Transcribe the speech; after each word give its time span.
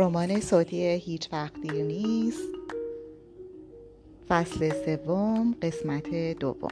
رمان 0.00 0.40
صوتی 0.40 0.82
هیچ 0.84 1.28
وقت 1.32 1.60
دیر 1.60 1.82
نیست. 1.82 2.48
فصل 4.28 4.72
سوم 4.84 5.54
قسمت 5.62 6.38
دوم. 6.38 6.70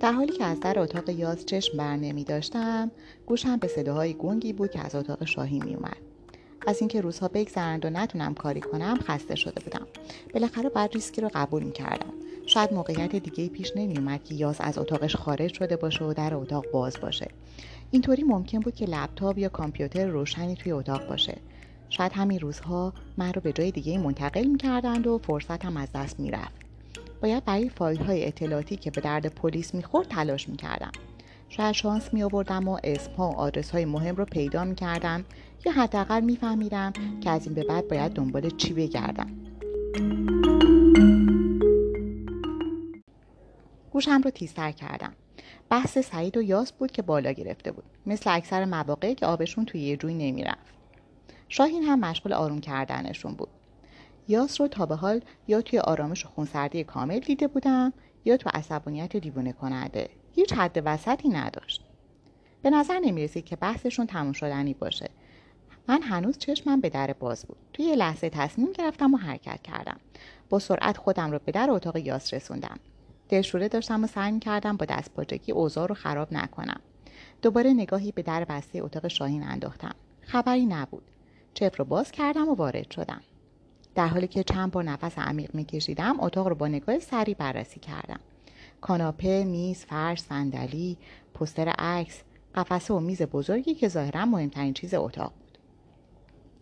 در 0.00 0.12
حالی 0.12 0.32
که 0.32 0.44
از 0.44 0.60
در 0.60 0.78
اتاق 0.78 1.08
یاز 1.08 1.46
چشم 1.46 1.78
بر 1.78 1.96
نمی 1.96 2.24
داشتم 2.24 2.90
گوشم 3.26 3.56
به 3.56 3.68
صداهای 3.68 4.14
گنگی 4.14 4.52
بود 4.52 4.70
که 4.70 4.80
از 4.80 4.94
اتاق 4.94 5.24
شاهی 5.24 5.60
می 5.60 5.74
اومد. 5.74 5.96
از 6.66 6.80
اینکه 6.80 7.00
روزها 7.00 7.28
بگذرند 7.28 7.84
و 7.84 7.90
نتونم 7.90 8.34
کاری 8.34 8.60
کنم 8.60 8.98
خسته 9.02 9.34
شده 9.34 9.64
بودم. 9.64 9.86
بالاخره 10.34 10.68
باید 10.68 10.92
ریسکی 10.92 11.20
رو 11.20 11.30
قبول 11.34 11.62
می 11.62 11.72
کردم 11.72 12.12
شاید 12.46 12.72
موقعیت 12.72 13.16
دیگه 13.16 13.48
پیش 13.48 13.72
نمی 13.76 13.96
اومد 13.96 14.24
که 14.24 14.34
یاز 14.34 14.56
از 14.60 14.78
اتاقش 14.78 15.16
خارج 15.16 15.54
شده 15.54 15.76
باشه 15.76 16.04
و 16.04 16.14
در 16.14 16.34
اتاق 16.34 16.70
باز 16.70 17.00
باشه. 17.00 17.28
اینطوری 17.92 18.22
ممکن 18.22 18.60
بود 18.60 18.74
که 18.74 18.86
لپتاپ 18.86 19.38
یا 19.38 19.48
کامپیوتر 19.48 20.06
روشنی 20.06 20.56
توی 20.56 20.72
اتاق 20.72 21.08
باشه. 21.08 21.38
شاید 21.88 22.12
همین 22.12 22.40
روزها 22.40 22.92
من 23.16 23.32
رو 23.32 23.40
به 23.40 23.52
جای 23.52 23.70
دیگه 23.70 23.98
منتقل 23.98 24.44
می‌کردند 24.44 25.06
و 25.06 25.18
فرصتم 25.18 25.76
از 25.76 25.88
دست 25.94 26.20
می‌رفت. 26.20 26.60
باید 27.22 27.44
برای 27.44 27.68
فایل 27.68 28.02
های 28.02 28.26
اطلاعاتی 28.26 28.76
که 28.76 28.90
به 28.90 29.00
درد 29.00 29.26
پلیس 29.26 29.74
می‌خورد 29.74 30.08
تلاش 30.08 30.48
می‌کردم. 30.48 30.92
شاید 31.48 31.74
شانس 31.74 32.14
می 32.14 32.22
آوردم 32.22 32.68
و 32.68 32.78
اسم 32.84 33.12
ها 33.12 33.30
و 33.30 33.34
آدرس 33.36 33.70
های 33.70 33.84
مهم 33.84 34.16
رو 34.16 34.24
پیدا 34.24 34.64
می 34.64 34.74
کردم 34.74 35.24
یا 35.66 35.72
حداقل 35.72 36.20
میفهمیدم 36.20 36.92
که 37.20 37.30
از 37.30 37.46
این 37.46 37.54
به 37.54 37.64
بعد 37.64 37.88
باید 37.88 38.12
دنبال 38.12 38.50
چی 38.50 38.72
بگردم. 38.72 39.30
گوشم 43.90 44.20
رو 44.24 44.30
تیزتر 44.30 44.72
کردم. 44.72 45.12
بحث 45.72 45.98
سعید 45.98 46.36
و 46.36 46.42
یاس 46.42 46.72
بود 46.72 46.90
که 46.92 47.02
بالا 47.02 47.32
گرفته 47.32 47.72
بود. 47.72 47.84
مثل 48.06 48.30
اکثر 48.34 48.64
مواقع 48.64 49.14
که 49.14 49.26
آبشون 49.26 49.64
توی 49.64 49.80
یه 49.80 49.96
جوی 49.96 50.14
نمی‌رفت. 50.14 50.74
شاهین 51.48 51.82
هم 51.82 52.00
مشغول 52.00 52.32
آروم 52.32 52.60
کردنشون 52.60 53.34
بود. 53.34 53.48
یاس 54.28 54.60
رو 54.60 54.68
تا 54.68 54.86
به 54.86 54.94
حال 54.94 55.20
یا 55.48 55.62
توی 55.62 55.78
آرامش 55.78 56.26
و 56.26 56.28
خونسردی 56.28 56.84
کامل 56.84 57.18
دیده 57.18 57.48
بودم 57.48 57.92
یا 58.24 58.36
تو 58.36 58.50
عصبانیت 58.54 59.16
دیوونه 59.16 59.52
کننده. 59.52 60.08
هیچ 60.32 60.52
حد 60.52 60.82
وسطی 60.84 61.28
نداشت. 61.28 61.84
به 62.62 62.70
نظر 62.70 62.98
نمی‌رسید 62.98 63.44
که 63.44 63.56
بحثشون 63.56 64.06
تموم 64.06 64.32
شدنی 64.32 64.74
باشه. 64.74 65.10
من 65.88 66.02
هنوز 66.02 66.38
چشمم 66.38 66.80
به 66.80 66.88
در 66.88 67.12
باز 67.12 67.44
بود. 67.46 67.58
توی 67.72 67.96
لحظه 67.96 68.30
تصمیم 68.30 68.72
گرفتم 68.72 69.14
و 69.14 69.16
حرکت 69.16 69.62
کردم. 69.62 70.00
با 70.48 70.58
سرعت 70.58 70.96
خودم 70.96 71.30
رو 71.30 71.38
به 71.44 71.52
در 71.52 71.70
اتاق 71.70 71.96
یاس 71.96 72.34
رسوندم. 72.34 72.80
دلشوره 73.32 73.68
داشتم 73.68 74.04
و 74.04 74.06
سعی 74.06 74.38
کردم 74.38 74.76
با 74.76 74.86
دست 74.86 75.10
پاچگی 75.10 75.52
اوضاع 75.52 75.86
رو 75.86 75.94
خراب 75.94 76.32
نکنم. 76.32 76.80
دوباره 77.42 77.72
نگاهی 77.72 78.12
به 78.12 78.22
در 78.22 78.44
بسته 78.44 78.84
اتاق 78.84 79.08
شاهین 79.08 79.42
انداختم. 79.42 79.94
خبری 80.20 80.66
نبود. 80.66 81.02
چپ 81.54 81.74
رو 81.78 81.84
باز 81.84 82.12
کردم 82.12 82.48
و 82.48 82.54
وارد 82.54 82.90
شدم. 82.90 83.20
در 83.94 84.06
حالی 84.06 84.26
که 84.26 84.44
چند 84.44 84.70
بار 84.70 84.84
نفس 84.84 85.18
عمیق 85.18 85.54
میکشیدم 85.54 86.20
اتاق 86.20 86.48
رو 86.48 86.54
با 86.54 86.68
نگاه 86.68 86.98
سری 86.98 87.34
بررسی 87.34 87.80
کردم. 87.80 88.20
کاناپه 88.80 89.44
میز 89.44 89.84
فرش 89.84 90.20
صندلی 90.20 90.96
پستر 91.34 91.68
عکس 91.68 92.22
قفسه 92.54 92.94
و 92.94 93.00
میز 93.00 93.22
بزرگی 93.22 93.74
که 93.74 93.88
ظاهرا 93.88 94.26
مهمترین 94.26 94.74
چیز 94.74 94.94
اتاق 94.94 95.32
بود. 95.40 95.58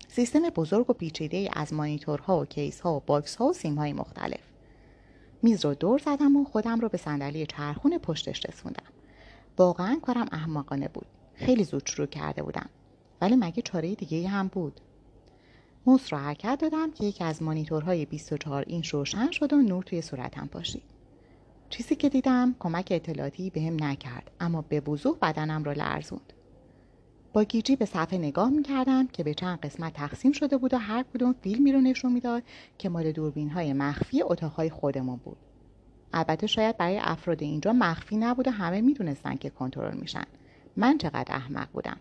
سیستم 0.09 0.41
بزرگ 0.41 0.91
و 0.91 0.93
پیچیده 0.93 1.49
از 1.53 1.73
مانیتورها 1.73 2.41
و 2.41 2.45
کیس 2.45 2.81
ها 2.81 2.97
و 2.97 3.03
باکس 3.07 3.37
ها 3.37 3.45
و 3.45 3.53
سیم 3.53 3.75
های 3.75 3.93
مختلف. 3.93 4.50
میز 5.43 5.65
رو 5.65 5.75
دور 5.75 5.99
زدم 5.99 6.37
و 6.37 6.45
خودم 6.45 6.81
رو 6.81 6.89
به 6.89 6.99
صندلی 6.99 7.47
چرخون 7.47 7.99
پشتش 7.99 8.47
رسوندم. 8.47 8.93
واقعا 9.59 9.99
کارم 10.03 10.27
احمقانه 10.33 10.89
بود. 10.89 11.07
خیلی 11.35 11.65
زود 11.65 11.87
شروع 11.87 12.07
کرده 12.07 12.43
بودم. 12.43 12.69
ولی 13.21 13.37
مگه 13.37 13.63
چاره 13.63 13.95
دیگه 13.95 14.29
هم 14.29 14.49
بود؟ 14.49 14.81
موس 15.87 16.13
را 16.13 16.19
حرکت 16.19 16.59
دادم 16.61 16.91
که 16.91 17.05
یکی 17.05 17.25
از 17.25 17.43
مانیتورهای 17.43 18.07
24 18.07 18.65
اینچ 18.67 18.89
روشن 18.89 19.31
شد 19.31 19.53
و 19.53 19.57
نور 19.57 19.83
توی 19.83 20.03
صورتم 20.03 20.47
پاشید. 20.47 20.83
چیزی 21.71 21.97
که 21.97 22.09
دیدم 22.09 22.55
کمک 22.59 22.89
اطلاعاتی 22.91 23.51
بهم 23.51 23.85
نکرد 23.85 24.31
اما 24.41 24.63
به 24.63 24.81
وضوح 24.81 25.17
بدنم 25.23 25.65
را 25.65 25.73
لرزوند. 25.73 26.33
با 27.33 27.45
گیجی 27.45 27.77
به 27.77 27.85
صفحه 27.85 28.19
نگاه 28.19 28.51
می‌کردم 28.51 29.07
که 29.07 29.25
به 29.25 29.35
چند 29.35 29.61
قسمت 29.61 29.93
تقسیم 29.93 30.33
شده 30.33 30.57
بود 30.57 30.75
و 30.75 30.79
هر 30.79 31.05
کدوم 31.15 31.35
فیلمی 31.43 31.73
رو 31.73 31.81
نشون 31.81 32.13
می‌داد 32.13 32.43
که 32.79 32.89
مال 32.89 33.13
دوربین 33.13 33.51
های 33.51 33.73
مخفی 33.73 34.23
اتاقهای 34.23 34.71
خودمون 34.71 35.17
بود. 35.17 35.37
البته 36.13 36.47
شاید 36.47 36.77
برای 36.77 36.99
افراد 36.99 37.43
اینجا 37.43 37.73
مخفی 37.73 38.17
نبود 38.17 38.49
و 38.49 38.51
همه 38.51 38.81
می‌دونستن 38.81 39.37
که 39.37 39.51
کنترل 39.51 39.97
میشن. 39.97 40.25
من 40.77 40.99
چقدر 40.99 41.35
احمق 41.35 41.69
بودم. 41.73 41.97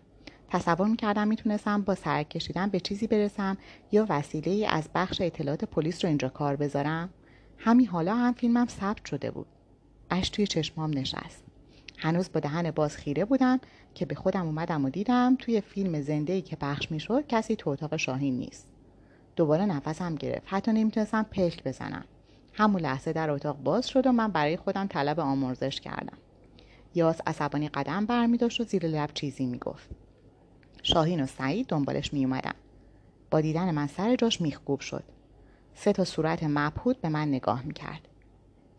تصور 0.49 0.87
می‌کردم 0.87 1.27
می‌تونستم 1.27 1.81
با 1.81 1.95
سرک 1.95 2.29
کشیدن 2.29 2.69
به 2.69 2.79
چیزی 2.79 3.07
برسم 3.07 3.57
یا 3.91 4.05
وسیله 4.09 4.51
ای 4.51 4.65
از 4.65 4.89
بخش 4.95 5.21
اطلاعات 5.21 5.65
پلیس 5.65 6.05
رو 6.05 6.07
اینجا 6.07 6.29
کار 6.29 6.55
بذارم. 6.55 7.09
همین 7.57 7.87
حالا 7.87 8.15
هم 8.15 8.33
فیلمم 8.33 8.67
ثبت 8.67 9.05
شده 9.05 9.31
بود. 9.31 9.47
اش 10.09 10.29
توی 10.29 10.47
چشمام 10.47 10.97
نشست. 10.97 11.43
هنوز 11.97 12.31
با 12.31 12.39
دهن 12.39 12.71
باز 12.71 12.97
خیره 12.97 13.25
بودم 13.25 13.59
که 13.99 14.05
به 14.05 14.15
خودم 14.15 14.45
اومدم 14.45 14.85
و 14.85 14.89
دیدم 14.89 15.35
توی 15.39 15.61
فیلم 15.61 16.01
زنده 16.01 16.33
ای 16.33 16.41
که 16.41 16.55
پخش 16.55 16.91
می‌شد 16.91 17.27
کسی 17.27 17.55
تو 17.55 17.69
اتاق 17.69 17.97
شاهین 17.97 18.37
نیست. 18.37 18.67
دوباره 19.35 19.65
نفسم 19.65 20.15
گرفت. 20.15 20.43
حتی 20.45 20.71
نمی‌تونستم 20.71 21.23
پلک 21.23 21.63
بزنم. 21.63 22.05
همون 22.53 22.81
لحظه 22.81 23.13
در 23.13 23.29
اتاق 23.29 23.57
باز 23.57 23.87
شد 23.87 24.07
و 24.07 24.11
من 24.11 24.27
برای 24.27 24.57
خودم 24.57 24.87
طلب 24.87 25.19
آمرزش 25.19 25.81
کردم. 25.81 26.17
یاس 26.95 27.21
عصبانی 27.27 27.69
قدم 27.69 28.05
برمیداشت 28.05 28.61
و 28.61 28.63
زیر 28.63 28.87
لب 28.87 29.09
چیزی 29.13 29.45
می‌گفت. 29.45 29.89
شاهین 30.83 31.23
و 31.23 31.25
سعید 31.25 31.67
دنبالش 31.67 32.13
میومدن 32.13 32.55
با 33.31 33.41
دیدن 33.41 33.71
من 33.71 33.87
سر 33.87 34.15
جاش 34.15 34.41
میخکوب 34.41 34.79
شد. 34.79 35.03
سه 35.75 35.93
تا 35.93 36.03
صورت 36.03 36.43
مبهوت 36.43 36.97
به 36.97 37.09
من 37.09 37.27
نگاه 37.27 37.63
می‌کرد. 37.63 38.07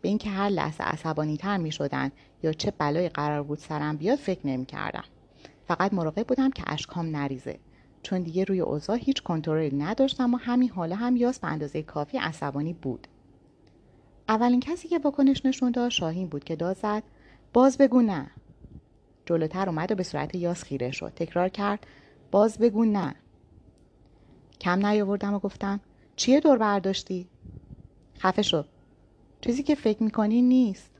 به 0.01 0.09
اینکه 0.09 0.29
هر 0.29 0.49
لحظه 0.49 0.83
عصبانی 0.83 1.37
تر 1.37 1.57
می 1.57 1.71
شدن 1.71 2.11
یا 2.43 2.53
چه 2.53 2.71
بلایی 2.77 3.09
قرار 3.09 3.43
بود 3.43 3.57
سرم 3.57 3.97
بیاد 3.97 4.17
فکر 4.19 4.47
نمی 4.47 4.65
کردم. 4.65 5.03
فقط 5.67 5.93
مراقب 5.93 6.27
بودم 6.27 6.51
که 6.51 6.63
اشکام 6.67 7.15
نریزه. 7.15 7.59
چون 8.03 8.21
دیگه 8.21 8.43
روی 8.43 8.59
اوضاع 8.59 8.97
هیچ 8.97 9.23
کنترلی 9.23 9.77
نداشتم 9.77 10.33
و 10.33 10.37
همین 10.37 10.69
حالا 10.69 10.95
هم 10.95 11.15
یاس 11.15 11.39
به 11.39 11.47
اندازه 11.47 11.83
کافی 11.83 12.17
عصبانی 12.17 12.73
بود. 12.73 13.07
اولین 14.29 14.59
کسی 14.59 14.87
که 14.87 14.99
واکنش 14.99 15.45
نشون 15.45 15.71
داد 15.71 15.89
شاهین 15.89 16.27
بود 16.27 16.43
که 16.43 16.55
داد 16.55 16.77
زد 16.77 17.03
باز 17.53 17.77
بگو 17.77 18.01
نه. 18.01 18.31
جلوتر 19.25 19.69
اومد 19.69 19.91
و 19.91 19.95
به 19.95 20.03
صورت 20.03 20.35
یاس 20.35 20.63
خیره 20.63 20.91
شد. 20.91 21.13
تکرار 21.15 21.49
کرد 21.49 21.87
باز 22.31 22.57
بگو 22.57 22.85
نه. 22.85 23.15
کم 24.61 24.85
نیاوردم 24.85 25.33
و 25.33 25.39
گفتم 25.39 25.79
چیه 26.15 26.39
دور 26.39 26.57
برداشتی؟ 26.57 27.27
خفه 28.19 28.41
شو. 28.41 28.63
چیزی 29.41 29.63
که 29.63 29.75
فکر 29.75 30.03
می‌کنی 30.03 30.41
نیست. 30.41 30.91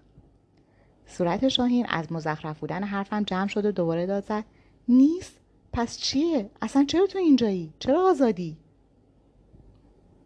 صورت 1.07 1.47
شاهین 1.47 1.85
از 1.90 2.12
مزخرف 2.12 2.59
بودن 2.59 2.84
حرفم 2.84 3.24
جمع 3.24 3.47
شد 3.47 3.66
و 3.66 3.72
دوباره 3.72 4.06
داد 4.06 4.25
زد. 4.25 4.44
نیست؟ 4.88 5.38
پس 5.74 5.97
چیه؟ 5.97 6.50
اصلا 6.62 6.85
چرا 6.85 7.07
تو 7.07 7.18
اینجایی؟ 7.18 7.74
چرا 7.80 8.09
آزادی؟ 8.09 8.57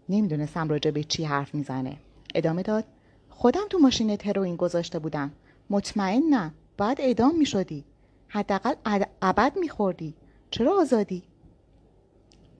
نمی‌دونستم 0.10 0.70
راجع 0.70 0.92
به 0.92 1.04
چی 1.04 1.24
حرف 1.24 1.56
می‌زنه. 1.56 1.98
ادامه 2.36 2.64
داد. 2.64 2.86
خودم 3.30 3.68
تو 3.70 3.80
ماشین 3.80 4.10
هروئین 4.10 4.56
گذاشته 4.56 5.00
بودم. 5.00 5.32
مطمئنم. 5.70 6.54
باید 6.78 7.02
اعدام 7.02 7.38
می‌شدی. 7.38 7.84
حداقل 8.28 8.74
ابد 9.22 9.58
میخوردی. 9.60 10.16
چرا 10.52 10.82
آزادی؟ 10.82 11.24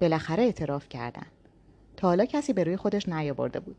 بالاخره 0.02 0.44
اعتراف 0.44 0.90
کردن. 0.90 1.26
تا 1.98 2.08
حالا 2.08 2.26
کسی 2.26 2.54
به 2.54 2.64
روی 2.64 2.78
خودش 2.78 3.10
نیاورده 3.10 3.60
بود. 3.60 3.76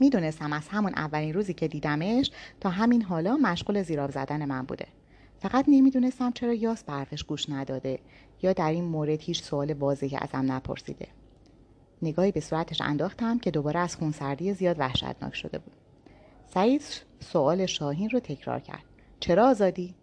می‌دونستم 0.00 0.52
از 0.52 0.68
همون 0.68 0.92
اولین 0.94 1.34
روزی 1.34 1.54
که 1.54 1.68
دیدمش 1.68 2.30
تا 2.60 2.70
همین 2.70 3.02
حالا 3.02 3.36
مشغول 3.36 3.82
زیراب 3.82 4.10
زدن 4.10 4.44
من 4.44 4.62
بوده. 4.62 4.86
فقط 5.38 5.64
نمی‌دونستم 5.68 6.32
چرا 6.32 6.54
یاس 6.54 6.84
برفش 6.84 7.24
گوش 7.24 7.50
نداده 7.50 7.98
یا 8.42 8.52
در 8.52 8.70
این 8.70 8.84
مورد 8.84 9.20
هیچ 9.20 9.42
سوال 9.42 9.72
واضحی 9.72 10.16
ازم 10.16 10.52
نپرسیده. 10.52 11.08
نگاهی 12.02 12.32
به 12.32 12.40
صورتش 12.40 12.80
انداختم 12.80 13.38
که 13.38 13.50
دوباره 13.50 13.80
از 13.80 13.96
خونسردی 13.96 14.52
زیاد 14.52 14.78
وحشتناک 14.78 15.34
شده 15.34 15.58
بود. 15.58 15.72
سعید 16.54 16.82
سوال 17.20 17.66
شاهین 17.66 18.10
رو 18.10 18.20
تکرار 18.20 18.60
کرد. 18.60 18.84
چرا 19.20 19.48
آزادی؟ 19.48 19.94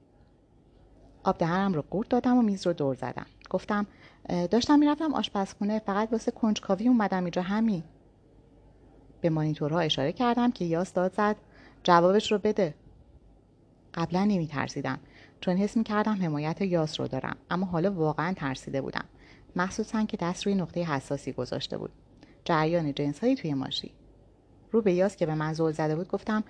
آب 1.24 1.38
دهنم 1.38 1.74
رو 1.74 1.84
قورت 1.90 2.10
دادم 2.10 2.38
و 2.38 2.42
میز 2.42 2.68
رو 2.68 2.74
دور 2.74 2.96
زدم. 2.96 3.26
گفتم 3.50 3.88
داشتم 4.52 4.80
می‌رفتم 4.80 5.14
آشپزخونه 5.14 5.80
فقط 5.80 6.10
واسه 6.12 6.32
کنجکاوی 6.32 6.88
اومدم 6.88 7.24
اینجا 7.24 7.42
همین. 7.42 7.84
به 9.22 9.30
مانیتورها 9.30 9.80
اشاره 9.80 10.12
کردم 10.12 10.52
که 10.52 10.66
یاس 10.66 10.94
داد 10.94 11.14
زد. 11.14 11.36
جوابش 11.84 12.32
رو 12.32 12.38
بده. 12.38 12.74
قبلا 13.94 14.24
نمی 14.24 14.48
ترسیدم 14.48 15.00
چون 15.42 15.58
حس 15.58 15.78
می 15.78 15.84
کردم 15.84 16.14
حمایت 16.14 16.62
یاس 16.62 17.00
رو 17.00 17.08
دارم 17.08 17.36
اما 17.50 17.66
حالا 17.66 17.92
واقعا 17.92 18.34
ترسیده 18.34 18.82
بودم. 18.82 19.06
مخصوصا 19.56 20.04
که 20.04 20.18
دست 20.18 20.46
روی 20.46 20.56
نقطه 20.56 20.84
حساسی 20.84 21.32
گذاشته 21.32 21.78
بود. 21.78 21.92
جریان 22.46 22.94
جنس 22.94 23.20
هایی 23.20 23.36
توی 23.36 23.54
ماشی 23.54 23.92
رو 24.72 24.82
به 24.82 24.94
یاس 24.94 25.16
که 25.16 25.26
به 25.26 25.36
من 25.36 25.54
زل 25.54 25.72
زده 25.72 25.96
بود 25.96 26.08
گفتم 26.08 26.44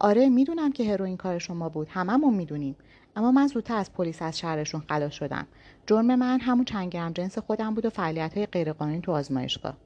آره 0.00 0.28
می‌دونم 0.28 0.72
که 0.72 0.92
هروئین 0.92 1.16
کار 1.16 1.38
شما 1.38 1.68
بود. 1.68 1.88
هممون 1.90 2.34
می‌دونیم. 2.34 2.76
اما 3.16 3.32
من 3.32 3.46
زودتر 3.46 3.76
از 3.76 3.92
پلیس 3.92 4.22
از 4.22 4.38
شهرشون 4.38 4.82
خلاص 4.88 5.12
شدم. 5.12 5.46
جرم 5.86 6.14
من 6.14 6.40
همون 6.40 6.64
چند 6.64 6.88
گرم 6.88 7.12
جنس 7.12 7.38
خودم 7.38 7.74
بود 7.74 7.86
و 7.86 7.90
فعالیت 7.90 8.36
های 8.36 8.46
غیرقانونی 8.46 9.00
تو 9.00 9.12
آزمایشگاه. 9.12 9.76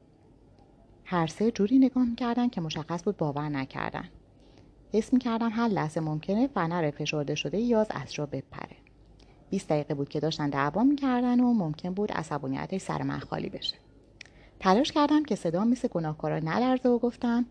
هر 1.04 1.26
سه 1.26 1.50
جوری 1.50 1.78
نگاه 1.78 2.04
می‌کردن 2.04 2.49
که 2.49 2.60
مشخص 2.60 3.04
بود 3.04 3.16
باور 3.16 3.49
نکردن. 3.49 4.08
حس 4.93 5.12
می‌کردم 5.12 5.50
هر 5.52 5.69
لحظه 5.69 6.00
ممکنه 6.00 6.46
فنر 6.46 6.90
فشرده 6.90 7.34
شده 7.34 7.58
یاز 7.58 7.87
از 7.90 8.12
جا 8.12 8.26
بپره. 8.26 8.76
20 9.50 9.69
دقیقه 9.69 9.94
بود 9.94 10.08
که 10.08 10.20
داشتن 10.20 10.50
دعوا 10.50 10.82
می‌کردن 10.82 11.40
و 11.40 11.52
ممکن 11.52 11.94
بود 11.94 12.12
عصبانیتش 12.12 12.81
سر 12.81 13.02
من 13.02 13.19
خالی 13.19 13.49
بشه. 13.49 13.76
تلاش 14.60 14.93
کردم 14.93 15.25
که 15.25 15.34
صدا 15.34 15.64
مثل 15.64 15.88
گناهکارا 15.88 16.38
نلرزه 16.38 16.88
و 16.88 16.99
گفتم 16.99 17.46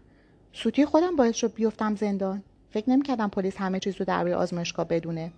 سوتی 0.53 0.85
خودم 0.85 1.15
باعث 1.15 1.35
شد 1.35 1.53
بیفتم 1.53 1.95
زندان. 1.95 2.43
فکر 2.71 2.89
نمی‌کردم 2.89 3.27
پلیس 3.27 3.57
همه 3.57 3.79
چیز 3.79 3.95
رو 3.95 4.05
درباره 4.05 4.35
آزمایشگاه 4.35 4.87
بدونه. 4.87 5.31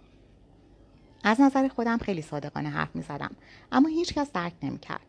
از 1.23 1.41
نظر 1.41 1.67
خودم 1.67 1.97
خیلی 1.97 2.21
صادقانه 2.21 2.69
حرف 2.69 2.95
می‌زدم 2.95 3.31
اما 3.71 3.89
هیچکس 3.89 4.31
درک 4.31 4.53
نمی‌کرد. 4.63 5.01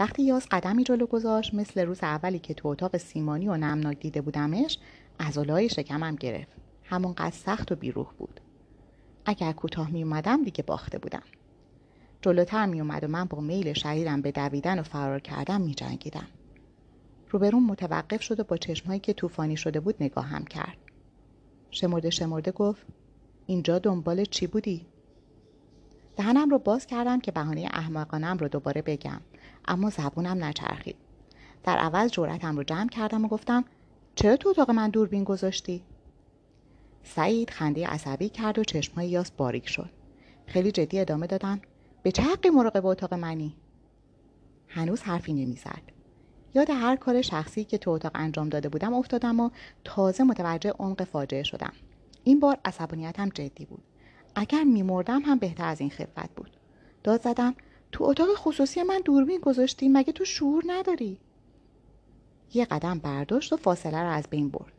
وقتی 0.00 0.22
یاز 0.22 0.46
قدمی 0.50 0.84
جلو 0.84 1.06
گذاشت 1.06 1.54
مثل 1.54 1.80
روز 1.80 1.98
اولی 2.02 2.38
که 2.38 2.54
تو 2.54 2.68
اتاق 2.68 2.96
سیمانی 2.96 3.48
و 3.48 3.56
نمناک 3.56 4.00
دیده 4.00 4.20
بودمش 4.20 4.78
عضلای 5.20 5.68
شکمم 5.68 6.16
گرفت 6.16 6.52
همونقدر 6.84 7.36
سخت 7.36 7.72
و 7.72 7.76
بیروح 7.76 8.12
بود 8.18 8.40
اگر 9.26 9.52
کوتاه 9.52 9.90
می 9.90 10.02
اومدم 10.02 10.44
دیگه 10.44 10.62
باخته 10.62 10.98
بودم 10.98 11.22
جلوتر 12.22 12.66
می 12.66 12.80
اومد 12.80 13.04
و 13.04 13.08
من 13.08 13.24
با 13.24 13.40
میل 13.40 13.72
شدیدم 13.72 14.22
به 14.22 14.32
دویدن 14.32 14.78
و 14.78 14.82
فرار 14.82 15.20
کردم 15.20 15.60
می 15.60 15.74
جنگیدم. 15.74 16.26
روبرون 17.30 17.62
متوقف 17.62 18.22
شد 18.22 18.40
و 18.40 18.44
با 18.44 18.56
چشمهایی 18.56 19.00
که 19.00 19.12
طوفانی 19.12 19.56
شده 19.56 19.80
بود 19.80 19.94
نگاهم 20.00 20.44
کرد. 20.44 20.76
شمرده 21.70 22.10
شمرده 22.10 22.52
گفت 22.52 22.86
اینجا 23.46 23.78
دنبال 23.78 24.24
چی 24.24 24.46
بودی؟ 24.46 24.86
دهنم 26.16 26.50
رو 26.50 26.58
باز 26.58 26.86
کردم 26.86 27.20
که 27.20 27.32
بهانه 27.32 27.68
احمقانم 27.72 28.38
رو 28.38 28.48
دوباره 28.48 28.82
بگم 28.82 29.20
اما 29.68 29.90
زبونم 29.90 30.44
نچرخید. 30.44 30.96
در 31.64 31.78
عوض 31.78 32.10
جورتم 32.10 32.56
رو 32.56 32.62
جمع 32.62 32.88
کردم 32.88 33.24
و 33.24 33.28
گفتم 33.28 33.64
چرا 34.14 34.36
تو 34.36 34.48
اتاق 34.48 34.70
من 34.70 34.90
دوربین 34.90 35.24
گذاشتی؟ 35.24 35.82
سعید 37.02 37.50
خنده 37.50 37.86
عصبی 37.86 38.28
کرد 38.28 38.58
و 38.58 38.64
چشمهای 38.64 39.08
یاس 39.08 39.30
باریک 39.30 39.68
شد. 39.68 39.90
خیلی 40.46 40.72
جدی 40.72 41.00
ادامه 41.00 41.26
دادم 41.26 41.60
به 42.02 42.12
چه 42.12 42.22
حقی 42.22 42.50
مراقب 42.50 42.86
اتاق 42.86 43.14
منی 43.14 43.56
هنوز 44.68 45.02
حرفی 45.02 45.32
نمی‌زد 45.32 45.82
یاد 46.54 46.70
هر 46.70 46.96
کار 46.96 47.22
شخصی 47.22 47.64
که 47.64 47.78
تو 47.78 47.90
اتاق 47.90 48.12
انجام 48.14 48.48
داده 48.48 48.68
بودم 48.68 48.94
افتادم 48.94 49.40
و 49.40 49.50
تازه 49.84 50.24
متوجه 50.24 50.70
عمق 50.78 51.04
فاجعه 51.04 51.42
شدم 51.42 51.72
این 52.24 52.40
بار 52.40 52.58
عصبانیتم 52.64 53.28
جدی 53.28 53.64
بود 53.64 53.82
اگر 54.34 54.64
میمردم 54.64 55.20
هم 55.20 55.38
بهتر 55.38 55.64
از 55.64 55.80
این 55.80 55.90
خفت 55.90 56.34
بود 56.36 56.50
داد 57.04 57.22
زدم 57.22 57.54
تو 57.92 58.04
اتاق 58.04 58.28
خصوصی 58.34 58.82
من 58.82 59.00
دوربین 59.04 59.40
گذاشتی 59.40 59.88
مگه 59.88 60.12
تو 60.12 60.24
شعور 60.24 60.64
نداری؟ 60.66 61.18
یه 62.54 62.64
قدم 62.64 62.98
برداشت 62.98 63.52
و 63.52 63.56
فاصله 63.56 64.02
رو 64.02 64.10
از 64.10 64.24
بین 64.30 64.48
برد. 64.48 64.72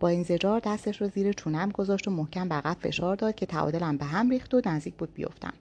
با 0.00 0.08
این 0.08 0.22
زجار 0.22 0.60
دستش 0.60 1.00
رو 1.00 1.08
زیر 1.08 1.32
چونم 1.32 1.70
گذاشت 1.70 2.08
و 2.08 2.10
محکم 2.10 2.48
به 2.48 2.60
فشار 2.60 3.16
داد 3.16 3.34
که 3.34 3.46
تعادلم 3.46 3.96
به 3.96 4.04
هم 4.04 4.30
ریخت 4.30 4.54
و 4.54 4.60
نزدیک 4.66 4.94
بود 4.94 5.14
بیفتم. 5.14 5.54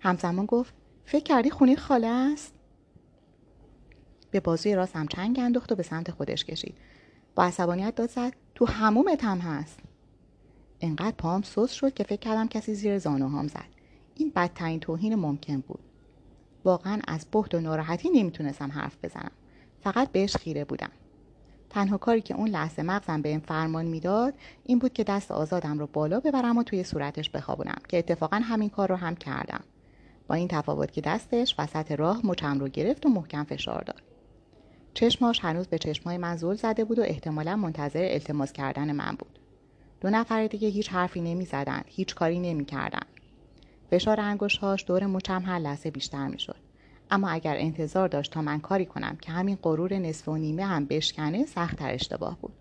همزمان 0.00 0.46
گفت 0.46 0.74
فکر 1.04 1.24
کردی 1.24 1.50
خونه 1.50 1.76
خاله 1.76 2.06
است؟ 2.06 2.54
به 4.30 4.40
بازوی 4.40 4.74
راستم 4.74 5.06
چنگ 5.06 5.38
انداخت 5.38 5.72
و 5.72 5.74
به 5.74 5.82
سمت 5.82 6.10
خودش 6.10 6.44
کشید. 6.44 6.78
با 7.34 7.44
عصبانیت 7.44 7.94
داد 7.94 8.10
زد 8.10 8.32
تو 8.54 8.66
همومت 8.66 9.24
هم 9.24 9.38
هست. 9.38 9.78
انقدر 10.80 11.16
پام 11.18 11.42
سوس 11.42 11.72
شد 11.72 11.94
که 11.94 12.04
فکر 12.04 12.20
کردم 12.20 12.48
کسی 12.48 12.74
زیر 12.74 12.98
زانوهام 12.98 13.48
زد. 13.48 13.68
این 14.14 14.32
بدترین 14.36 14.80
توهین 14.80 15.14
ممکن 15.14 15.60
بود. 15.60 15.80
واقعا 16.64 17.00
از 17.08 17.26
بحت 17.32 17.54
و 17.54 17.60
ناراحتی 17.60 18.10
نمی‌تونستم 18.10 18.72
حرف 18.72 18.96
بزنم 19.02 19.30
فقط 19.80 20.12
بهش 20.12 20.36
خیره 20.36 20.64
بودم 20.64 20.90
تنها 21.70 21.98
کاری 21.98 22.20
که 22.20 22.34
اون 22.34 22.48
لحظه 22.48 22.82
مغزم 22.82 23.22
به 23.22 23.28
این 23.28 23.40
فرمان 23.40 23.86
می‌داد 23.86 24.34
این 24.64 24.78
بود 24.78 24.92
که 24.92 25.04
دست 25.04 25.30
آزادم 25.30 25.78
رو 25.78 25.86
بالا 25.92 26.20
ببرم 26.20 26.58
و 26.58 26.62
توی 26.62 26.84
صورتش 26.84 27.30
بخوابونم 27.30 27.78
که 27.88 27.98
اتفاقا 27.98 28.36
همین 28.36 28.68
کار 28.68 28.88
رو 28.88 28.96
هم 28.96 29.16
کردم 29.16 29.60
با 30.28 30.34
این 30.34 30.48
تفاوت 30.48 30.92
که 30.92 31.00
دستش 31.00 31.54
وسط 31.58 31.92
راه 31.92 32.26
مچم 32.26 32.58
رو 32.58 32.68
گرفت 32.68 33.06
و 33.06 33.08
محکم 33.08 33.44
فشار 33.44 33.82
داد 33.82 34.02
چشماش 34.94 35.40
هنوز 35.40 35.66
به 35.68 35.78
چشمای 35.78 36.18
من 36.18 36.36
زل 36.36 36.54
زده 36.54 36.84
بود 36.84 36.98
و 36.98 37.02
احتمالا 37.02 37.56
منتظر 37.56 38.08
التماس 38.10 38.52
کردن 38.52 38.92
من 38.92 39.16
بود 39.18 39.38
دو 40.00 40.10
نفر 40.10 40.46
دیگه 40.46 40.68
هیچ 40.68 40.92
حرفی 40.92 41.20
نمی 41.20 41.44
زدن. 41.44 41.82
هیچ 41.86 42.14
کاری 42.14 42.38
نمی 42.38 42.64
کردن. 42.64 43.02
فشار 43.90 44.20
انگشتهاش 44.20 44.84
دور 44.86 45.06
مچم 45.06 45.42
هر 45.42 45.58
لحظه 45.58 45.90
بیشتر 45.90 46.28
می 46.28 46.38
شد. 46.38 46.56
اما 47.10 47.28
اگر 47.28 47.56
انتظار 47.58 48.08
داشت 48.08 48.32
تا 48.32 48.42
من 48.42 48.60
کاری 48.60 48.86
کنم 48.86 49.16
که 49.16 49.32
همین 49.32 49.58
غرور 49.62 49.94
نصف 49.94 50.28
و 50.28 50.36
نیمه 50.36 50.64
هم 50.64 50.84
بشکنه 50.84 51.46
سختتر 51.46 51.94
اشتباه 51.94 52.38
بود. 52.40 52.52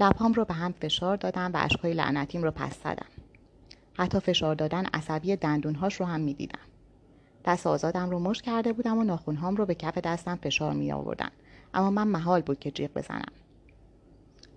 لبهام 0.00 0.32
رو 0.32 0.44
به 0.44 0.54
هم 0.54 0.72
فشار 0.72 1.16
دادم 1.16 1.50
و 1.54 1.56
اشکهای 1.64 1.94
لعنتیم 1.94 2.42
رو 2.42 2.50
پس 2.50 2.78
زدم. 2.84 3.06
حتی 3.94 4.20
فشار 4.20 4.54
دادن 4.54 4.86
عصبی 4.94 5.36
دندونهاش 5.36 6.00
رو 6.00 6.06
هم 6.06 6.20
می‌دیدم. 6.20 6.58
دست 7.44 7.66
آزادم 7.66 8.10
رو 8.10 8.18
مشت 8.18 8.42
کرده 8.42 8.72
بودم 8.72 8.98
و 8.98 9.04
ناخونهام 9.04 9.56
رو 9.56 9.66
به 9.66 9.74
کف 9.74 9.98
دستم 9.98 10.36
فشار 10.42 10.72
می 10.72 10.92
آوردن 10.92 11.30
اما 11.74 11.90
من 11.90 12.08
محال 12.08 12.40
بود 12.40 12.58
که 12.58 12.70
جیغ 12.70 12.90
بزنم. 12.94 13.32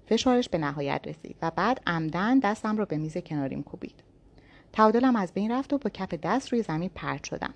فشارش 0.05 0.49
به 0.49 0.57
نهایت 0.57 1.01
رسید 1.05 1.35
و 1.41 1.51
بعد 1.55 1.81
عمدن 1.87 2.39
دستم 2.39 2.77
رو 2.77 2.85
به 2.85 2.97
میز 2.97 3.17
کناریم 3.17 3.63
کوبید. 3.63 4.08
تعادلم 4.73 5.15
از 5.15 5.33
بین 5.33 5.51
رفت 5.51 5.73
و 5.73 5.77
با 5.77 5.89
کف 5.89 6.13
دست 6.13 6.49
روی 6.49 6.63
زمین 6.63 6.89
پرت 6.95 7.23
شدم 7.23 7.53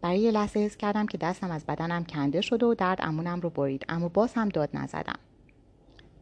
برای 0.00 0.18
یه 0.18 0.30
لحظه 0.30 0.60
حس 0.60 0.76
کردم 0.76 1.06
که 1.06 1.18
دستم 1.18 1.50
از 1.50 1.66
بدنم 1.66 2.04
کنده 2.04 2.40
شده 2.40 2.66
و 2.66 2.74
درد 2.74 2.98
امونم 3.02 3.40
رو 3.40 3.50
برید 3.50 3.84
اما 3.88 4.08
باز 4.08 4.34
هم 4.34 4.48
داد 4.48 4.70
نزدم 4.74 5.18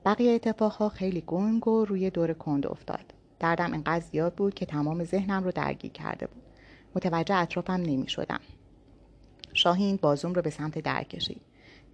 بقیه 0.05 0.33
اتفاقها 0.33 0.89
خیلی 0.89 1.21
گنگ 1.27 1.69
و 1.69 1.85
روی 1.85 2.11
دور 2.11 2.33
کند 2.33 2.67
افتاد 2.67 3.05
دردم 3.41 3.75
انقدر 3.75 4.05
زیاد 4.05 4.35
بود 4.35 4.55
که 4.55 4.67
تمام 4.67 5.05
ذهنم 5.05 5.45
رو 5.45 5.51
درگیر 5.51 5.93
کرده 5.93 6.27
بود 6.27 6.43
متوجه 6.95 7.35
اطرافم 7.35 7.73
نمی 7.73 8.09
شدم. 8.09 8.41
شاهین 9.53 9.99
بازوم 10.03 10.33
رو 10.33 10.43
به 10.43 10.51
سمت 10.51 10.79
در 10.79 11.03
کشید. 11.03 11.41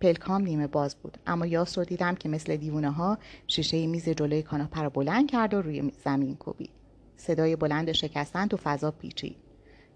پلکام 0.00 0.42
نیمه 0.42 0.66
باز 0.66 0.96
بود 0.96 1.18
اما 1.26 1.46
یاس 1.46 1.78
رو 1.78 1.84
دیدم 1.84 2.14
که 2.14 2.28
مثل 2.28 2.56
دیوونه 2.56 2.90
ها 2.90 3.18
شیشه 3.46 3.86
میز 3.86 4.08
جلوی 4.08 4.42
کاناپه 4.42 4.82
رو 4.82 4.90
بلند 4.90 5.30
کرد 5.30 5.54
و 5.54 5.62
روی 5.62 5.92
زمین 6.04 6.36
کوبید. 6.36 6.79
صدای 7.20 7.56
بلند 7.56 7.92
شکستن 7.92 8.46
تو 8.46 8.56
فضا 8.56 8.90
پیچید. 8.90 9.36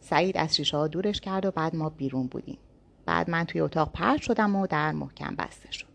سعید 0.01 0.37
از 0.37 0.57
شیشه 0.57 0.77
ها 0.77 0.89
دورش 0.89 1.21
کرد 1.21 1.47
و 1.47 1.51
بعد 1.51 1.77
ما 1.77 1.89
بیرون 1.89 2.27
بودیم. 2.27 2.59
بعد 3.07 3.31
من 3.31 3.45
توی 3.45 3.61
اتاق 3.61 3.93
پرد 3.93 4.21
شدم 4.21 4.57
و 4.57 4.67
در 4.67 4.93
محکم 4.93 5.35
بسته 5.37 5.73
شد. 5.73 5.95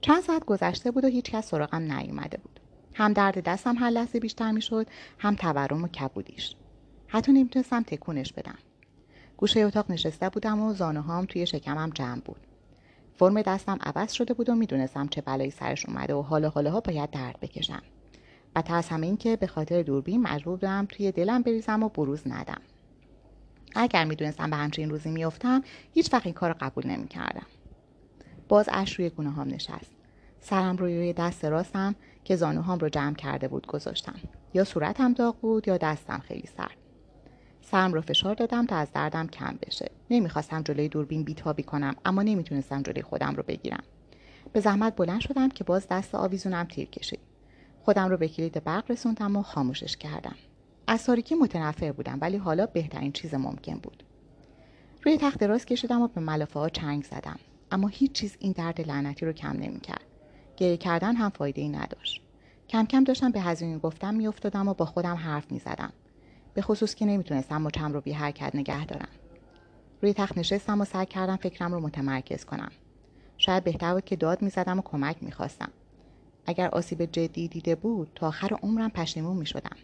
چند 0.00 0.22
ساعت 0.22 0.44
گذشته 0.44 0.90
بود 0.90 1.04
و 1.04 1.08
هیچکس 1.08 1.48
سراغم 1.48 1.92
نیومده 1.92 2.38
بود. 2.38 2.60
هم 2.94 3.12
درد 3.12 3.44
دستم 3.44 3.76
هر 3.78 3.90
لحظه 3.90 4.20
بیشتر 4.20 4.52
می‌شد 4.52 4.86
هم 5.18 5.34
تورم 5.34 5.84
و 5.84 5.88
کبودیش 5.88 6.56
حتی 7.06 7.32
نمی‌تونستم 7.32 7.82
تکونش 7.82 8.32
بدم 8.32 8.58
گوشه 9.36 9.60
اتاق 9.60 9.90
نشسته 9.90 10.28
بودم 10.28 10.60
و 10.60 10.72
زانوهام 10.72 11.24
توی 11.24 11.46
شکمم 11.46 11.90
جمع 11.94 12.20
بود 12.20 12.46
فرم 13.14 13.42
دستم 13.42 13.78
عوض 13.80 14.12
شده 14.12 14.34
بود 14.34 14.48
و 14.48 14.54
می‌دونستم 14.54 15.08
چه 15.08 15.20
بلایی 15.20 15.50
سرش 15.50 15.86
اومده 15.86 16.14
و 16.14 16.22
حالا 16.22 16.48
حالا 16.48 16.70
ها 16.70 16.80
باید 16.80 17.10
درد 17.10 17.40
بکشم 17.40 17.82
و 18.56 18.62
از 18.68 18.88
همه 18.88 19.06
این 19.06 19.16
که 19.16 19.36
به 19.36 19.46
خاطر 19.46 19.82
دوربین 19.82 20.22
مجبور 20.22 20.56
بودم 20.56 20.86
توی 20.88 21.12
دلم 21.12 21.42
بریزم 21.42 21.82
و 21.82 21.88
بروز 21.88 22.22
ندم. 22.26 22.60
اگر 23.74 24.04
می‌دونستم 24.04 24.50
به 24.50 24.56
همچین 24.56 24.90
روزی 24.90 25.10
میافتم 25.10 25.62
هیچ 25.92 26.12
وقت 26.12 26.26
این 26.26 26.34
کار 26.34 26.50
رو 26.50 26.56
قبول 26.60 26.86
نمی‌کردم. 26.86 27.46
باز 28.48 28.68
اش 28.72 28.94
روی 28.94 29.10
گونه 29.10 29.30
هم 29.30 29.48
نشست. 29.48 29.90
سرم 30.40 30.76
روی 30.76 30.96
روی 30.96 31.12
دست 31.12 31.44
راستم 31.44 31.94
که 32.24 32.36
زانوهام 32.36 32.78
رو 32.78 32.88
جمع 32.88 33.14
کرده 33.14 33.48
بود 33.48 33.66
گذاشتم. 33.66 34.14
یا 34.54 34.64
صورتم 34.64 35.12
داغ 35.12 35.36
بود 35.36 35.68
یا 35.68 35.76
دستم 35.76 36.18
خیلی 36.18 36.48
سرد. 36.56 36.76
سرم 37.62 37.92
رو 37.92 38.00
فشار 38.00 38.34
دادم 38.34 38.66
تا 38.66 38.76
از 38.76 38.92
دردم 38.92 39.26
کم 39.26 39.58
بشه. 39.66 39.90
نمی‌خواستم 40.10 40.62
جلوی 40.62 40.88
دوربین 40.88 41.22
بیتابی 41.22 41.62
کنم 41.62 41.94
اما 42.04 42.22
نمی‌تونستم 42.22 42.82
جلوی 42.82 43.02
خودم 43.02 43.34
رو 43.34 43.42
بگیرم. 43.42 43.82
به 44.52 44.60
زحمت 44.60 44.96
بلند 44.96 45.20
شدم 45.20 45.48
که 45.48 45.64
باز 45.64 45.86
دست 45.90 46.14
آویزونم 46.14 46.64
تیر 46.64 46.88
کشید. 46.88 47.20
خودم 47.84 48.08
رو 48.08 48.16
به 48.16 48.28
کلید 48.28 48.64
برق 48.64 48.90
رسوندم 48.90 49.36
و 49.36 49.42
خاموشش 49.42 49.96
کردم. 49.96 50.34
از 50.86 51.04
تاریکی 51.04 51.34
متنفر 51.34 51.92
بودم 51.92 52.18
ولی 52.20 52.36
حالا 52.36 52.66
بهترین 52.66 53.12
چیز 53.12 53.34
ممکن 53.34 53.74
بود. 53.74 54.04
روی 55.02 55.18
تخت 55.18 55.38
دراز 55.38 55.66
کشیدم 55.66 56.02
و 56.02 56.08
به 56.08 56.20
ملافه 56.20 56.60
ها 56.60 56.68
چنگ 56.68 57.04
زدم. 57.04 57.38
اما 57.70 57.88
هیچ 57.88 58.12
چیز 58.12 58.36
این 58.38 58.52
درد 58.52 58.80
لعنتی 58.80 59.26
رو 59.26 59.32
کم 59.32 59.52
نمی‌کرد. 59.52 60.04
گریه 60.56 60.76
کردن 60.76 61.16
هم 61.16 61.30
فایده 61.30 61.62
ای 61.62 61.68
نداشت. 61.68 62.22
کم 62.68 62.86
کم 62.86 63.04
داشتم 63.04 63.30
به 63.30 63.40
هزینه 63.40 63.78
گفتم 63.78 64.14
میافتادم 64.14 64.68
و 64.68 64.74
با 64.74 64.84
خودم 64.84 65.14
حرف 65.14 65.52
می‌زدم. 65.52 65.92
به 66.54 66.62
خصوص 66.62 66.94
که 66.94 67.06
نمی‌تونستم 67.06 67.62
مچم 67.62 67.92
رو 67.92 68.00
بی 68.00 68.12
حرکت 68.12 68.54
نگه 68.54 68.86
دارم. 68.86 69.08
روی 70.02 70.14
تخت 70.14 70.38
نشستم 70.38 70.80
و 70.80 70.84
سعی 70.84 71.06
کردم 71.06 71.36
فکرم 71.36 71.72
رو 71.72 71.80
متمرکز 71.80 72.44
کنم. 72.44 72.70
شاید 73.38 73.64
بهتر 73.64 73.94
بود 73.94 74.04
که 74.04 74.16
داد 74.16 74.42
می‌زدم 74.42 74.78
و 74.78 74.82
کمک 74.82 75.16
می‌خواستم. 75.22 75.70
اگر 76.46 76.68
آسیب 76.68 77.04
جدی 77.04 77.48
دیده 77.48 77.74
بود 77.74 78.10
تا 78.14 78.28
آخر 78.28 78.54
عمرم 78.62 78.90
پشیمون 78.90 79.36
می‌شدم. 79.36 79.76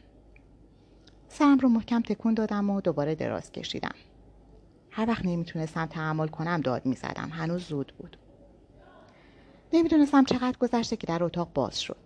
سرم 1.28 1.58
رو 1.58 1.68
محکم 1.68 2.02
تکون 2.02 2.34
دادم 2.34 2.70
و 2.70 2.80
دوباره 2.80 3.14
دراز 3.14 3.52
کشیدم. 3.52 3.94
هر 4.90 5.08
وقت 5.08 5.24
نمی‌تونستم 5.24 5.86
تحمل 5.86 6.28
کنم 6.28 6.60
داد 6.60 6.86
می‌زدم. 6.86 7.28
هنوز 7.32 7.62
زود 7.62 7.92
بود. 7.98 8.16
نمی‌دونستم 9.72 10.24
چقدر 10.24 10.58
گذشته 10.58 10.96
که 10.96 11.06
در 11.06 11.24
اتاق 11.24 11.52
باز 11.54 11.80
شد. 11.80 11.96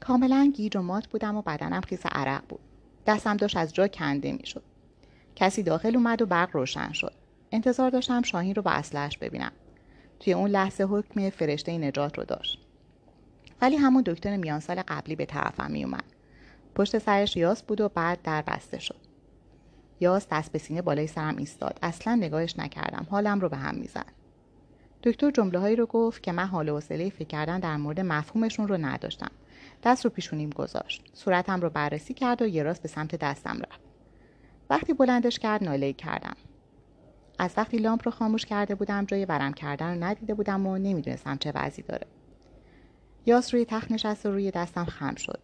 کاملا 0.00 0.52
گیج 0.54 0.76
و 0.76 0.82
مات 0.82 1.06
بودم 1.06 1.36
و 1.36 1.42
بدنم 1.42 1.80
خیس 1.80 2.06
عرق 2.06 2.42
بود. 2.48 2.60
دستم 3.06 3.36
داشت 3.36 3.56
از 3.56 3.74
جا 3.74 3.88
کنده 3.88 4.32
می‌شد. 4.32 4.62
کسی 5.36 5.62
داخل 5.62 5.96
اومد 5.96 6.22
و 6.22 6.26
برق 6.26 6.56
روشن 6.56 6.92
شد. 6.92 7.12
انتظار 7.52 7.90
داشتم 7.90 8.22
شاهین 8.22 8.54
رو 8.54 8.62
با 8.62 8.70
اصلش 8.70 9.18
ببینم. 9.18 9.52
توی 10.20 10.32
اون 10.32 10.50
لحظه 10.50 10.84
حکم 10.84 11.30
فرشته 11.30 11.78
نجات 11.78 12.18
رو 12.18 12.24
داشت. 12.24 12.58
ولی 13.62 13.76
همون 13.76 14.02
دکتر 14.06 14.36
میان 14.36 14.60
سال 14.60 14.82
قبلی 14.88 15.16
به 15.16 15.26
طرفم 15.26 15.70
میومد. 15.70 16.04
پشت 16.74 16.98
سرش 16.98 17.36
یاس 17.36 17.62
بود 17.62 17.80
و 17.80 17.88
بعد 17.88 18.22
در 18.22 18.42
بسته 18.42 18.78
شد. 18.78 19.00
یاس 20.00 20.26
دست 20.30 20.52
به 20.52 20.58
سینه 20.58 20.82
بالای 20.82 21.06
سرم 21.06 21.36
ایستاد. 21.36 21.78
اصلا 21.82 22.14
نگاهش 22.14 22.58
نکردم. 22.58 23.06
حالم 23.10 23.40
رو 23.40 23.48
به 23.48 23.56
هم 23.56 23.74
می‌زد. 23.74 24.12
دکتر 25.02 25.30
جمله 25.30 25.58
هایی 25.58 25.76
رو 25.76 25.86
گفت 25.86 26.22
که 26.22 26.32
من 26.32 26.46
حال 26.46 26.68
و 26.68 26.74
حوصله 26.74 27.10
فکر 27.10 27.28
کردن 27.28 27.60
در 27.60 27.76
مورد 27.76 28.00
مفهومشون 28.00 28.68
رو 28.68 28.76
نداشتم. 28.76 29.30
دست 29.82 30.04
رو 30.04 30.10
پیشونیم 30.10 30.50
گذاشت. 30.50 31.10
صورتم 31.12 31.60
رو 31.60 31.70
بررسی 31.70 32.14
کرد 32.14 32.42
و 32.42 32.46
یه 32.46 32.62
راست 32.62 32.82
به 32.82 32.88
سمت 32.88 33.16
دستم 33.16 33.58
رفت. 33.70 33.80
وقتی 34.70 34.92
بلندش 34.92 35.38
کرد 35.38 35.64
ناله 35.64 35.92
کردم. 35.92 36.36
از 37.38 37.54
وقتی 37.56 37.76
لامپ 37.76 38.02
رو 38.04 38.12
خاموش 38.12 38.46
کرده 38.46 38.74
بودم 38.74 39.04
جای 39.04 39.24
ورم 39.24 39.52
کردن 39.52 39.94
رو 39.94 40.04
ندیده 40.04 40.34
بودم 40.34 40.66
و 40.66 40.78
نمی‌دونستم 40.78 41.36
چه 41.36 41.52
وضعی 41.54 41.84
داره. 41.88 42.06
یاس 43.26 43.54
روی 43.54 43.64
تخت 43.64 43.92
نشست 43.92 44.26
و 44.26 44.32
روی 44.32 44.50
دستم 44.50 44.84
خم 44.84 45.14
شد. 45.14 45.40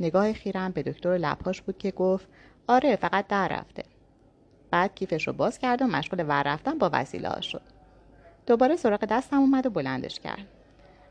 نگاه 0.00 0.32
خیرم 0.32 0.70
به 0.70 0.82
دکتر 0.82 1.16
لبهاش 1.16 1.62
بود 1.62 1.78
که 1.78 1.90
گفت 1.90 2.28
آره 2.66 2.96
فقط 2.96 3.26
در 3.26 3.48
رفته. 3.48 3.84
بعد 4.70 4.94
کیفش 4.94 5.26
رو 5.26 5.32
باز 5.32 5.58
کرد 5.58 5.82
و 5.82 5.86
مشغول 5.86 6.24
ور 6.28 6.42
رفتن 6.42 6.78
با 6.78 6.90
وسیله 6.92 7.40
شد. 7.40 7.62
دوباره 8.46 8.76
سراغ 8.76 9.04
دستم 9.04 9.36
اومد 9.36 9.66
و 9.66 9.70
بلندش 9.70 10.20
کرد. 10.20 10.46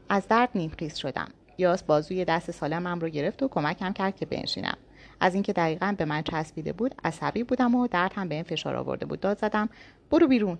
از 0.09 0.27
درد 0.27 0.49
نیمخیز 0.55 0.95
شدم. 0.95 1.27
یاس 1.57 1.83
بازوی 1.83 2.25
دست 2.25 2.51
سالمم 2.51 2.99
رو 2.99 3.09
گرفت 3.09 3.43
و 3.43 3.47
کمکم 3.47 3.93
کرد 3.93 4.15
که 4.15 4.25
بنشینم. 4.25 4.77
از 5.19 5.33
اینکه 5.33 5.53
دقیقا 5.53 5.95
به 5.97 6.05
من 6.05 6.21
چسبیده 6.21 6.73
بود 6.73 6.95
عصبی 7.03 7.43
بودم 7.43 7.75
و 7.75 7.87
درد 7.87 8.13
هم 8.13 8.29
به 8.29 8.35
این 8.35 8.43
فشار 8.43 8.75
آورده 8.75 9.05
بود. 9.05 9.19
داد 9.19 9.37
زدم 9.37 9.69
برو 10.11 10.27
بیرون. 10.27 10.57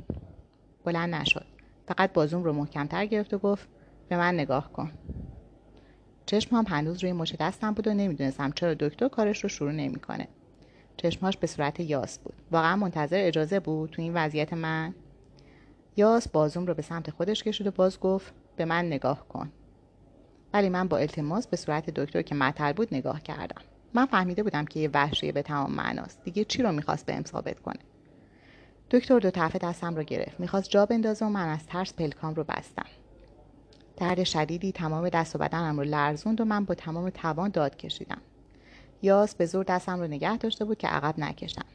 بلند 0.85 1.15
نشد. 1.15 1.45
فقط 1.87 2.13
بازوم 2.13 2.43
رو 2.43 2.53
محکمتر 2.53 3.05
گرفت 3.05 3.33
و 3.33 3.37
گفت 3.37 3.67
به 4.09 4.17
من 4.17 4.33
نگاه 4.33 4.73
کن. 4.73 4.91
چشمام 6.25 6.65
هنوز 6.67 7.03
روی 7.03 7.13
مچ 7.13 7.35
دستم 7.39 7.73
بود 7.73 7.87
و 7.87 7.93
نمی‌دونستم 7.93 8.51
چرا 8.51 8.73
دکتر 8.73 9.07
کارش 9.07 9.43
رو 9.43 9.49
شروع 9.49 9.71
نمی‌کنه. 9.71 10.27
چشماش 10.97 11.37
به 11.37 11.47
صورت 11.47 11.79
یاس 11.79 12.19
بود. 12.19 12.33
واقعا 12.51 12.75
منتظر 12.75 13.17
اجازه 13.19 13.59
بود 13.59 13.89
تو 13.89 14.01
این 14.01 14.13
وضعیت 14.13 14.53
من؟ 14.53 14.95
یاس 15.97 16.27
بازوم 16.27 16.65
رو 16.65 16.73
به 16.73 16.81
سمت 16.81 17.09
خودش 17.11 17.43
کشید 17.43 17.67
و 17.67 17.71
باز 17.71 17.99
گفت 17.99 18.33
به 18.55 18.65
من 18.65 18.85
نگاه 18.85 19.27
کن. 19.27 19.51
ولی 20.53 20.69
من 20.69 20.87
با 20.87 20.97
التماس 20.97 21.47
به 21.47 21.57
صورت 21.57 21.89
دکتر 21.89 22.21
که 22.21 22.35
مطل 22.35 22.73
بود 22.73 22.87
نگاه 22.91 23.21
کردم. 23.21 23.61
من 23.93 24.05
فهمیده 24.05 24.43
بودم 24.43 24.65
که 24.65 24.79
یه 24.79 24.89
وحشیه 24.93 25.31
به 25.31 25.41
تمام 25.41 25.71
معناست. 25.71 26.23
دیگه 26.23 26.43
چی 26.43 26.63
رو 26.63 26.71
می‌خواست 26.71 27.05
بهم 27.05 27.23
ثابت 27.23 27.59
کنه؟ 27.59 27.79
دکتر 28.91 29.19
دو 29.19 29.31
طرف 29.31 29.55
دستم 29.55 29.95
رو 29.95 30.03
گرفت. 30.03 30.39
می‌خواست 30.39 30.69
جا 30.69 30.85
بندازه 30.85 31.25
و 31.25 31.29
من 31.29 31.47
از 31.47 31.65
ترس 31.65 31.93
پلکام 31.93 32.33
رو 32.35 32.43
بستم. 32.43 32.85
درد 33.99 34.23
شدیدی 34.23 34.71
تمام 34.71 35.09
دست 35.09 35.35
و 35.35 35.39
بدنم 35.39 35.77
رو 35.77 35.83
لرزوند 35.83 36.41
و 36.41 36.45
من 36.45 36.65
با 36.65 36.75
تمام 36.75 37.09
توان 37.09 37.49
داد 37.49 37.77
کشیدم. 37.77 38.21
یاس 39.01 39.35
به 39.35 39.45
زور 39.45 39.63
دستم 39.63 39.99
رو 39.99 40.07
نگه 40.07 40.37
داشته 40.37 40.65
بود 40.65 40.77
که 40.77 40.87
عقب 40.87 41.19
نکشم. 41.19 41.65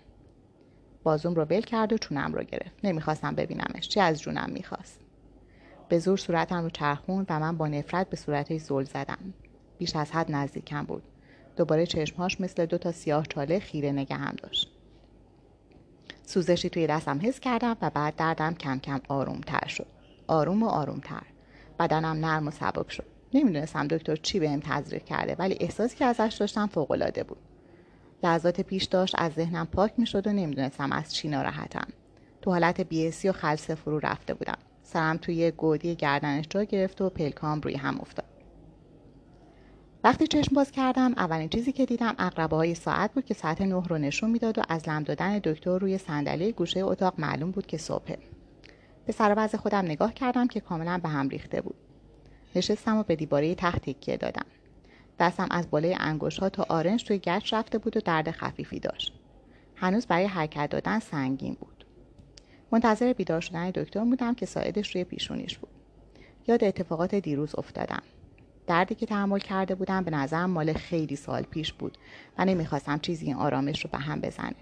بازوم 1.03 1.35
رو 1.35 1.45
بل 1.45 1.61
کرد 1.61 1.93
و 1.93 1.99
چونم 1.99 2.33
رو 2.35 2.43
گرفت. 2.43 2.85
نمی‌خواستم 2.85 3.35
ببینمش. 3.35 3.89
چی 3.89 4.01
از 4.01 4.21
جونم 4.21 4.51
می‌خواست؟ 4.53 5.01
به 5.89 5.99
زور 5.99 6.17
صورتم 6.17 6.63
رو 6.63 6.71
چرخون 6.71 7.27
و 7.29 7.41
من 7.41 7.57
با 7.57 7.69
نفرت 7.69 8.11
به 8.11 8.17
صورتش 8.17 8.61
زل 8.61 8.85
زدم. 8.85 9.35
بیش 9.79 9.97
از 9.97 10.13
حد 10.13 10.33
نزدیکم 10.33 10.85
بود. 10.85 11.03
دوباره 11.57 11.87
چشمهاش 11.87 12.41
مثل 12.41 12.67
دو 12.67 12.79
تا 12.79 12.93
سیاه 12.93 13.27
چاله 13.27 13.59
خیره 13.59 14.07
هم 14.11 14.35
داشت. 14.43 14.71
سوزشی 16.27 16.71
توی 16.71 16.87
دستم 16.87 17.21
حس 17.23 17.41
کردم 17.41 17.77
و 17.83 17.91
بعد 17.91 18.17
دردم 18.17 18.55
کم 18.55 18.79
کم 18.79 19.01
آروم 19.09 19.41
تر 19.41 19.69
شد. 19.69 19.87
آروم 20.27 20.63
و 20.63 20.67
آروم 20.67 21.01
تر 21.01 21.23
بدنم 21.79 22.27
نرم 22.27 22.49
و 22.49 22.51
سبک 22.51 22.93
شد. 22.93 23.05
نمی‌دونستم 23.35 23.87
دکتر 23.87 24.17
چی 24.17 24.41
بهم 24.41 24.61
تزریق 24.61 25.05
کرده 25.05 25.37
ولی 25.39 25.57
احساسی 25.61 25.97
که 25.97 26.05
ازش 26.05 26.37
داشتم 26.41 26.67
فوقالعاده 26.67 27.25
بود. 27.25 27.39
لحظات 28.23 28.61
پیش 28.61 28.85
داشت 28.85 29.15
از 29.19 29.33
ذهنم 29.33 29.67
پاک 29.67 29.93
می‌شد 29.97 30.27
و 30.27 30.33
نمی‌دونستم 30.33 30.93
از 30.93 31.15
چی 31.15 31.29
ناراحتم. 31.29 31.89
تو 32.43 32.51
حالت 32.51 32.81
بیاسی 32.81 33.29
و 33.29 33.33
خلصه 33.33 33.75
فرو 33.75 33.99
رفته 33.99 34.35
بودم. 34.35 34.59
سرم 34.83 35.17
توی 35.17 35.51
گودی 35.51 35.95
گردنش 35.95 36.45
جا 36.51 36.63
گرفت 36.63 37.01
و 37.01 37.11
پلکام 37.11 37.61
روی 37.61 37.75
هم 37.75 38.01
افتاد. 38.01 38.27
وقتی 40.05 40.27
چشم 40.27 40.55
باز 40.55 40.71
کردم 40.71 41.13
اولین 41.17 41.49
چیزی 41.49 41.73
که 41.73 41.87
دیدم 41.87 42.15
اقربه 42.19 42.57
های 42.57 42.75
ساعت 42.75 43.13
بود 43.15 43.25
که 43.25 43.35
ساعت 43.35 43.63
نه 43.63 43.83
رو 43.89 43.99
نشون 43.99 44.31
می‌داد 44.31 44.59
و 44.59 44.63
از 44.69 44.89
لم 44.89 45.03
دادن 45.03 45.39
دکتر 45.39 45.79
روی 45.79 45.99
صندلی 45.99 46.53
گوشه 46.53 46.81
اتاق 46.81 47.15
معلوم 47.19 47.51
بود 47.51 47.67
که 47.67 47.79
صبحه. 47.79 48.19
به 49.07 49.13
سر 49.13 49.47
خودم 49.57 49.85
نگاه 49.85 50.15
کردم 50.15 50.47
که 50.47 50.61
کاملا 50.61 50.99
به 51.03 51.09
هم 51.09 51.29
ریخته 51.29 51.61
بود. 51.61 51.77
نشستم 52.57 52.97
و 52.97 53.03
به 53.03 53.17
دیواره 53.17 53.55
تخت 53.55 53.91
تکیه 53.91 54.17
دادم. 54.17 54.47
دستم 55.19 55.49
از 55.51 55.71
بالای 55.71 55.97
انگوش 56.01 56.39
ها 56.39 56.49
تا 56.49 56.67
آرنج 56.69 57.05
توی 57.05 57.19
گچ 57.19 57.55
رفته 57.55 57.79
بود 57.79 57.97
و 57.97 58.01
درد 58.01 58.31
خفیفی 58.31 58.81
داشت. 58.81 59.13
هنوز 59.77 60.07
برای 60.07 60.27
حرکت 60.27 60.71
دادن 60.71 60.99
سنگین 60.99 61.57
بود. 61.61 61.85
منتظر 62.73 63.13
بیدار 63.13 63.41
شدن 63.41 63.71
دکتر 63.71 64.05
بودم 64.05 64.35
که 64.35 64.47
ساعدش 64.47 64.95
روی 64.95 65.05
پیشونیش 65.05 65.59
بود. 65.59 65.71
یاد 66.49 66.65
اتفاقات 66.65 67.15
دیروز 67.15 67.55
افتادم. 67.59 68.03
دردی 68.67 68.95
که 68.95 69.07
تحمل 69.07 69.39
کرده 69.39 69.75
بودم 69.75 70.05
به 70.05 70.11
نظرم 70.11 70.51
مال 70.51 70.73
خیلی 70.73 71.17
سال 71.17 71.43
پیش 71.43 71.73
بود 71.73 71.99
و 72.39 72.45
نمی‌خواستم 72.45 72.99
چیزی 72.99 73.27
این 73.27 73.37
آرامش 73.37 73.85
رو 73.85 73.91
به 73.93 73.99
هم 73.99 74.21
بزنه. 74.21 74.55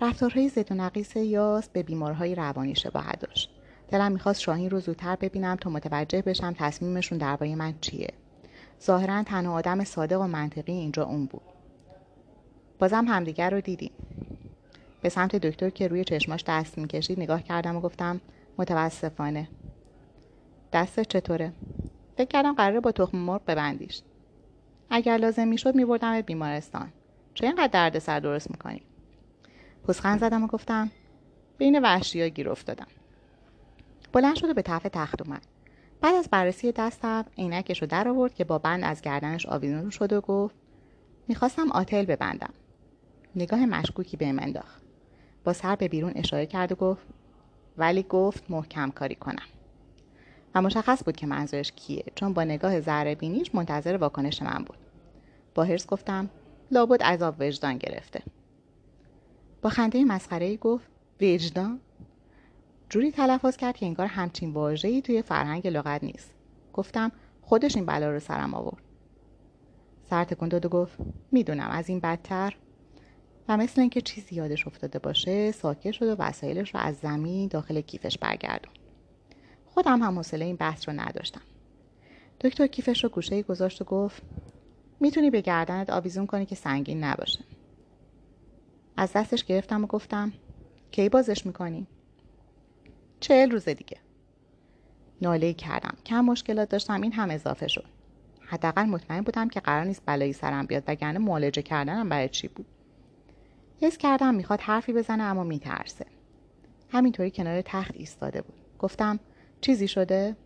رفتارهای 0.00 0.48
زد 0.48 0.72
و 0.72 0.74
نقیس 0.74 1.16
یاس 1.16 1.68
به 1.68 1.82
بیمارهای 1.82 2.34
روانی 2.34 2.74
شباهت 2.74 3.20
داشت. 3.20 3.50
دلم 3.88 4.12
می‌خواست 4.12 4.40
شاهین 4.40 4.70
رو 4.70 4.80
زودتر 4.80 5.16
ببینم 5.16 5.56
تا 5.56 5.70
متوجه 5.70 6.22
بشم 6.22 6.54
تصمیمشون 6.58 7.18
درباره 7.18 7.54
من 7.54 7.74
چیه. 7.80 8.08
ظاهرا 8.82 9.22
تنها 9.22 9.54
آدم 9.54 9.84
صادق 9.84 10.20
و 10.20 10.26
منطقی 10.26 10.72
اینجا 10.72 11.04
اون 11.04 11.26
بود. 11.26 11.42
بازم 12.78 13.04
همدیگر 13.08 13.50
رو 13.50 13.60
دیدیم. 13.60 13.90
به 15.02 15.08
سمت 15.08 15.36
دکتر 15.36 15.70
که 15.70 15.88
روی 15.88 16.04
چشماش 16.04 16.44
دست 16.46 16.78
می‌کشید 16.78 17.20
نگاه 17.20 17.42
کردم 17.42 17.76
و 17.76 17.80
گفتم 17.80 18.20
متاسفانه. 18.58 19.48
دستت 20.72 21.08
چطوره؟ 21.08 21.52
فکر 22.16 22.28
کردم 22.28 22.52
قراره 22.52 22.80
با 22.80 22.92
تخم 22.92 23.18
مرغ 23.18 23.44
ببندیش. 23.46 24.02
اگر 24.90 25.16
لازم 25.16 25.48
می‌شد 25.48 25.74
میبردم 25.74 26.20
بیمارستان. 26.20 26.92
چه 27.34 27.46
اینقدر 27.46 27.66
درد 27.66 27.98
سر 27.98 28.20
درست 28.20 28.50
می‌کنی؟ 28.50 28.82
پوزخند 29.86 30.20
زدم 30.20 30.44
و 30.44 30.46
گفتم 30.46 30.90
بین 31.58 31.78
وحشی 31.82 32.22
ها 32.22 32.28
گیر 32.28 32.50
افتادم. 32.50 32.86
بلند 34.12 34.36
شده 34.36 34.54
به 34.54 34.62
طرف 34.62 34.86
تخت 34.92 35.22
اومد. 35.22 35.46
بعد 36.00 36.14
از 36.14 36.28
بررسی 36.30 36.72
دستم 36.72 37.24
عینکش 37.38 37.82
رو 37.82 37.88
در 37.88 38.08
آورد 38.08 38.34
که 38.34 38.44
با 38.44 38.58
بند 38.58 38.84
از 38.84 39.00
گردنش 39.00 39.46
آویزون 39.46 39.90
شد 39.90 40.12
و 40.12 40.20
گفت 40.20 40.54
می‌خواستم 41.28 41.72
آتل 41.72 42.04
ببندم. 42.04 42.52
نگاه 43.36 43.66
مشکوکی 43.66 44.16
به 44.16 44.26
انداخت. 44.26 44.82
با 45.44 45.52
سر 45.52 45.76
به 45.76 45.88
بیرون 45.88 46.12
اشاره 46.16 46.46
کرد 46.46 46.72
و 46.72 46.74
گفت 46.74 47.06
ولی 47.78 48.02
گفت 48.02 48.50
محکم 48.50 48.90
کاری 48.90 49.14
کنم. 49.14 49.46
و 50.54 50.62
مشخص 50.62 51.04
بود 51.04 51.16
که 51.16 51.26
منظورش 51.26 51.72
کیه 51.72 52.04
چون 52.14 52.32
با 52.32 52.44
نگاه 52.44 52.80
ذره 52.80 53.14
بینیش 53.14 53.54
منتظر 53.54 53.96
واکنش 53.96 54.42
من 54.42 54.64
بود. 54.64 54.78
با 55.54 55.64
هرس 55.64 55.86
گفتم 55.86 56.30
لابد 56.70 57.02
عذاب 57.02 57.36
وجدان 57.38 57.78
گرفته. 57.78 58.22
با 59.64 59.70
خنده 59.70 60.04
مسخره 60.04 60.56
گفت 60.56 60.88
وجدان؟ 61.20 61.80
جوری 62.88 63.10
تلفظ 63.10 63.56
کرد 63.56 63.76
که 63.76 63.86
انگار 63.86 64.06
همچین 64.06 64.52
واژه‌ای 64.52 65.02
توی 65.02 65.22
فرهنگ 65.22 65.66
لغت 65.66 66.04
نیست. 66.04 66.34
گفتم 66.72 67.12
خودش 67.42 67.76
این 67.76 67.86
بلا 67.86 68.10
رو 68.10 68.20
سرم 68.20 68.54
آورد. 68.54 68.82
سر 70.10 70.24
تکون 70.24 70.48
داد 70.48 70.66
و 70.66 70.68
گفت 70.68 70.98
می‌دونم 71.32 71.70
از 71.70 71.88
این 71.88 72.00
بدتر. 72.00 72.56
و 73.48 73.56
مثل 73.56 73.80
اینکه 73.80 74.00
چیزی 74.00 74.34
یادش 74.34 74.66
افتاده 74.66 74.98
باشه 74.98 75.52
ساکت 75.52 75.92
شد 75.92 76.06
و 76.06 76.16
وسایلش 76.22 76.74
رو 76.74 76.80
از 76.80 76.96
زمین 76.96 77.48
داخل 77.48 77.80
کیفش 77.80 78.18
برگردون 78.18 78.72
خودم 79.66 80.02
هم 80.02 80.16
حوصله 80.16 80.44
این 80.44 80.56
بحث 80.56 80.88
رو 80.88 80.94
نداشتم. 81.00 81.42
دکتر 82.40 82.66
کیفش 82.66 83.04
رو 83.04 83.10
گوشه 83.10 83.42
گذاشت 83.42 83.82
و 83.82 83.84
گفت 83.84 84.22
می‌تونی 85.00 85.30
به 85.30 85.40
گردنت 85.40 85.90
آویزون 85.90 86.26
کنی 86.26 86.46
که 86.46 86.54
سنگین 86.54 87.04
نباشه. 87.04 87.40
از 88.96 89.12
دستش 89.12 89.44
گرفتم 89.44 89.84
و 89.84 89.86
گفتم 89.86 90.32
کی 90.90 91.08
بازش 91.08 91.46
می‌کنی؟ 91.46 91.86
چهل 93.20 93.50
روز 93.50 93.68
دیگه. 93.68 93.98
ناله 95.22 95.52
کردم. 95.52 95.96
کم 96.06 96.20
مشکلات 96.20 96.68
داشتم 96.68 97.02
این 97.02 97.12
هم 97.12 97.30
اضافه 97.30 97.68
شد. 97.68 97.84
حداقل 98.40 98.84
مطمئن 98.84 99.20
بودم 99.20 99.48
که 99.48 99.60
قرار 99.60 99.84
نیست 99.84 100.02
بلایی 100.06 100.32
سرم 100.32 100.66
بیاد 100.66 100.84
وگرنه 100.86 101.18
معالجه 101.18 101.62
کردنم 101.62 102.08
برای 102.08 102.28
چی 102.28 102.48
بود. 102.48 102.66
حس 103.80 103.98
کردم 103.98 104.34
می‌خواد 104.34 104.60
حرفی 104.60 104.92
بزنه 104.92 105.22
اما 105.22 105.44
میترسه. 105.44 106.06
همینطوری 106.88 107.30
کنار 107.30 107.62
تخت 107.62 107.90
ایستاده 107.94 108.42
بود. 108.42 108.54
گفتم 108.78 109.20
چیزی 109.60 109.88
شده؟ 109.88 110.36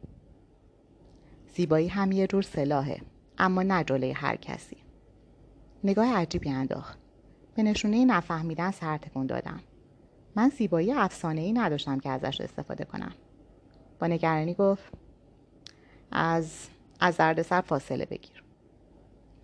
زیبایی 1.54 1.88
هم 1.88 2.12
یه 2.12 2.26
جور 2.26 2.42
سلاحه 2.42 3.00
اما 3.38 3.62
نه 3.62 3.84
جلوی 3.84 4.12
هر 4.12 4.36
کسی. 4.36 4.76
نگاه 5.84 6.14
عجیبی 6.16 6.50
انداخت. 6.50 6.98
به 7.58 7.64
نشونه 7.64 8.04
نفهمیدن 8.04 8.70
سر 8.70 8.96
تکون 8.98 9.26
دادم. 9.26 9.60
من 10.36 10.48
زیبایی 10.48 10.92
افسانه 10.92 11.40
ای 11.40 11.52
نداشتم 11.52 11.98
که 11.98 12.10
ازش 12.10 12.40
استفاده 12.40 12.84
کنم. 12.84 13.12
با 13.98 14.06
نگرانی 14.06 14.54
گفت 14.54 14.92
از 16.12 16.68
از 17.00 17.16
دردسر 17.16 17.60
فاصله 17.60 18.06
بگیر. 18.06 18.42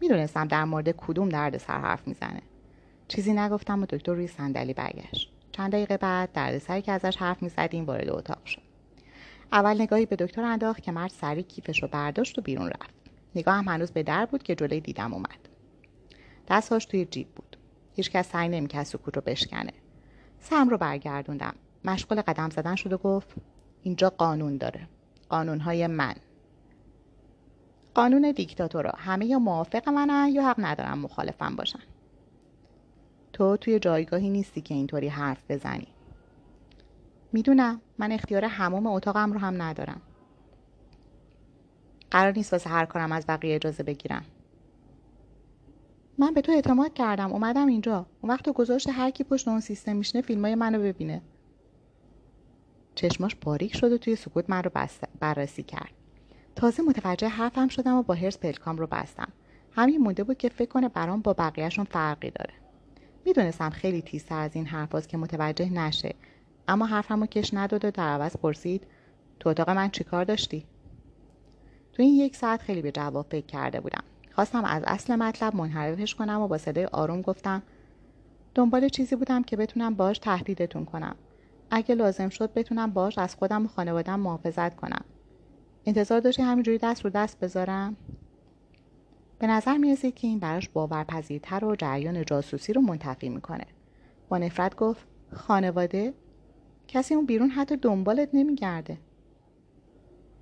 می‌دونستم 0.01 0.49
در 0.49 0.65
مورد 0.65 0.91
کدوم 0.91 1.29
دردسر 1.29 1.81
حرف 1.81 2.09
می‌زنه. 2.09 2.43
چیزی 3.09 3.33
نگفتم 3.33 3.83
و 3.83 3.87
دکتر 3.87 4.13
روی 4.13 4.27
صندلی 4.27 4.75
برگشت. 4.75 5.33
چند 5.53 5.73
دقیقه 5.73 5.97
بعد 5.97 6.33
دردسری 6.33 6.83
که 6.83 6.93
ازش 6.93 7.17
حرف 7.17 7.43
می‌زدیم 7.43 7.85
وارد 7.85 8.11
اتاق 8.11 8.45
شد. 8.45 8.63
اول 9.53 9.83
نگاهی 9.83 10.07
به 10.07 10.17
دکتر 10.17 10.43
انداخت 10.43 10.83
که 10.83 10.93
مرد 10.93 11.11
سری 11.11 11.43
کیفش 11.43 11.83
رو 11.83 11.89
برداشت 11.89 12.39
و 12.39 12.43
بیرون 12.43 12.69
رفت. 12.69 12.95
نگاهم 13.35 13.69
هنوز 13.69 13.91
به 13.91 14.03
در 14.03 14.27
بود 14.27 14.43
که 14.43 14.55
جلوی 14.55 14.81
دیدم 14.81 15.15
اومد. 15.15 15.49
دستهاش 16.49 16.85
توی 16.85 17.05
جیب 17.05 17.29
بود. 17.29 17.54
هیچکس 17.95 18.29
سعی 18.29 18.49
نمی‌کرد 18.49 18.85
سکوت 18.85 19.17
رو 19.17 19.23
بشکنه. 19.27 19.73
سم 20.41 20.69
رو 20.69 20.79
برگردوندم. 20.79 21.55
مشغول 21.85 22.21
قدم 22.21 22.51
زدن 22.51 22.75
شد 22.75 22.93
و 22.93 22.99
گفت 22.99 23.29
اینجا 23.83 24.11
قانون 24.11 24.57
داره. 24.57 24.89
قانونهای 25.29 25.87
من. 25.87 26.15
قانون 27.95 28.33
دیکتاتورا. 28.33 28.93
همه 28.97 29.27
یا 29.27 29.39
موافق 29.39 29.89
منن 29.89 30.29
یا 30.33 30.49
حق 30.49 30.57
ندارم 30.59 30.99
مخالفم 30.99 31.57
باشن. 31.57 31.83
تو 33.33 33.57
توی 33.57 33.79
جایگاهی 33.79 34.31
نیستی 34.31 34.61
که 34.61 34.75
اینطوری 34.75 35.09
حرف 35.09 35.43
بزنی. 35.49 35.89
می‌دونم 37.33 37.81
من 37.99 38.13
اختیار 38.13 38.45
هموم 38.45 38.87
اتاقم 38.87 39.33
رو 39.33 39.39
هم 39.39 39.63
ندارم. 39.63 40.03
قرار 42.11 42.33
نیست 42.33 42.53
واسه 42.53 42.71
هر 42.71 42.85
کارم 42.85 43.13
از 43.13 43.27
بقیه 43.27 43.55
اجازه 43.55 43.83
بگیرم. 43.83 44.25
من 46.19 46.35
به 46.35 46.41
تو 46.41 46.53
اعتماد 46.53 46.95
کردم. 46.95 47.33
اومدم 47.33 47.67
اینجا. 47.67 48.07
اون 48.21 48.33
وقت 48.33 48.45
تو 48.45 48.91
هر 48.91 49.11
کی 49.11 49.25
پشت 49.25 49.49
اون 49.49 49.61
سیستم 49.61 49.97
میشنه 49.97 50.23
فیلمای 50.23 50.55
منو 50.55 50.79
ببینه. 50.79 51.23
چشماش 52.95 53.35
باریک 53.35 53.77
شد 53.77 53.93
و 53.93 53.99
توی 53.99 54.17
سکوت 54.17 54.51
من 54.51 54.63
رو 54.63 54.71
بررسی 55.21 55.63
کرد. 55.63 55.91
تازه 56.57 56.83
متوجه 56.83 57.29
حرفم 57.29 57.69
شدم 57.69 57.97
و 57.97 58.03
با 58.03 58.15
هرس 58.15 58.39
پلکام 58.39 58.77
رو 58.77 58.87
بستم. 58.87 59.33
همین 59.73 60.01
مونده 60.01 60.25
بود 60.25 60.39
که 60.39 60.49
فکر 60.49 60.69
کنه 60.69 60.89
برام 60.89 61.21
با 61.21 61.33
بقیهشون 61.33 61.85
فرقی 61.85 62.31
داره. 62.31 62.55
می‌دونستم 63.25 63.71
خیلی 63.71 64.03
تیزتر 64.03 64.39
از 64.39 64.57
این 64.57 64.67
حرفاست 64.67 65.09
که 65.09 65.17
متوجه 65.17 65.71
نشه. 65.71 66.15
اما 66.69 66.87
حرفم 66.87 67.21
رو 67.21 67.27
کش 67.27 67.55
نداد 67.55 67.85
و 67.85 67.91
در 67.91 68.09
عوض 68.09 68.37
پرسید 68.37 68.87
تو 69.41 69.49
اتاق 69.49 69.71
من 69.71 69.91
چیکار 69.91 70.25
داشتی؟ 70.25 70.67
تو 71.93 72.03
این 72.03 72.15
یک 72.15 72.37
ساعت 72.37 72.63
خیلی 72.63 72.83
به 72.83 72.93
جواب 72.93 73.27
فکر 73.31 73.47
کرده 73.47 73.81
بودم. 73.81 74.05
خواستم 74.35 74.65
از 74.65 74.83
اصل 74.87 75.17
مطلب 75.17 75.57
منحرفش 75.57 76.15
کنم 76.15 76.41
و 76.41 76.49
با 76.49 76.59
صدای 76.59 76.85
آروم 76.85 77.23
گفتم 77.23 77.63
دنبال 78.55 78.89
چیزی 78.89 79.17
بودم 79.17 79.43
که 79.43 79.57
بتونم 79.57 79.95
باش 79.95 80.19
تهدیدتون 80.19 80.85
کنم. 80.85 81.17
اگه 81.71 81.95
لازم 81.95 82.29
شد 82.29 82.53
بتونم 82.53 82.91
باش 82.91 83.19
از 83.19 83.35
خودم 83.35 83.65
و 83.65 83.69
خانوادم 83.69 84.21
محافظت 84.21 84.77
کنم. 84.77 85.05
انتظار 85.87 86.21
داشتی 86.21 86.43
همینجوری 86.43 86.79
دست 86.79 87.05
رو 87.05 87.11
دست 87.11 87.41
بذارم؟ 87.41 87.97
به 89.39 89.47
نظر 89.47 89.77
می‌رسه 89.77 90.11
که 90.11 90.27
این 90.27 90.39
براش 90.39 90.69
باورپذیرتر 90.69 91.65
و 91.65 91.77
جریان 91.77 92.25
جاسوسی 92.25 92.73
رو 92.73 92.81
منتفی 92.81 93.29
می‌کنه. 93.29 93.67
با 94.29 94.39
نفرت 94.39 94.77
گفت 94.77 95.07
خانواده؟ 95.33 96.15
کسی 96.89 97.15
اون 97.15 97.27
بیرون 97.27 97.51
حتی 97.51 97.77
دنبالت 97.77 98.29
نمیگرده. 98.33 98.99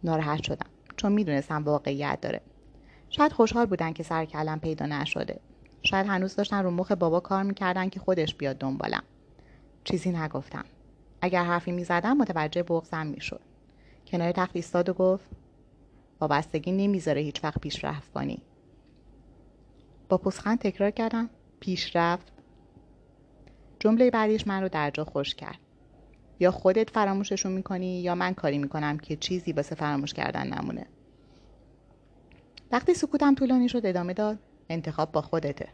ناراحت 0.04 0.42
شدم 0.42 0.66
چون 0.96 1.12
می‌دونستم 1.12 1.64
واقعیت 1.64 2.20
داره. 2.20 2.40
شاید 3.16 3.32
خوشحال 3.32 3.66
بودن 3.66 3.92
که 3.92 4.02
سر 4.02 4.24
کلم 4.24 4.60
پیدا 4.60 4.86
نشده. 4.86 5.40
شاید 5.82 6.06
هنوز 6.06 6.36
داشتن 6.36 6.62
رو 6.62 6.70
مخ 6.70 6.92
بابا 6.92 7.20
کار 7.20 7.42
می‌کردن 7.42 7.88
که 7.88 8.00
خودش 8.00 8.34
بیاد 8.34 8.58
دنبالم. 8.58 9.02
چیزی 9.84 10.10
نگفتم. 10.10 10.64
اگر 11.20 11.44
حرفی 11.44 11.72
می‌زدم 11.72 12.16
متوجه 12.16 12.62
بغزم 12.62 13.06
می‌شد. 13.06 13.40
کنار 14.06 14.32
تخت 14.32 14.50
ایستاد 14.56 14.88
و 14.88 14.92
گفت 14.92 15.24
وابستگی 16.20 16.72
نمی‌ذاره 16.72 17.20
هیچ 17.20 17.44
وقت 17.44 17.60
پیشرفت 17.60 18.12
کنی. 18.12 18.42
با 20.08 20.18
پوسخند 20.18 20.58
تکرار 20.58 20.90
کردم 20.90 21.30
پیشرفت؟ 21.60 22.32
جمله 23.80 24.10
بعدیش 24.10 24.46
من 24.46 24.62
رو 24.62 24.68
در 24.68 24.90
جا 24.90 25.04
خوش 25.04 25.34
کرد. 25.34 25.58
یا 26.40 26.50
خودت 26.50 26.90
فراموششون 26.90 27.52
می‌کنی 27.52 28.00
یا 28.00 28.14
من 28.14 28.34
کاری 28.34 28.58
می‌کنم 28.58 28.98
که 28.98 29.16
چیزی 29.16 29.52
واسه 29.52 29.74
فراموش 29.74 30.14
کردن 30.14 30.46
نمونه. 30.46 30.86
وقتی 32.72 32.94
سکوتم 32.94 33.34
طولانی 33.34 33.68
شد 33.68 33.86
ادامه 33.86 34.12
داد 34.12 34.38
انتخاب 34.68 35.12
با 35.12 35.22
خودته. 35.22 35.68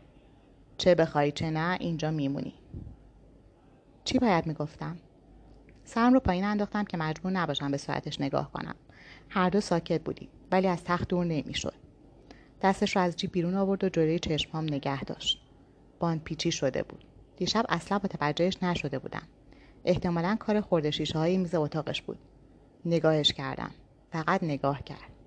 چه 0.79 0.95
بخوای 0.95 1.33
چه 1.33 1.51
نه 1.51 1.77
اینجا 1.81 2.11
میمونی. 2.11 2.55
چی 4.05 4.19
باید 4.19 4.47
می‌گفتم؟ 4.47 4.97
سرم 5.85 6.15
رو 6.15 6.21
پایین 6.21 6.45
انداختم 6.45 6.85
که 6.85 6.97
مجبور 6.97 7.33
نباشم 7.33 7.71
به 7.71 7.77
صورتش 7.77 8.21
نگاه 8.21 8.53
کنم. 8.53 8.75
هر 9.29 9.51
دو 9.51 9.61
ساکت 9.61 10.03
بودیم 10.03 10.29
ولی 10.53 10.67
از 10.67 10.85
تخت 10.85 11.09
دور 11.09 11.25
نمی‌شد. 11.25 11.75
دستش 12.63 12.97
رو 12.97 13.03
از 13.03 13.17
جیب 13.17 13.33
بیرون 13.33 13.55
آورد 13.55 13.85
و 13.85 13.89
جلوی 13.89 14.19
چشمام 14.19 14.65
نگه 14.65 15.05
داشت. 15.05 15.43
باند 15.99 16.23
پیچی 16.23 16.53
شده 16.53 16.83
بود. 16.83 17.05
دیشب 17.37 17.65
اصلا 17.69 18.01
متوجهش 18.05 18.63
نشده 18.63 18.99
بودم. 18.99 19.29
احتمالا 19.85 20.37
کار 20.41 20.61
خورده 20.61 20.91
شیشه 20.91 21.19
های 21.19 21.37
میز 21.37 21.55
اتاقش 21.55 22.03
بود. 22.03 22.19
نگاهش 22.85 23.33
کردم. 23.33 23.71
فقط 24.13 24.43
نگاه 24.43 24.83
کرد. 24.83 25.18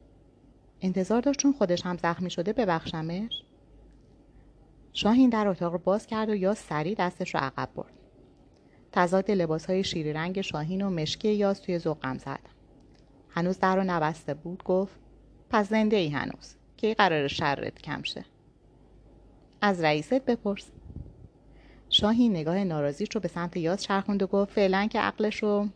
انتظار 0.82 1.22
داشت 1.22 1.40
چون 1.40 1.54
خودش 1.54 1.86
هم 1.86 1.98
زخمی 1.98 2.30
شده 2.30 2.54
ببخشمش؟ 2.54 3.44
شاهین 4.94 5.30
در 5.30 5.48
اتاق 5.48 5.84
باز 5.84 6.08
کرد 6.08 6.30
و 6.30 6.36
یا 6.36 6.54
سری 6.54 6.96
دستش 6.96 7.36
رو 7.36 7.42
عقب 7.42 7.70
برد. 7.76 7.94
تضاد 8.92 9.32
لباس 9.32 9.66
های 9.66 9.84
شیری 9.84 10.14
رنگ 10.14 10.42
شاهین 10.42 10.82
و 10.82 10.90
مشکی 10.90 11.34
یاز 11.34 11.62
توی 11.62 11.80
ذوقم 11.80 12.18
زد. 12.18 12.40
هنوز 13.30 13.60
در 13.60 13.76
رو 13.76 13.84
نبسته 13.84 14.34
بود 14.34 14.64
گفت 14.64 15.00
پس 15.50 15.70
زنده 15.70 15.96
ای 15.96 16.10
هنوز. 16.10 16.56
کی 16.78 16.94
قرار 16.94 17.28
شرت 17.28 17.82
کم 17.82 18.04
شه؟ 18.04 18.26
از 19.62 19.82
رئیست 19.82 20.26
بپرس. 20.26 20.72
شاهین 21.90 22.32
نگاه 22.32 22.64
ناراضیش 22.64 23.10
رو 23.14 23.22
به 23.22 23.28
سمت 23.28 23.58
یاز 23.58 23.84
چرخوند 23.84 24.24
و 24.24 24.28
گفت 24.28 24.52
فعلا 24.52 24.88
که 24.88 25.00
عقلش 25.00 25.44
رو 25.44 25.68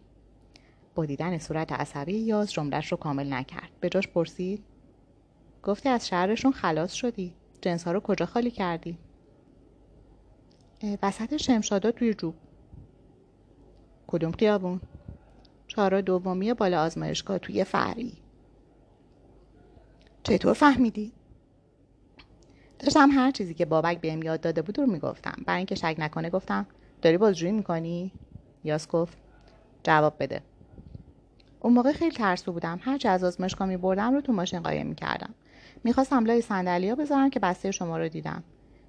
با 0.95 1.05
دیدن 1.05 1.37
صورت 1.37 1.71
عصبی 1.71 2.13
یاز 2.13 2.53
جملش 2.53 2.91
رو 2.91 2.97
کامل 2.97 3.33
نکرد. 3.33 3.69
به 3.79 3.89
جاش 3.89 4.07
پرسید 4.07 4.63
گفتی 5.65 5.89
از 5.89 6.07
شهرشون 6.07 6.51
خلاص 6.51 6.93
شدی. 6.93 7.33
جنس 7.61 7.83
ها 7.83 7.91
رو 7.91 7.99
کجا 7.99 8.25
خالی 8.25 8.51
کردی؟ 8.51 8.97
وسط 11.03 11.37
شمشادا 11.37 11.91
توی 11.91 12.13
جوب. 12.13 12.35
کدوم 14.07 14.31
خیابون؟ 14.31 14.81
چهار 15.67 16.01
دومی 16.01 16.53
بالا 16.53 16.81
آزمایشگاه 16.81 17.37
توی 17.37 17.63
فری 17.63 18.17
چطور 20.23 20.53
فهمیدی؟ 20.53 21.11
داشتم 22.79 23.09
هر 23.11 23.31
چیزی 23.31 23.53
که 23.53 23.65
بابک 23.65 24.01
بهم 24.01 24.23
یاد 24.23 24.41
داده 24.41 24.61
بود 24.61 24.79
رو 24.79 24.85
می‌گفتم. 24.85 25.35
برای 25.45 25.57
اینکه 25.57 25.75
شک 25.75 25.95
نکنه 25.97 26.29
گفتم 26.29 26.67
داری 27.01 27.17
بازجویی 27.17 27.51
می‌کنی؟ 27.51 28.11
یاس 28.63 28.87
گفت 28.87 29.17
جواب 29.83 30.15
بده. 30.19 30.41
اون 31.59 31.73
موقع 31.73 31.91
خیلی 31.91 32.15
ترسو 32.15 32.51
بودم. 32.51 32.79
هرچی 32.81 33.07
از 33.07 33.23
آزمایشگاه 33.23 33.67
میبردم 33.67 34.13
رو 34.13 34.21
تو 34.21 34.33
ماشین 34.33 34.59
قایم 34.59 34.87
می‌کردم. 34.87 35.33
می‌خواستم 35.85 36.25
لای 36.25 36.41
صندلیا 36.41 36.95
بذارم 36.95 37.29
که 37.29 37.39
بسته 37.39 37.71
شما 37.71 37.97
رو 37.97 38.09
دیدم. 38.09 38.43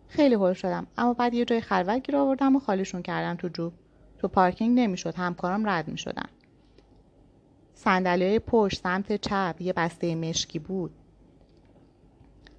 خیلی 0.08 0.34
هول 0.34 0.52
شدم 0.52 0.86
اما 0.98 1.14
بعد 1.14 1.34
یه 1.34 1.44
جای 1.44 1.60
خلوت 1.60 2.02
گیر 2.02 2.16
آوردم 2.16 2.56
و 2.56 2.58
خالیشون 2.60 3.02
کردم 3.02 3.34
تو 3.36 3.48
جوب. 3.48 3.72
تو 4.18 4.28
پارکینگ 4.28 4.78
نمی‌شد 4.78 5.14
همکارم 5.14 5.68
رد 5.68 5.88
می‌شدن. 5.88 6.28
صندلی 7.74 8.38
پشت 8.38 8.82
سمت 8.82 9.16
چپ 9.16 9.56
یه 9.60 9.72
بسته 9.72 10.14
مشکی 10.14 10.58
بود. 10.58 10.90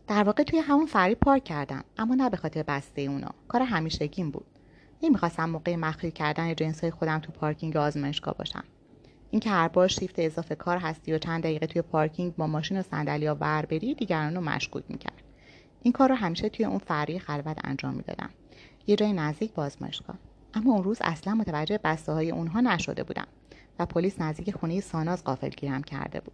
در 0.07 0.23
واقع 0.23 0.43
توی 0.43 0.59
همون 0.59 0.85
فری 0.85 1.15
پارک 1.15 1.43
کردم 1.43 1.83
اما 1.97 2.15
نه 2.15 2.29
به 2.29 2.37
خاطر 2.37 2.63
بسته 2.63 3.01
اونا. 3.01 3.31
کار 3.47 3.61
همیشگیم 3.61 4.31
بود. 4.31 4.45
نمی‌خواستم 5.03 5.49
موقع 5.49 5.75
مخفی 5.75 6.11
کردن 6.11 6.55
جنسای 6.55 6.91
خودم 6.91 7.19
تو 7.19 7.31
پارکینگ 7.31 7.77
آزمایشگاه 7.77 8.35
باشم. 8.37 8.63
اینکه 9.31 9.49
هر 9.49 9.67
بار 9.67 9.87
شیفت 9.87 10.15
اضافه 10.19 10.55
کار 10.55 10.77
هستی 10.77 11.13
و 11.13 11.17
چند 11.17 11.43
دقیقه 11.43 11.67
توی 11.67 11.81
پارکینگ 11.81 12.35
با 12.35 12.47
ماشین 12.47 12.79
و 12.79 12.81
صندلیا 12.81 13.37
ور 13.39 13.65
بری 13.65 13.95
دیگران 13.95 14.35
رو 14.35 14.41
مشکوک 14.41 14.83
می‌کرد. 14.89 15.23
این 15.83 15.93
کار 15.93 16.09
رو 16.09 16.15
همیشه 16.15 16.49
توی 16.49 16.65
اون 16.65 16.77
فری 16.77 17.19
خلوت 17.19 17.57
انجام 17.63 17.93
می‌دادم. 17.93 18.29
یه 18.87 18.95
جای 18.95 19.13
نزدیک 19.13 19.53
با 19.53 19.63
آزمایشگاه 19.63 20.15
اما 20.53 20.73
اون 20.73 20.83
روز 20.83 20.97
اصلا 21.01 21.35
متوجه 21.35 21.79
بسته 21.83 22.11
های 22.11 22.31
اونها 22.31 22.61
نشده 22.61 23.03
بودم 23.03 23.27
و 23.79 23.85
پلیس 23.85 24.21
نزدیک 24.21 24.51
خونه 24.51 24.79
ساناز 24.79 25.23
قافل 25.23 25.49
گیرم 25.49 25.83
کرده 25.83 26.19
بود. 26.19 26.33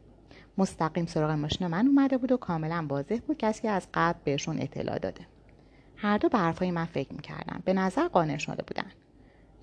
مستقیم 0.57 1.05
سراغ 1.05 1.31
ماشین 1.31 1.67
من 1.67 1.87
اومده 1.87 2.17
بود 2.17 2.31
و 2.31 2.37
کاملا 2.37 2.85
واضح 2.89 3.19
بود 3.27 3.37
کسی 3.37 3.67
از 3.67 3.87
قبل 3.93 4.19
بهشون 4.23 4.61
اطلاع 4.61 4.99
داده. 4.99 5.27
هر 5.95 6.17
دو 6.17 6.29
به 6.29 6.37
حرفای 6.37 6.71
من 6.71 6.85
فکر 6.85 7.13
می‌کردن. 7.13 7.61
به 7.65 7.73
نظر 7.73 8.07
قانع 8.07 8.37
شده 8.37 8.63
بودن. 8.67 8.91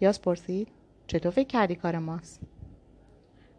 یاس 0.00 0.20
پرسید 0.20 0.68
چطور 1.06 1.32
فکر 1.32 1.48
کردی 1.48 1.74
کار 1.74 1.98
ماست؟ 1.98 2.40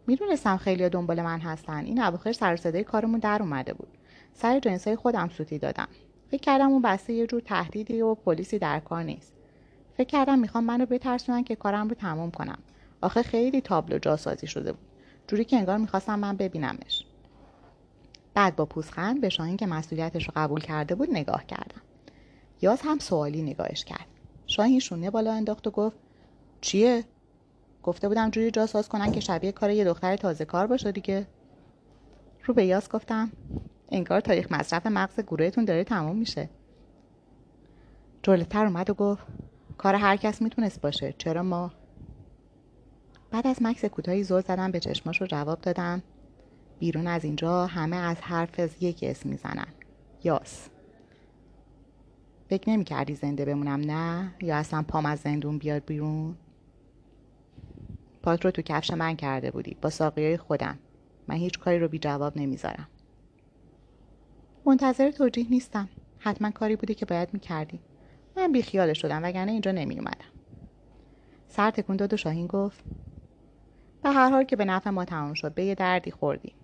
می‌دونستم 0.06 0.56
خیلی 0.56 0.88
دنبال 0.88 1.22
من 1.22 1.40
هستن. 1.40 1.84
این 1.84 2.02
اواخر 2.02 2.32
سر 2.32 2.56
صدای 2.56 2.84
کارمون 2.84 3.20
در 3.20 3.42
اومده 3.42 3.72
بود. 3.72 3.88
سر 4.34 4.60
جنسای 4.60 4.96
خودم 4.96 5.28
سوتی 5.28 5.58
دادم. 5.58 5.88
فکر 6.30 6.40
کردم 6.40 6.68
اون 6.68 6.82
بسته 6.82 7.12
یه 7.12 7.26
جور 7.26 7.40
تهدیدی 7.40 8.02
و 8.02 8.14
پلیسی 8.14 8.58
در 8.58 8.80
کار 8.80 9.02
نیست. 9.02 9.32
فکر 9.96 10.08
کردم 10.08 10.38
می‌خوام 10.38 10.64
منو 10.64 10.86
بترسونن 10.86 11.44
که 11.44 11.56
کارم 11.56 11.88
رو 11.88 11.94
تمام 11.94 12.30
کنم. 12.30 12.58
آخه 13.00 13.22
خیلی 13.22 13.60
تابلو 13.60 13.98
جاسازی 13.98 14.46
شده 14.46 14.72
بود. 14.72 14.86
جوری 15.26 15.44
که 15.44 15.56
انگار 15.56 15.78
می‌خواستم 15.78 16.18
من 16.18 16.36
ببینمش. 16.36 17.06
بعد 18.34 18.56
با 18.56 18.64
پوزخند 18.64 19.20
به 19.20 19.28
شاهین 19.28 19.56
که 19.56 19.66
مسئولیتش 19.66 20.24
رو 20.24 20.32
قبول 20.36 20.60
کرده 20.60 20.94
بود 20.94 21.10
نگاه 21.10 21.46
کردم. 21.46 21.80
یاز 22.62 22.80
هم 22.84 22.98
سوالی 22.98 23.42
نگاهش 23.42 23.84
کرد. 23.84 24.06
شاهین 24.46 24.80
شونه 24.80 25.10
بالا 25.10 25.32
انداخت 25.32 25.66
و 25.66 25.70
گفت 25.70 25.96
چیه؟ 26.60 27.04
گفته 27.82 28.08
بودم 28.08 28.30
جوری 28.30 28.50
جاساز 28.50 28.88
کنن 28.88 29.12
که 29.12 29.20
شبیه 29.20 29.52
کار 29.52 29.70
یه 29.70 29.84
دختر 29.84 30.16
تازه 30.16 30.44
کار 30.44 30.66
باشه 30.66 30.92
دیگه. 30.92 31.26
رو 32.44 32.54
به 32.54 32.64
یاس 32.64 32.88
گفتم 32.88 33.30
انگار 33.88 34.20
تاریخ 34.20 34.52
مصرف 34.52 34.86
مغز 34.86 35.20
گروهتون 35.20 35.64
داره 35.64 35.84
تموم 35.84 36.16
میشه. 36.16 36.48
جلوتر 38.22 38.66
اومد 38.66 38.90
و 38.90 38.94
گفت 38.94 39.22
کار 39.78 39.94
هر 39.94 40.16
کس 40.16 40.42
می‌تونست 40.42 40.80
باشه 40.80 41.14
چرا 41.18 41.42
ما؟ 41.42 41.72
بعد 43.30 43.46
از 43.46 43.56
مکس 43.62 43.84
کوتاهی 43.84 44.24
زور 44.24 44.40
زدم 44.40 44.70
به 44.70 44.80
چشماش 44.80 45.20
رو 45.20 45.26
جواب 45.26 45.60
دادم 45.60 46.02
بیرون 46.78 47.06
از 47.06 47.24
اینجا 47.24 47.66
همه 47.66 47.96
از 47.96 48.16
حرف 48.20 48.60
از 48.60 48.70
یک 48.80 48.98
اسم 49.02 49.28
می‌زنن. 49.28 49.66
یاس. 50.24 50.68
فکر 52.48 52.70
نمی 52.70 52.84
کردی 52.84 53.14
زنده 53.14 53.44
بمونم 53.44 53.80
نه؟ 53.80 54.34
یا 54.40 54.56
اصلا 54.56 54.82
پام 54.82 55.06
از 55.06 55.18
زندون 55.18 55.58
بیاد 55.58 55.84
بیرون؟ 55.84 56.36
پات 58.22 58.44
رو 58.44 58.50
تو 58.50 58.62
کفش 58.62 58.90
من 58.90 59.16
کرده 59.16 59.50
بودی. 59.50 59.76
با 59.82 59.90
ساقیای 59.90 60.36
خودم. 60.36 60.78
من 61.28 61.34
هیچ 61.36 61.58
کاری 61.58 61.78
رو 61.78 61.88
بی 61.88 61.98
جواب 61.98 62.36
نمی‌ذارم. 62.36 62.88
منتظر 64.66 65.10
توجیه 65.10 65.46
نیستم. 65.50 65.88
حتما 66.18 66.50
کاری 66.50 66.76
بودی 66.76 66.94
که 66.94 67.06
باید 67.06 67.28
می‌کردی. 67.32 67.80
من 68.36 68.52
بیخیال 68.52 68.92
شدم 68.92 69.22
وگرنه 69.22 69.52
اینجا 69.52 69.72
نمی 69.72 69.98
اومدم 69.98 70.32
سر 71.48 71.70
تکون 71.70 71.96
داد 71.96 72.14
و 72.14 72.16
شاهین 72.16 72.46
گفت 72.46 72.84
به 74.02 74.10
هر 74.10 74.30
حال 74.30 74.44
که 74.44 74.56
به 74.56 74.64
نفع 74.64 74.90
ما 74.90 75.04
تمام 75.04 75.34
شد 75.34 75.54
به 75.54 75.64
یه 75.64 75.74
دردی 75.74 76.10
خوردی 76.10 76.54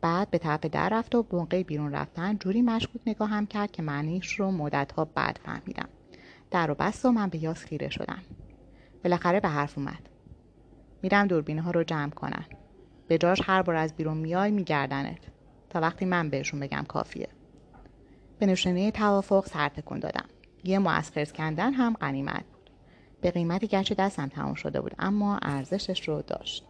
بعد 0.00 0.30
به 0.30 0.38
طرف 0.38 0.60
در 0.60 0.88
رفت 0.88 1.14
و 1.14 1.26
موقع 1.32 1.62
بیرون 1.62 1.92
رفتن 1.92 2.36
جوری 2.36 2.62
مشکوک 2.62 3.02
نگاه 3.06 3.28
هم 3.28 3.46
کرد 3.46 3.70
که 3.70 3.82
معنیش 3.82 4.32
رو 4.32 4.50
مدتها 4.50 5.04
بعد 5.04 5.40
فهمیدم. 5.44 5.88
در 6.50 6.70
و 6.70 6.74
بست 6.74 7.04
و 7.04 7.12
من 7.12 7.28
به 7.28 7.42
یاس 7.42 7.64
خیره 7.64 7.88
شدم. 7.88 8.22
بالاخره 9.04 9.40
به 9.40 9.48
حرف 9.48 9.78
اومد. 9.78 10.08
میرم 11.02 11.26
دوربین 11.26 11.58
ها 11.58 11.70
رو 11.70 11.84
جمع 11.84 12.10
کنن. 12.10 12.44
به 13.08 13.18
جاش 13.18 13.40
هر 13.44 13.62
بار 13.62 13.76
از 13.76 13.94
بیرون 13.94 14.16
میای 14.16 14.50
میگردنت. 14.50 15.18
تا 15.70 15.80
وقتی 15.80 16.04
من 16.04 16.30
بهشون 16.30 16.60
بگم 16.60 16.84
کافیه. 16.88 17.28
به 18.38 18.46
نشانه 18.46 18.90
توافق 18.90 19.46
سر 19.46 19.68
تکون 19.68 19.98
دادم. 19.98 20.26
یه 20.64 20.78
معسکر 20.78 21.24
کندن 21.24 21.72
هم 21.72 21.92
قنیمت 21.92 22.44
بود. 22.44 22.70
به 23.20 23.30
قیمتی 23.30 23.66
گرچه 23.66 23.94
دستم 23.94 24.28
تموم 24.28 24.54
شده 24.54 24.80
بود 24.80 24.94
اما 24.98 25.38
ارزشش 25.42 26.08
رو 26.08 26.22
داشت. 26.22 26.64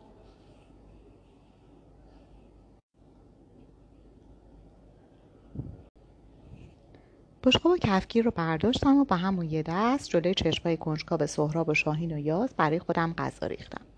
بشقاب 7.45 7.73
و 7.73 7.77
کفگیر 7.77 8.25
رو 8.25 8.31
برداشتم 8.31 8.97
و 8.97 9.05
با 9.05 9.16
همون 9.16 9.51
یه 9.51 9.62
دست 9.62 10.09
جلوی 10.09 10.35
چشمای 10.35 10.77
کنجکاو 10.77 11.27
سهراب 11.27 11.68
و 11.68 11.75
شاهین 11.75 12.12
و 12.12 12.18
یاز 12.18 12.55
برای 12.57 12.79
خودم 12.79 13.12
غذا 13.18 13.47
ریختم. 13.47 13.91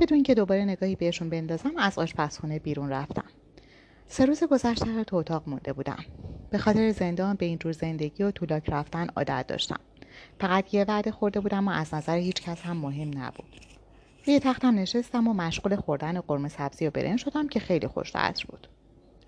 بدون 0.00 0.22
که 0.22 0.34
دوباره 0.34 0.64
نگاهی 0.64 0.96
بهشون 0.96 1.30
بندازم 1.30 1.72
از 1.78 1.98
آشپزخونه 1.98 2.58
بیرون 2.58 2.90
رفتم. 2.90 3.24
سه 4.06 4.24
روز 4.24 4.44
گذشته 4.44 5.04
تو 5.04 5.16
اتاق 5.16 5.42
مونده 5.46 5.72
بودم. 5.72 6.04
به 6.50 6.58
خاطر 6.58 6.90
زندان 6.90 7.36
به 7.36 7.46
اینجور 7.46 7.72
زندگی 7.72 8.22
و 8.22 8.30
طولاک 8.30 8.70
رفتن 8.70 9.06
عادت 9.16 9.46
داشتم. 9.46 9.80
فقط 10.40 10.74
یه 10.74 10.84
وعده 10.88 11.10
خورده 11.10 11.40
بودم 11.40 11.68
و 11.68 11.70
از 11.70 11.94
نظر 11.94 12.16
هیچ 12.16 12.42
کس 12.42 12.62
هم 12.62 12.76
مهم 12.76 13.10
نبود. 13.18 13.60
روی 14.26 14.40
تختم 14.40 14.74
نشستم 14.74 15.28
و 15.28 15.32
مشغول 15.32 15.76
خوردن 15.76 16.20
قرمه 16.20 16.48
سبزی 16.48 16.86
و 16.86 16.90
برنج 16.90 17.18
شدم 17.18 17.48
که 17.48 17.60
خیلی 17.60 17.86
خوش 17.86 18.12
بود. 18.48 18.68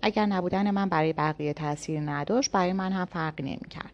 اگر 0.01 0.25
نبودن 0.25 0.71
من 0.71 0.89
برای 0.89 1.13
بقیه 1.13 1.53
تاثیر 1.53 2.01
نداشت 2.01 2.51
برای 2.51 2.73
من 2.73 2.91
هم 2.91 3.05
فرقی 3.05 3.43
نمی‌کرد. 3.43 3.93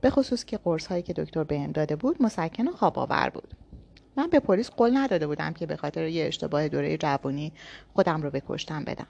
به 0.00 0.10
خصوص 0.10 0.44
که 0.44 0.58
قرص 0.58 0.86
هایی 0.86 1.02
که 1.02 1.12
دکتر 1.12 1.44
بهم 1.44 1.72
داده 1.72 1.96
بود 1.96 2.22
مسکن 2.22 2.68
و 2.68 2.72
خواب 2.72 2.98
آور 2.98 3.30
بود. 3.34 3.54
من 4.16 4.26
به 4.26 4.40
پلیس 4.40 4.70
قول 4.70 4.96
نداده 4.96 5.26
بودم 5.26 5.52
که 5.52 5.66
به 5.66 5.76
خاطر 5.76 6.06
یه 6.06 6.26
اشتباه 6.26 6.68
دوره 6.68 6.96
جوانی 6.96 7.52
خودم 7.94 8.22
رو 8.22 8.30
به 8.30 8.42
بدم. 8.86 9.06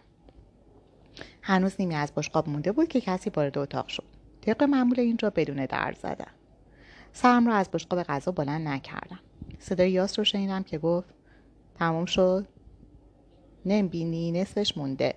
هنوز 1.43 1.75
نیمی 1.79 1.95
از 1.95 2.13
بشقاب 2.17 2.49
مونده 2.49 2.73
بود 2.73 2.89
که 2.89 3.01
کسی 3.01 3.31
وارد 3.31 3.59
اتاق 3.59 3.89
شد. 3.89 4.05
طبق 4.41 4.63
معمول 4.63 5.01
اینجا 5.01 5.31
بدون 5.31 5.67
در 5.67 5.95
زدم. 6.03 6.31
سرم 7.13 7.47
را 7.47 7.55
از 7.55 7.71
بشقاب 7.71 8.03
غذا 8.03 8.33
بلند 8.33 8.69
نکردم. 8.69 9.21
صدای 9.59 9.91
یاس 9.91 10.19
رو 10.19 10.25
شنیدم 10.25 10.63
که 10.63 10.79
گفت 10.79 11.09
تمام 11.75 12.05
شد؟ 12.05 12.47
نمی‌بینی؟ 13.67 14.33
نصفش 14.33 14.77
مونده. 14.77 15.15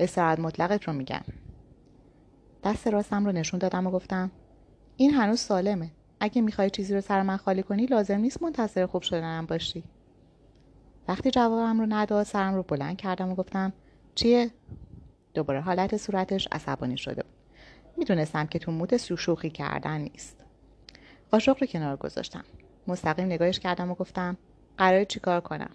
استراحت 0.00 0.38
مطلقت 0.38 0.84
رو 0.84 0.92
میگم. 0.92 1.24
دست 2.64 2.86
راستم 2.86 3.26
رو 3.26 3.32
نشون 3.32 3.58
دادم 3.58 3.86
و 3.86 3.90
گفتم 3.90 4.30
این 4.96 5.14
هنوز 5.14 5.40
سالمه. 5.40 5.90
اگه 6.20 6.42
می‌خوای 6.42 6.70
چیزی 6.70 6.94
رو 6.94 7.00
سر 7.00 7.22
من 7.22 7.36
خالی 7.36 7.62
کنی 7.62 7.86
لازم 7.86 8.18
نیست 8.18 8.42
منتظر 8.42 8.86
خوب 8.86 9.02
شدنم 9.02 9.46
باشی. 9.46 9.84
وقتی 11.08 11.30
جوابم 11.30 11.80
رو 11.80 11.86
نداد 11.88 12.26
سرم 12.26 12.54
رو 12.54 12.62
بلند 12.62 12.96
کردم 12.96 13.30
و 13.30 13.34
گفتم 13.34 13.72
چیه؟ 14.14 14.50
دوباره 15.34 15.60
حالت 15.60 15.96
صورتش 15.96 16.48
عصبانی 16.52 16.96
شده 16.96 17.22
بود. 17.22 17.32
می‌دونستم 17.96 18.46
که 18.46 18.58
تو 18.58 18.72
مود 18.72 18.96
شوخی 18.96 19.50
کردن 19.50 20.00
نیست. 20.00 20.36
قاشق 21.30 21.56
رو 21.60 21.66
کنار 21.66 21.96
گذاشتم. 21.96 22.44
مستقیم 22.86 23.26
نگاهش 23.26 23.58
کردم 23.58 23.90
و 23.90 23.94
گفتم 23.94 24.36
قرار 24.78 25.04
چیکار 25.04 25.40
کنم؟ 25.40 25.70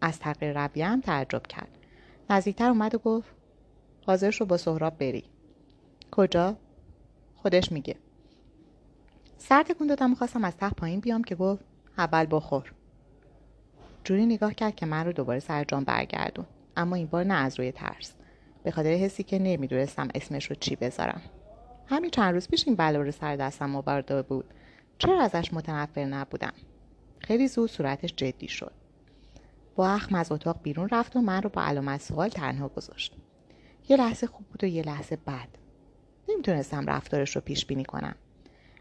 از 0.00 0.18
تغییر 0.18 0.64
رویم 0.64 1.00
تعجب 1.00 1.42
کرد. 1.46 1.78
نزدیکتر 2.30 2.68
اومد 2.68 2.94
و 2.94 2.98
گفت 2.98 3.28
حاضر 4.06 4.30
شو 4.30 4.44
با 4.44 4.56
سهراب 4.56 4.98
بری. 4.98 5.24
کجا؟ 6.10 6.56
خودش 7.36 7.72
میگه. 7.72 7.96
سر 9.42 9.62
تکون 9.62 9.86
دادم 9.86 10.14
خواستم 10.14 10.44
از 10.44 10.56
تخت 10.56 10.76
پایین 10.76 11.00
بیام 11.00 11.24
که 11.24 11.34
گفت 11.34 11.64
اول 11.98 12.26
بخور. 12.30 12.72
جوری 14.04 14.26
نگاه 14.26 14.54
کرد 14.54 14.76
که 14.76 14.86
من 14.86 15.06
رو 15.06 15.12
دوباره 15.12 15.40
سر 15.40 15.64
جان 15.64 15.84
برگردون. 15.84 16.46
اما 16.76 16.96
این 16.96 17.06
بار 17.06 17.24
نه 17.24 17.34
از 17.34 17.58
روی 17.58 17.72
ترس. 17.72 18.12
به 18.62 18.70
خاطر 18.70 18.88
حسی 18.88 19.22
که 19.22 19.38
نمی‌دونستم 19.38 20.08
اسمش 20.14 20.46
رو 20.46 20.56
چی 20.60 20.76
بذارم. 20.76 21.22
همین 21.86 22.10
چند 22.10 22.34
روز 22.34 22.48
پیش 22.48 22.66
این 22.66 22.76
بلا 22.76 23.02
رو 23.02 23.10
سر 23.10 23.36
دستم 23.36 23.76
آورده 23.76 24.22
بود. 24.22 24.44
چرا 24.98 25.22
ازش 25.22 25.54
متنفر 25.54 26.04
نبودم؟ 26.04 26.52
خیلی 27.18 27.48
زود 27.48 27.70
صورتش 27.70 28.14
جدی 28.16 28.48
شد. 28.48 28.72
با 29.76 29.88
اخم 29.88 30.14
از 30.14 30.32
اتاق 30.32 30.62
بیرون 30.62 30.88
رفت 30.88 31.16
و 31.16 31.20
من 31.20 31.42
رو 31.42 31.50
با 31.50 31.62
علامت 31.62 32.00
سوال 32.00 32.28
تنها 32.28 32.68
گذاشت. 32.68 33.16
یه 33.88 33.96
لحظه 33.96 34.26
خوب 34.26 34.46
بود 34.46 34.64
و 34.64 34.66
یه 34.66 34.82
لحظه 34.82 35.16
بد. 35.16 35.48
نمی‌تونستم 36.28 36.86
رفتارش 36.86 37.36
رو 37.36 37.42
پیش 37.42 37.66
بینی 37.66 37.84
کنم. 37.84 38.14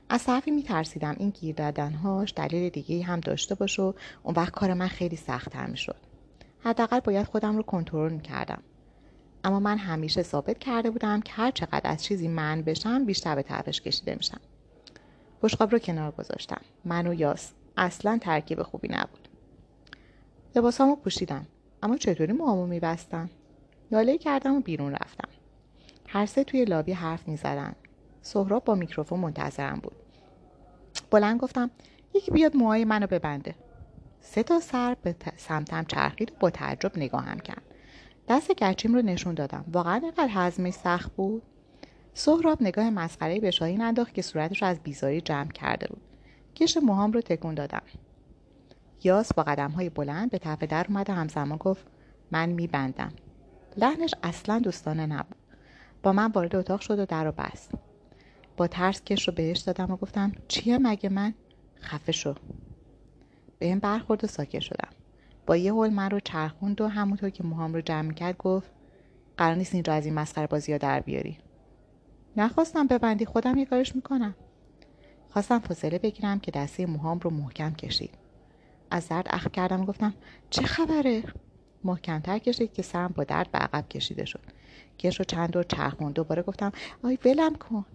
از 0.09 0.23
طرفی 0.23 0.51
میترسیدم 0.51 1.15
این 1.19 1.29
گیر 1.29 1.55
دادنهاش 1.55 2.33
دلیل 2.35 2.69
دیگه 2.69 3.03
هم 3.03 3.19
داشته 3.19 3.55
باشه 3.55 3.81
و 3.81 3.93
اون 4.23 4.35
وقت 4.35 4.51
کار 4.51 4.73
من 4.73 4.87
خیلی 4.87 5.15
سختتر 5.15 5.65
می‌شد. 5.65 5.95
حداقل 6.59 6.99
باید 6.99 7.25
خودم 7.25 7.57
رو 7.57 7.63
کنترل 7.63 8.13
می‌کردم. 8.13 8.61
اما 9.43 9.59
من 9.59 9.77
همیشه 9.77 10.23
ثابت 10.23 10.59
کرده 10.59 10.89
بودم 10.89 11.21
که 11.21 11.33
هر 11.33 11.51
چقدر 11.51 11.81
از 11.83 12.03
چیزی 12.03 12.27
من 12.27 12.61
بشم 12.61 13.05
بیشتر 13.05 13.35
به 13.35 13.43
طرفش 13.43 13.81
کشیده 13.81 14.15
میشم. 14.15 14.39
بشقاب 15.43 15.71
رو 15.71 15.79
کنار 15.79 16.11
گذاشتم. 16.11 16.61
من 16.85 17.07
و 17.07 17.13
یاس. 17.13 17.51
اصلا 17.77 18.17
ترکیب 18.21 18.63
خوبی 18.63 18.87
نبود. 18.87 19.27
لباسامو 20.55 20.95
پوشیدم. 20.95 21.47
اما 21.83 21.97
چطوری 21.97 22.33
موهامو 22.33 22.67
میبستم؟ 22.67 23.29
ناله 23.91 24.17
کردم 24.17 24.55
و 24.55 24.59
بیرون 24.59 24.91
رفتم. 24.91 25.29
هر 26.07 26.25
سه 26.25 26.43
توی 26.43 26.65
لابی 26.65 26.93
حرف 26.93 27.27
می‌زدن. 27.27 27.75
سهراب 28.21 28.63
با 28.63 28.75
میکروفون 28.75 29.19
منتظرم 29.19 29.79
بود. 29.83 29.95
بلند 31.11 31.39
گفتم 31.39 31.71
یکی 32.13 32.31
بیاد 32.31 32.55
موهای 32.55 32.85
منو 32.85 33.07
ببنده. 33.07 33.55
سه 34.21 34.43
تا 34.43 34.59
سر 34.59 34.95
به 35.03 35.15
سمتم 35.37 35.83
چرخید 35.83 36.31
و 36.31 36.35
با 36.39 36.49
تعجب 36.49 36.97
نگاهم 36.97 37.39
کرد. 37.39 37.61
دست 38.27 38.51
گچیم 38.51 38.95
رو 38.95 39.01
نشون 39.01 39.33
دادم. 39.33 39.65
واقعا 39.71 39.95
اینقدر 39.95 40.29
هضمش 40.31 40.73
سخت 40.73 41.11
بود. 41.15 41.41
سهراب 42.13 42.61
نگاه 42.61 42.89
مسخره 42.89 43.39
به 43.39 43.51
شاهین 43.51 43.81
انداخت 43.81 44.13
که 44.13 44.21
صورتش 44.21 44.63
از 44.63 44.79
بیزاری 44.79 45.21
جمع 45.21 45.51
کرده 45.51 45.87
بود. 45.87 46.01
کش 46.55 46.77
موهام 46.77 47.11
رو 47.11 47.21
تکون 47.21 47.55
دادم. 47.55 47.81
یاس 49.03 49.33
با 49.33 49.43
قدم 49.43 49.71
های 49.71 49.89
بلند 49.89 50.31
به 50.31 50.37
طرف 50.37 50.63
در 50.63 50.85
اومد 50.89 51.09
و 51.09 51.13
همزمان 51.13 51.57
گفت 51.57 51.85
من 52.31 52.49
میبندم. 52.49 53.13
لحنش 53.77 54.13
اصلا 54.23 54.59
دوستانه 54.59 55.05
نبود. 55.05 55.35
با 56.03 56.13
من 56.13 56.31
وارد 56.31 56.55
اتاق 56.55 56.79
شد 56.81 56.99
و 56.99 57.05
در 57.05 57.23
رو 57.23 57.31
بست. 57.31 57.71
با 58.59 58.67
ترس 58.67 59.03
کش 59.03 59.27
رو 59.27 59.33
بهش 59.33 59.59
دادم 59.59 59.91
و 59.91 59.95
گفتم 59.95 60.31
چیه 60.47 60.77
مگه 60.77 61.09
من؟ 61.09 61.33
خفه 61.81 62.11
شو. 62.11 62.35
به 63.59 63.65
این 63.65 63.79
برخورد 63.79 64.23
و 64.23 64.27
ساکت 64.27 64.59
شدم. 64.59 64.89
با 65.45 65.57
یه 65.57 65.71
حول 65.71 65.89
من 65.89 66.09
رو 66.09 66.19
چرخوند 66.19 66.81
و 66.81 66.87
همونطور 66.87 67.29
که 67.29 67.43
موهام 67.43 67.73
رو 67.73 67.81
جمع 67.81 68.13
کرد 68.13 68.37
گفت 68.37 68.71
قرار 69.37 69.55
نیست 69.55 69.73
اینجا 69.73 69.93
از 69.93 70.05
این 70.05 70.13
مسخره 70.13 70.47
بازی 70.47 70.71
ها 70.71 70.77
در 70.77 70.99
بیاری. 70.99 71.37
نخواستم 72.37 72.87
ببندی 72.87 73.25
خودم 73.25 73.57
یه 73.57 73.65
کارش 73.65 73.95
می‌کنم. 73.95 74.35
خواستم 75.29 75.59
فاصله 75.59 75.99
بگیرم 75.99 76.39
که 76.39 76.51
دسته 76.51 76.85
موهام 76.85 77.19
رو 77.19 77.29
محکم 77.29 77.73
کشید. 77.73 78.17
از 78.91 79.07
درد 79.07 79.27
اخ 79.29 79.47
کردم 79.47 79.81
و 79.81 79.85
گفتم 79.85 80.13
چه 80.49 80.61
خبره؟ 80.61 81.23
محکمتر 81.83 82.39
کشید 82.39 82.73
که 82.73 82.81
سرم 82.81 83.13
با 83.15 83.23
درد 83.23 83.51
به 83.51 83.59
عقب 83.59 83.89
کشیده 83.89 84.25
شد. 84.25 84.43
کش 84.99 85.19
رو 85.19 85.25
چند 85.25 85.51
دور 85.51 85.63
چرخوند. 85.63 86.13
دوباره 86.13 86.41
گفتم 86.41 86.71
آی 87.03 87.17
ولم 87.25 87.55
کن. 87.55 87.85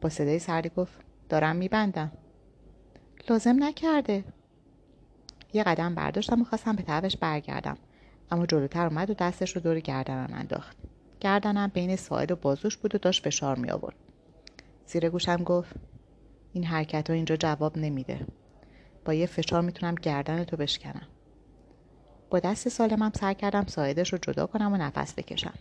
با 0.00 0.08
صدای 0.08 0.38
سردی 0.38 0.68
گفت 0.68 1.00
دارم 1.28 1.56
میبندم. 1.56 2.12
لازم 3.28 3.56
نکرده. 3.64 4.24
یه 5.52 5.64
قدم 5.64 5.94
برداشتم 5.94 6.40
و 6.40 6.44
خواستم 6.44 6.76
به 6.76 6.82
طرفش 6.82 7.16
برگردم. 7.16 7.78
اما 8.30 8.46
جلوتر 8.46 8.86
اومد 8.86 9.10
و 9.10 9.14
دستش 9.14 9.56
رو 9.56 9.62
دور 9.62 9.80
گردنم 9.80 10.28
انداخت. 10.32 10.76
گردنم 11.20 11.70
بین 11.74 11.96
ساعد 11.96 12.30
و 12.30 12.36
بازوش 12.36 12.76
بود 12.76 12.94
و 12.94 12.98
داشت 12.98 13.24
فشار 13.24 13.58
می 13.58 13.70
آورد 13.70 13.96
زیر 14.86 15.08
گوشم 15.08 15.36
گفت 15.36 15.74
این 16.52 16.64
حرکت 16.64 17.10
ها 17.10 17.16
اینجا 17.16 17.36
جواب 17.36 17.78
نمیده. 17.78 18.26
با 19.04 19.14
یه 19.14 19.26
فشار 19.26 19.62
می‌تونم 19.62 19.94
گردن 19.94 20.44
تو 20.44 20.56
بشکنم. 20.56 21.06
با 22.30 22.38
دست 22.38 22.68
سالمم 22.68 23.12
سر 23.14 23.34
کردم 23.34 23.66
ساعدش 23.66 24.12
رو 24.12 24.18
جدا 24.18 24.46
کنم 24.46 24.72
و 24.72 24.76
نفس 24.76 25.14
بکشم. 25.14 25.54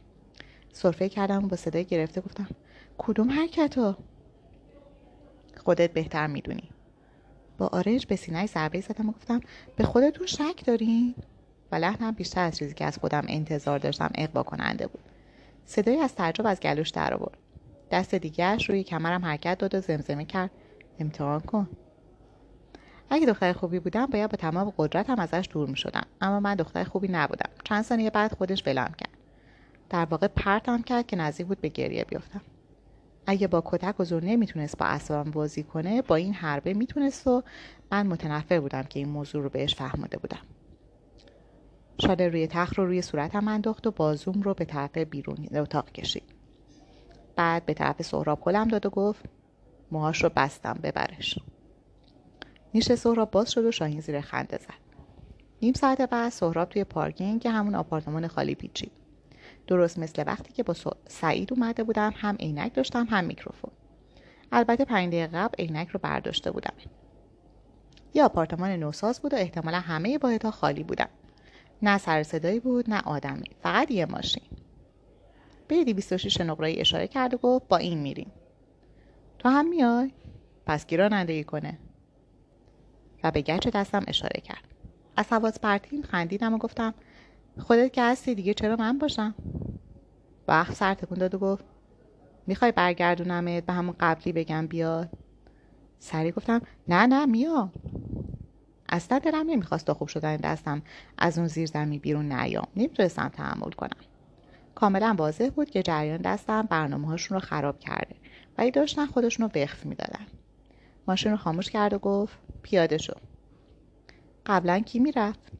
صرفه 0.74 1.10
کردم 1.10 1.46
و 1.46 1.48
با 1.48 1.56
صدای 1.56 1.86
گرفته 1.86 2.22
گفتم 2.22 2.48
کدوم 2.98 3.32
حرکت 3.32 3.78
ها؟ 3.78 3.98
خودت 5.66 5.94
بهتر 5.94 6.28
می‌دونی. 6.28 6.70
با 7.58 7.68
آرنج 7.68 8.06
به 8.06 8.16
سینه 8.16 8.46
ضربه 8.46 8.82
زدم 8.82 9.10
و 9.10 9.12
گفتم 9.12 9.42
به 9.76 9.84
خودتون 9.84 10.28
شک 10.28 10.66
دارین؟ 10.66 11.16
و 11.72 11.76
لحنم 11.76 12.12
بیشتر 12.12 12.44
از 12.44 12.58
چیزی 12.58 12.74
که 12.74 12.86
از 12.86 12.98
خودم 12.98 13.26
انتظار 13.28 13.80
داشتم 13.80 14.12
اقوا 14.16 14.44
کننده 14.44 14.88
بود. 14.88 15.04
صدایی 15.66 15.98
از 15.98 16.16
تعجب 16.16 16.48
از 16.48 16.60
گلوش 16.60 16.90
در 16.90 17.14
آورد. 17.14 17.38
دست 17.92 18.16
دیگرش 18.16 18.70
روی 18.70 18.84
کمرم 18.84 19.26
حرکت 19.26 19.58
داد 19.58 19.76
و 19.76 19.82
زمزمه 19.82 20.26
کرد. 20.26 20.52
امتحان 21.00 21.40
کن. 21.40 21.70
اگه 23.10 23.26
دختر 23.26 23.54
خوبی 23.54 23.80
بودم 23.80 24.06
باید 24.06 24.32
با 24.32 24.38
تمام 24.38 24.74
قدرتم 24.78 25.20
ازش 25.20 25.50
دور 25.52 25.70
می 25.70 25.78
شدم 25.78 26.06
اما 26.22 26.40
من 26.40 26.56
دختر 26.56 26.84
خوبی 26.84 27.08
نبودم. 27.08 27.50
چند 27.64 27.84
ثانیه 27.84 28.10
بعد 28.10 28.34
خودش 28.34 28.68
ولم 28.68 28.94
کرد. 28.98 29.18
در 29.90 30.06
واقع 30.06 30.28
پرتم 30.28 30.82
کرد 30.82 31.08
که 31.08 31.16
نزدیک 31.16 31.48
بود 31.48 31.62
به 31.62 31.68
گریه 31.68 32.04
بیفتم. 32.04 32.42
اگه 33.28 33.48
با 33.48 33.64
کتک 33.66 34.00
و 34.00 34.04
زور 34.04 34.24
نمی‌تونست 34.24 34.78
با 34.78 34.86
اصابم 34.86 35.32
بازی 35.32 35.64
کنه 35.64 36.02
با 36.02 36.16
این 36.16 36.34
حربه 36.34 36.74
می‌تونست 36.74 37.28
و 37.28 37.44
من 37.92 38.08
متنفر 38.08 38.60
بودم 38.60 38.84
که 38.84 39.00
این 39.00 39.10
موضوع 39.10 39.44
رو 39.44 39.50
بهش 39.50 39.76
فهموده 39.76 40.18
بودم. 40.18 40.42
شاده 42.02 42.30
روی 42.30 42.48
تخت 42.48 42.78
رو 42.78 42.86
روی 42.86 43.02
صورتم 43.02 43.48
انداخت 43.48 43.88
و 43.88 43.92
بازوم 43.92 44.42
رو 44.42 44.54
به 44.54 44.66
طرف 44.66 44.98
بیرون 44.98 45.48
اتاق 45.56 45.92
کشید. 45.92 46.24
بعد 47.36 47.66
به 47.66 47.74
طرف 47.74 48.02
سهراب 48.02 48.42
کلم 48.42 48.68
داد 48.68 48.86
و 48.86 48.90
گفت 48.90 49.26
موهاش 49.92 50.24
رو 50.24 50.30
بستم 50.36 50.80
ببرش. 50.84 51.40
نیش 52.74 52.94
سهراب 52.94 53.32
باز 53.32 53.52
شد 53.52 53.66
و 53.66 53.72
شاهین 53.72 54.00
زیر 54.00 54.22
خنده 54.22 54.58
زد. 54.58 54.86
نیم 55.62 55.74
ساعت 55.74 56.02
بعد 56.02 56.32
سهراب 56.32 56.70
توی 56.70 56.84
پارکینگ 56.84 57.42
که 57.42 57.50
همون 57.50 57.76
آپارتمان 57.76 58.28
خالی 58.28 58.56
پیچید. 58.56 58.92
درست 59.68 60.00
مثل 60.00 60.24
وقتی 60.28 60.54
که 60.54 60.64
با 60.64 60.76
سعید 61.08 61.54
اومده 61.54 61.84
بودم 61.84 62.14
هم 62.16 62.36
عینک 62.36 62.74
داشتم 62.74 63.08
هم 63.10 63.24
میکروفون. 63.24 63.72
البته 64.52 64.86
پنج 64.86 65.08
دقیقه 65.08 65.38
قبل 65.38 65.56
عینک 65.60 65.88
رو 65.88 66.00
برداشته 66.04 66.52
بودم. 66.52 66.74
یه 68.14 68.24
آپارتمان 68.24 68.70
نوساز 68.70 69.22
بود 69.22 69.34
و 69.34 69.38
احتمالا 69.38 69.80
همه 69.80 70.18
واحدها 70.18 70.52
خالی 70.52 70.84
بودن 70.84 71.08
نه 71.82 71.98
سر 71.98 72.24
صدایی 72.24 72.60
بود 72.60 72.90
نه 72.90 73.02
آدمی 73.02 73.50
فقط 73.64 73.92
یه 73.92 74.06
ماشین. 74.06 74.44
به 75.68 75.84
206 75.84 76.42
نقره 76.42 76.76
اشاره 76.78 77.08
کرد 77.08 77.34
و 77.34 77.38
گفت 77.38 77.68
با 77.68 77.78
این 77.78 78.00
میریم. 78.00 78.32
تو 79.40 79.50
هم 79.50 79.70
میای؟ 79.70 80.12
پس 80.66 80.86
کی 80.86 80.98
رانندگی 80.98 81.44
کنه. 81.44 81.80
و 83.24 83.32
به 83.32 83.42
گچ 83.42 83.68
دستم 83.68 84.04
اشاره 84.08 84.42
کرد. 84.42 84.64
از 85.18 85.26
حواس 85.30 85.60
پرتیم 85.60 86.02
خندیدم 86.02 86.54
و 86.54 86.58
گفتم 86.58 86.94
خودت 87.58 87.94
که 87.94 88.04
هستی 88.04 88.36
دیگه 88.36 88.54
چرا 88.54 88.76
من 88.76 88.98
باشم؟ 88.98 89.36
وقت 90.48 90.74
سر 90.76 90.94
تکون 90.94 91.18
داد 91.18 91.36
و 91.36 91.40
گفت 91.40 91.66
می‌خوای 92.48 92.72
برگردونمت 92.72 93.66
به 93.66 93.74
همون 93.74 93.96
قبلی 94.00 94.34
بگم 94.34 94.68
بیاد 94.68 95.10
سری 96.00 96.32
گفتم 96.32 96.62
نه 96.88 97.06
نه 97.06 97.26
میا. 97.26 97.74
اصلا 98.90 99.20
دلم 99.20 99.50
نمی‌خواست 99.50 99.86
تا 99.86 99.94
خوب 99.94 100.08
شدن 100.08 100.38
دستم 100.38 100.82
از 101.18 101.38
اون 101.38 101.48
زیر 101.48 101.66
زمین 101.66 102.00
بیرون 102.00 102.32
نیام. 102.32 102.68
نمی‌تونستم 102.76 103.28
تحمل 103.28 103.72
کنم. 103.72 104.06
کاملا 104.76 105.16
واضح 105.18 105.50
بود 105.50 105.70
که 105.70 105.84
جریان 105.84 106.22
دستم 106.22 106.62
برنامه 106.62 107.08
هاشون 107.08 107.36
رو 107.36 107.46
خراب 107.46 107.80
کرده 107.80 108.16
ولی 108.58 108.72
داشتن 108.72 109.06
خودشون 109.06 109.50
رو 109.50 109.62
وقف 109.62 109.86
می‌دادن. 109.86 110.26
ماشین 111.08 111.32
رو 111.32 111.38
خاموش 111.38 111.70
کرد 111.70 111.94
و 111.94 112.00
گفت 112.00 112.38
پیاده 112.62 112.98
شو. 112.98 113.14
قبلا 114.46 114.80
کی 114.80 115.00
می‌رفت؟ 115.00 115.52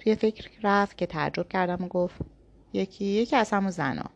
توی 0.00 0.14
فکر 0.14 0.50
رفت 0.62 0.96
که 0.98 1.06
تعجب 1.06 1.48
کردم 1.48 1.84
و 1.84 1.88
گفت 1.88 2.20
یکی 2.72 3.04
یکی 3.04 3.36
از 3.36 3.50
همون 3.50 3.70
زنا. 3.70 4.10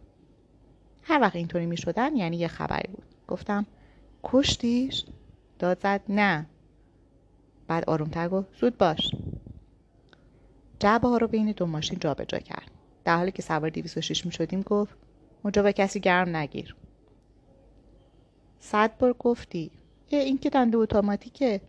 هر 1.02 1.20
وقت 1.20 1.36
اینطوری 1.36 1.66
می 1.66 1.76
شدن 1.76 2.16
یعنی 2.16 2.36
یه 2.36 2.48
خبری 2.48 2.88
بود. 2.92 3.04
گفتم 3.28 3.66
کشتیش؟ 4.24 5.04
داد 5.58 5.80
زد 5.80 6.00
نه. 6.08 6.46
بعد 7.66 7.84
آرومتر 7.90 8.28
گفت 8.28 8.48
زود 8.60 8.78
باش. 8.78 9.14
جعبه 10.78 11.08
ها 11.08 11.16
رو 11.16 11.28
بین 11.28 11.52
دو 11.52 11.66
ماشین 11.66 11.98
جابجا 11.98 12.38
کرد. 12.38 12.70
در 13.04 13.16
حالی 13.16 13.32
که 13.32 13.42
سوار 13.42 13.70
206 13.70 14.26
می 14.26 14.32
شدیم 14.32 14.62
گفت 14.62 14.96
اونجا 15.42 15.62
به 15.62 15.72
کسی 15.72 16.00
گرم 16.00 16.36
نگیر. 16.36 16.76
صد 18.60 18.98
بار 18.98 19.12
گفتی 19.12 19.70
این 20.08 20.38
که 20.38 20.50
دنده 20.50 20.78
اتوماتیکه. 20.78 21.60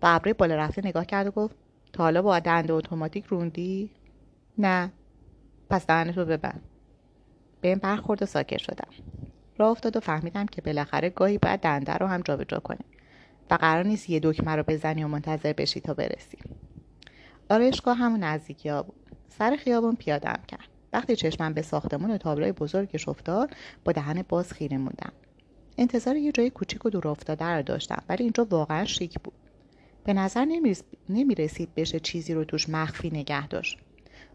با 0.00 0.08
ابره 0.08 0.32
بالا 0.32 0.56
رفته 0.56 0.82
نگاه 0.86 1.04
کرد 1.04 1.26
و 1.26 1.30
گفت 1.30 1.56
حالا 1.98 2.22
با 2.22 2.38
دنده 2.38 2.72
اتوماتیک 2.72 3.26
روندی؟ 3.26 3.90
نه. 4.58 4.92
پس 5.70 5.86
دهنتو 5.86 6.24
ببند. 6.24 6.62
به 7.60 7.68
این 7.68 7.78
برخورد 7.78 8.22
و 8.22 8.26
ساکت 8.26 8.58
شدم. 8.58 8.88
راه 9.58 9.70
افتاد 9.70 9.96
و 9.96 10.00
فهمیدم 10.00 10.46
که 10.46 10.62
بالاخره 10.62 11.10
گاهی 11.10 11.38
باید 11.38 11.60
دنده 11.60 11.92
رو 11.92 12.06
هم 12.06 12.20
جابجا 12.20 12.58
کنه 12.58 12.78
و 13.50 13.54
قرار 13.54 13.84
نیست 13.84 14.10
یه 14.10 14.20
دکمه 14.22 14.56
رو 14.56 14.62
بزنی 14.62 15.04
و 15.04 15.08
منتظر 15.08 15.52
بشی 15.52 15.80
تا 15.80 15.94
برسی. 15.94 16.38
آرایشگاه 17.50 17.96
همون 17.96 18.24
نزدیکی 18.24 18.68
ها 18.68 18.82
بود. 18.82 19.06
سر 19.28 19.56
خیابون 19.56 19.96
پیادم 19.96 20.40
کرد. 20.48 20.68
وقتی 20.92 21.16
چشمم 21.16 21.54
به 21.54 21.62
ساختمون 21.62 22.18
تابلوی 22.18 22.52
بزرگش 22.52 23.08
افتاد 23.08 23.54
با 23.84 23.92
دهن 23.92 24.24
باز 24.28 24.52
خیره 24.52 24.76
موندم. 24.76 25.12
انتظار 25.78 26.16
یه 26.16 26.32
جای 26.32 26.50
کوچیک 26.50 26.86
و 26.86 26.90
دور 26.90 27.08
افتاده 27.08 27.44
رو 27.44 27.62
داشتم 27.62 28.02
ولی 28.08 28.22
اینجا 28.22 28.44
واقعا 28.44 28.84
شیک 28.84 29.18
بود. 29.18 29.47
به 30.04 30.12
نظر 30.12 30.46
نمی 31.08 31.34
رسید 31.34 31.74
بشه 31.74 32.00
چیزی 32.00 32.34
رو 32.34 32.44
توش 32.44 32.68
مخفی 32.68 33.10
نگه 33.10 33.48
داشت. 33.48 33.78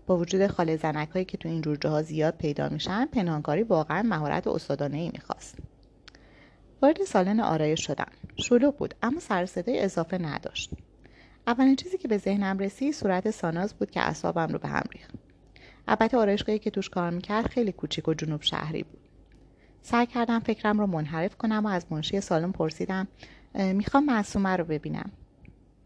با 0.08 0.18
وجود 0.18 0.48
خاله 0.48 0.78
زنک 0.78 1.10
هایی 1.10 1.26
که 1.26 1.38
تو 1.38 1.50
این 1.50 1.62
جور 1.62 1.78
جاها 1.78 2.02
زیاد 2.02 2.38
پیدا 2.38 2.70
میشن 2.70 3.06
پنهانکاری 3.06 3.64
واقعا 3.64 4.02
مهارت 4.02 4.48
استادانه 4.48 4.98
ای 4.98 5.10
می‌خواست. 5.14 5.58
وارد 6.82 7.04
سالن 7.04 7.40
آرایش 7.40 7.86
شدم. 7.86 8.12
شلوغ 8.36 8.78
بود 8.78 8.96
اما 9.02 9.20
سر 9.20 9.48
اضافه 9.68 10.18
نداشت. 10.18 10.72
اولین 11.48 11.76
چیزی 11.76 11.98
که 11.98 12.08
به 12.08 12.18
ذهنم 12.18 12.60
رسید 12.60 12.94
صورت 12.94 13.32
ساناز 13.32 13.74
بود 13.74 13.92
که 13.92 14.02
اعصابم 14.02 14.48
رو 14.48 14.60
به 14.60 14.68
هم 14.68 14.84
ریخت. 14.94 15.12
البته 15.88 16.18
آرایشگاهی 16.18 16.60
که 16.60 16.70
توش 16.70 16.90
کار 16.90 17.10
می‌کرد 17.10 17.48
خیلی 17.48 17.72
کوچیک 17.72 18.08
و 18.08 18.14
جنوب 18.14 18.42
شهری 18.42 18.84
بود. 18.84 19.00
سعی 19.82 20.06
کردم 20.06 20.40
فکرم 20.40 20.80
رو 20.80 20.88
منحرف 20.88 21.36
کنم 21.38 21.66
و 21.66 21.68
از 21.68 21.86
منشی 21.90 22.22
سالن 22.22 22.52
پرسیدم 22.52 23.08
می‌خوام 23.54 24.06
معصومه 24.06 24.56
رو 24.56 24.66
ببینم. 24.66 25.12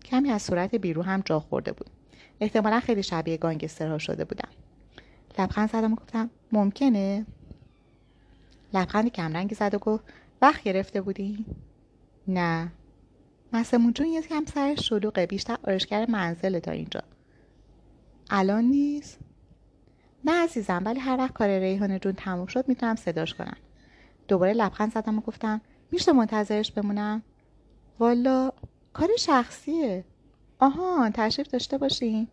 کمی 0.07 0.29
از 0.29 0.41
صورت 0.41 0.75
بیرو 0.75 1.01
هم 1.01 1.21
جا 1.25 1.39
خورده 1.39 1.71
بود. 1.71 1.89
احتمالا 2.39 2.79
خیلی 2.79 3.03
شبیه 3.03 3.37
گانگسترها 3.37 3.97
شده 3.97 4.25
بودم 4.25 4.49
لبخند 5.39 5.69
زدم 5.69 5.93
و 5.93 5.95
گفتم 5.95 6.29
ممکنه؟ 6.51 7.25
لبخندی 8.73 9.09
کمرنگی 9.09 9.55
زد 9.55 9.73
و 9.73 9.77
گفت 9.77 10.03
وقت 10.41 10.63
گرفته 10.63 11.01
بودی؟ 11.01 11.45
نه. 12.27 12.71
مسمون 13.53 13.93
جون 13.93 14.07
یه 14.07 14.21
کم 14.21 14.45
سرش 14.45 14.89
شلوغه 14.89 15.25
بیشتر 15.25 15.57
آرشگر 15.67 16.05
منزله 16.09 16.59
تا 16.59 16.71
اینجا. 16.71 17.01
الان 18.29 18.63
نیست؟ 18.63 19.19
نه 20.25 20.43
عزیزم 20.43 20.81
ولی 20.85 20.99
هر 20.99 21.17
وقت 21.17 21.33
کار 21.33 21.59
ریحانه 21.59 21.99
جون 21.99 22.13
تموم 22.13 22.45
شد 22.45 22.67
می‌تونم 22.67 22.95
صداش 22.95 23.33
کنم. 23.33 23.57
دوباره 24.27 24.53
لبخند 24.53 24.93
زدم 24.93 25.17
و 25.17 25.21
گفتم 25.21 25.61
میشه 25.91 26.11
منتظرش 26.11 26.71
بمونم؟ 26.71 27.23
والا 27.99 28.51
کار 28.97 29.09
شخصیه. 29.19 30.03
آها 30.59 31.09
تشریف 31.13 31.47
داشته 31.47 31.77
باشین. 31.77 32.27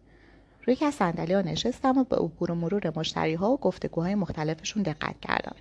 روی 0.66 0.77
که 0.77 0.87
از 0.87 0.94
صندلی 0.94 1.33
ها 1.33 1.40
نشستم 1.40 1.98
و 1.98 2.05
به 2.05 2.16
عبور 2.16 2.50
و 2.50 2.55
مرور 2.55 2.92
مشتری 2.96 3.35
ها 3.35 3.53
و 3.53 3.57
گفتگوهای 3.57 4.14
مختلفشون 4.14 4.83
دقت 4.83 5.20
کردم. 5.20 5.57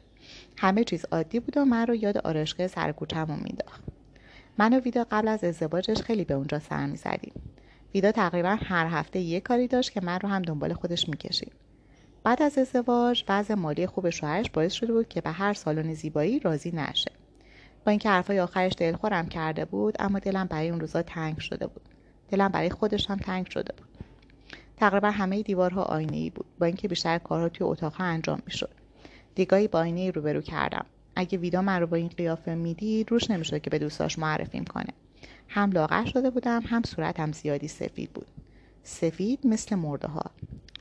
همه 0.58 0.84
چیز 0.84 1.06
عادی 1.12 1.40
بود 1.40 1.58
و 1.58 1.66
من 1.66 1.88
رو 1.88 1.96
یاد 1.96 2.18
آرشگاه 2.18 2.68
سرکوچمون 2.68 3.40
مینداخت 3.40 3.84
من 4.58 4.74
و 4.74 4.80
ویدا 4.80 5.06
قبل 5.12 5.28
از 5.28 5.44
ازدواجش 5.44 6.02
خیلی 6.02 6.26
به 6.26 6.34
اونجا 6.34 6.60
سر 6.60 6.86
می‌زدیم. 6.86 7.34
ویدا 7.94 8.12
تقریبا 8.12 8.58
هر 8.62 8.86
هفته 8.86 9.20
یه 9.20 9.40
کاری 9.40 9.68
داشت 9.68 9.92
که 9.92 10.02
من 10.02 10.20
رو 10.20 10.30
هم 10.30 10.42
دنبال 10.42 10.74
خودش 10.74 11.10
می‌کشید. 11.10 11.52
بعد 12.24 12.42
از 12.42 12.58
ازدواج 12.58 13.24
وضع 13.30 13.54
مالی 13.54 13.88
خوب 13.88 14.10
شوهرش 14.10 14.50
باعث 14.50 14.72
شده 14.74 14.94
بود 14.94 15.08
که 15.08 15.22
به 15.22 15.32
هر 15.32 15.54
سالن 15.54 15.94
زیبایی 15.94 16.40
راضی 16.40 16.72
نشه. 16.72 17.12
با 17.86 17.90
اینکه 17.90 18.10
حرفای 18.10 18.40
آخرش 18.40 18.74
دلخورم 18.78 19.28
کرده 19.28 19.66
بود 19.66 19.96
اما 20.00 20.20
دلم 20.20 20.48
برای 20.48 20.70
اون 20.70 20.80
روزا 20.80 21.02
تنگ 21.02 21.40
شده 21.40 21.68
بود. 21.68 21.82
دلم 22.30 22.48
برای 22.48 22.70
خودش 22.70 23.10
هم 23.10 23.18
تنگ 23.18 23.50
شده 23.50 23.74
بود. 23.78 23.88
تقریبا 24.78 25.12
همه 25.12 25.42
دیوارها 25.44 25.84
آینه 25.84 26.18
ای 26.18 26.30
بود. 26.30 26.46
با 26.60 26.66
اینکه 26.66 26.88
بیشتر 26.88 27.18
کارها 27.18 27.50
توی 27.50 27.68
اتاقها 27.68 28.04
انجام 28.04 28.42
می‌شد. 28.46 28.70
دیگاهی 29.36 29.68
با 29.68 29.80
آینه 29.80 30.00
ای 30.00 30.12
روبرو 30.12 30.42
کردم. 30.42 30.86
اگه 31.16 31.38
ویدا 31.38 31.62
من 31.62 31.80
رو 31.80 31.88
با 31.88 31.98
این 31.98 32.08
قیافه 32.08 32.56
می‌دید 32.56 33.12
روش 33.12 33.32
نمی‌شد 33.32 33.62
که 33.62 33.70
به 33.70 33.80
دوستاش 33.80 34.20
معرفیم 34.20 34.66
کنه. 34.66 34.94
هم 35.48 35.72
لاغر 35.72 36.06
شده 36.06 36.30
بودم 36.30 36.62
هم 36.66 36.84
صورتم 36.84 37.32
زیادی 37.32 37.68
سفید 37.68 38.14
بود. 38.14 38.28
سفید 38.84 39.48
مثل 39.48 39.76
مرده 39.76 40.08
ها 40.08 40.24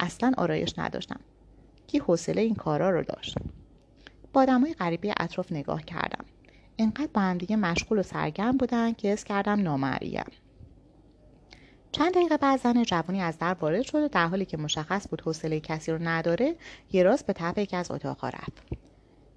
اصلا 0.01 0.33
آرایش 0.37 0.75
نداشتم. 0.79 1.21
کی 1.87 1.99
حوصله 1.99 2.43
این 2.43 2.55
کارا 2.55 2.91
رو 2.91 3.03
داشت؟ 3.03 3.39
با 4.33 4.43
آدمای 4.43 4.75
غریبی 4.75 5.13
اطراف 5.21 5.53
نگاه 5.53 5.83
کردم. 5.83 6.25
انقدر 6.83 7.09
با 7.15 7.21
هم 7.21 7.39
دیگه 7.39 7.57
مشغول 7.57 7.99
و 7.99 8.03
سرگرم 8.03 8.57
بودن 8.57 8.93
که 8.93 9.13
اس 9.13 9.25
کردم 9.25 9.63
نامریم 9.63 10.25
چند 11.93 12.15
دقیقه 12.15 12.37
بعد 12.37 12.61
زن 12.61 12.83
جوانی 12.83 13.21
از 13.23 13.39
در 13.39 13.55
وارد 13.55 13.83
شد 13.83 13.99
و 13.99 14.09
در 14.09 14.27
حالی 14.27 14.45
که 14.45 14.57
مشخص 14.57 15.09
بود 15.09 15.21
حوصله 15.21 15.61
کسی 15.61 15.93
رو 15.93 15.99
نداره 16.03 16.57
یه 16.93 17.03
راست 17.03 17.27
به 17.27 17.33
طرف 17.33 17.59
یکی 17.59 17.77
از 17.77 17.91
اتاقها 17.91 18.29
رفت. 18.29 18.63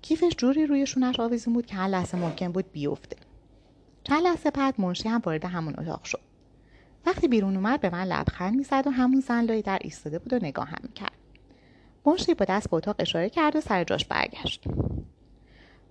کیفش 0.01 0.35
جوری 0.37 0.65
روی 0.65 0.85
شونش 0.85 1.19
آویزون 1.19 1.53
بود 1.53 1.65
که 1.65 1.75
هر 1.75 1.87
لحظه 1.87 2.17
ممکن 2.17 2.51
بود 2.51 2.71
بیفته. 2.71 3.15
چند 4.03 4.23
لحظه 4.23 4.51
بعد 4.51 4.81
منشی 4.81 5.09
هم 5.09 5.21
وارد 5.25 5.45
همون 5.45 5.73
اتاق 5.79 6.03
شد. 6.03 6.21
وقتی 7.05 7.27
بیرون 7.27 7.55
اومد 7.55 7.81
به 7.81 7.89
من 7.89 8.03
لبخند 8.03 8.55
می‌زد 8.55 8.83
و 8.87 8.89
همون 8.89 9.19
زن 9.19 9.43
لای 9.43 9.61
در 9.61 9.79
ایستاده 9.81 10.19
بود 10.19 10.33
و 10.33 10.35
نگاه 10.35 10.67
هم 10.67 10.79
می‌کرد. 10.83 11.17
منشی 12.05 12.33
با 12.33 12.45
دست 12.45 12.69
به 12.69 12.75
اتاق 12.75 12.95
اشاره 12.99 13.29
کرد 13.29 13.55
و 13.55 13.61
سر 13.61 13.83
جاش 13.83 14.05
برگشت. 14.05 14.63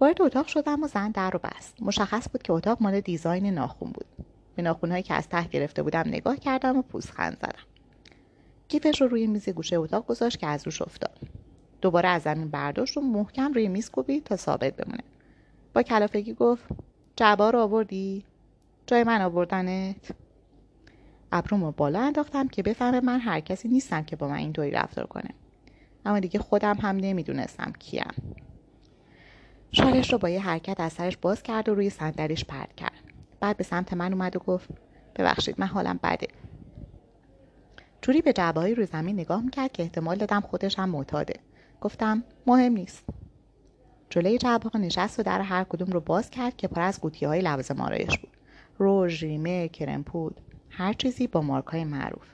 وارد 0.00 0.22
اتاق 0.22 0.46
شدم 0.46 0.82
و 0.82 0.86
زن 0.86 1.10
در 1.10 1.30
رو 1.30 1.40
بست. 1.44 1.82
مشخص 1.82 2.28
بود 2.28 2.42
که 2.42 2.52
اتاق 2.52 2.78
مال 2.80 3.00
دیزاین 3.00 3.46
ناخون 3.46 3.90
بود. 3.90 4.06
به 4.56 4.62
ناخونهایی 4.62 5.02
که 5.02 5.14
از 5.14 5.28
ته 5.28 5.44
گرفته 5.44 5.82
بودم 5.82 6.04
نگاه 6.06 6.36
کردم 6.36 6.76
و 6.76 6.82
پوزخند 6.82 7.36
زدم. 7.36 7.64
کیفش 8.68 9.00
رو 9.00 9.08
روی 9.08 9.26
میز 9.26 9.48
گوشه 9.48 9.76
اتاق 9.76 10.06
گذاشت 10.06 10.38
که 10.38 10.46
از 10.46 10.66
روش 10.66 10.82
افتاد. 10.82 11.18
دوباره 11.80 12.08
از 12.08 12.22
زمین 12.22 12.48
برداشت 12.48 12.96
و 12.96 13.00
محکم 13.00 13.52
روی 13.52 13.68
میز 13.68 13.90
کوبید 13.90 14.24
تا 14.24 14.36
ثابت 14.36 14.76
بمونه. 14.76 15.04
با 15.74 15.82
کلافگی 15.82 16.34
گفت 16.34 16.64
جبا 17.16 17.50
رو 17.50 17.58
آوردی؟ 17.58 18.24
جای 18.86 19.04
من 19.04 19.22
آوردنت؟ 19.22 20.14
ابرومو 21.32 21.72
بالا 21.72 22.00
انداختم 22.00 22.48
که 22.48 22.62
بفهمه 22.62 23.00
من 23.00 23.20
هر 23.20 23.40
کسی 23.40 23.68
نیستم 23.68 24.02
که 24.02 24.16
با 24.16 24.28
من 24.28 24.36
اینطوری 24.36 24.70
رفتار 24.70 25.06
کنه. 25.06 25.30
اما 26.04 26.18
دیگه 26.18 26.38
خودم 26.38 26.76
هم 26.76 26.96
نمی‌دونستم 26.96 27.72
کیم. 27.78 28.12
شالش 29.76 30.12
رو 30.12 30.18
با 30.18 30.28
یه 30.28 30.40
حرکت 30.40 30.80
از 30.80 30.92
سرش 30.92 31.16
باز 31.16 31.42
کرد 31.42 31.68
و 31.68 31.74
روی 31.74 31.90
صندلیش 31.90 32.44
پرد 32.44 32.76
کرد. 32.76 33.00
بعد 33.40 33.56
به 33.56 33.64
سمت 33.64 33.92
من 33.92 34.12
اومد 34.12 34.36
و 34.36 34.38
گفت 34.38 34.68
ببخشید 35.16 35.60
من 35.60 35.66
حالم 35.66 36.00
بده. 36.02 36.28
جوری 38.02 38.22
به 38.22 38.32
جعبه 38.32 38.74
روی 38.74 38.86
زمین 38.86 39.20
نگاه 39.20 39.42
می‌کرد 39.42 39.72
که 39.72 39.82
احتمال 39.82 40.16
دادم 40.16 40.40
خودش 40.40 40.78
هم 40.78 40.88
معتاده. 40.88 41.34
گفتم 41.80 42.24
مهم 42.46 42.72
نیست. 42.72 43.04
جلوی 44.10 44.38
جعبه 44.38 44.78
نشست 44.78 45.20
و 45.20 45.22
در 45.22 45.40
هر 45.40 45.64
کدوم 45.64 45.88
رو 45.92 46.00
باز 46.00 46.30
کرد 46.30 46.56
که 46.56 46.68
پر 46.68 46.80
از 46.80 47.00
قوطی 47.00 47.26
های 47.26 47.40
لوازم 47.40 47.80
آرایش 47.80 48.18
بود. 48.18 48.36
روژ 48.78 49.22
ریمه 49.22 49.68
کرمپود 49.68 50.40
هر 50.70 50.92
چیزی 50.92 51.26
با 51.26 51.40
مارک 51.40 51.66
های 51.66 51.84
معروف. 51.84 52.26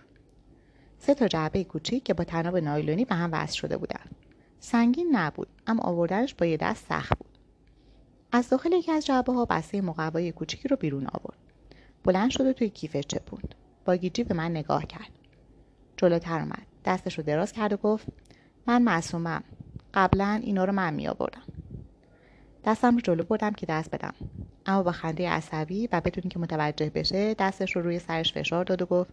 سه 0.98 1.14
تا 1.14 1.28
جعبه 1.28 1.64
کوچیک 1.64 2.04
که 2.04 2.14
با 2.14 2.24
تناب 2.24 2.56
نایلونی 2.56 3.04
به 3.04 3.14
هم 3.14 3.30
وصل 3.32 3.54
شده 3.54 3.76
بودن 3.76 4.04
سنگین 4.60 5.16
نبود 5.16 5.48
اما 5.66 5.82
آوردنش 5.82 6.34
با 6.34 6.46
یه 6.46 6.56
دست 6.56 6.86
سخت 6.88 7.18
بود. 7.18 7.29
از 8.32 8.48
داخل 8.48 8.72
یکی 8.72 8.92
از 8.92 9.06
جعبه 9.06 9.32
ها 9.32 9.44
بسته 9.44 9.80
مقوای 9.80 10.32
کوچیکی 10.32 10.68
رو 10.68 10.76
بیرون 10.76 11.06
آورد. 11.06 11.38
بلند 12.04 12.30
شد 12.30 12.46
و 12.46 12.52
توی 12.52 12.70
کیفش 12.70 13.06
چپوند 13.08 13.54
با 13.84 13.96
گیجی 13.96 14.24
به 14.24 14.34
من 14.34 14.50
نگاه 14.50 14.86
کرد. 14.86 15.10
جلوتر 15.96 16.40
اومد. 16.40 16.66
دستش 16.84 17.18
رو 17.18 17.24
دراز 17.24 17.52
کرد 17.52 17.72
و 17.72 17.76
گفت 17.76 18.06
من 18.66 18.82
معصومم. 18.82 19.42
قبلا 19.94 20.40
اینا 20.42 20.64
رو 20.64 20.72
من 20.72 20.94
می 20.94 21.08
آوردم 21.08 21.42
دستم 22.64 22.94
رو 22.94 23.00
جلو 23.00 23.22
بردم 23.22 23.52
که 23.52 23.66
دست 23.66 23.90
بدم. 23.90 24.14
اما 24.66 24.82
با 24.82 24.92
خنده 24.92 25.30
عصبی 25.30 25.88
و 25.92 26.00
بدون 26.00 26.30
که 26.30 26.38
متوجه 26.38 26.90
بشه 26.90 27.34
دستش 27.34 27.76
رو 27.76 27.82
روی 27.82 27.98
سرش 27.98 28.32
فشار 28.32 28.64
داد 28.64 28.82
و 28.82 28.86
گفت 28.86 29.10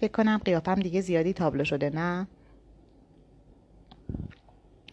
فکر 0.00 0.12
کنم 0.12 0.40
قیافم 0.44 0.74
دیگه 0.74 1.00
زیادی 1.00 1.32
تابلو 1.32 1.64
شده 1.64 1.90
نه؟ 1.90 2.26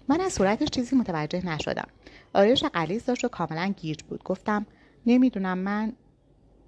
من 0.07 0.21
از 0.21 0.33
صورتش 0.33 0.67
چیزی 0.69 0.95
متوجه 0.95 1.45
نشدم. 1.45 1.87
آرایش 2.33 2.63
قلیز 2.63 3.05
داشت 3.05 3.25
و 3.25 3.27
کاملا 3.27 3.73
گیج 3.77 4.01
بود. 4.01 4.23
گفتم 4.23 4.65
نمی‌دونم 5.05 5.57
من 5.57 5.93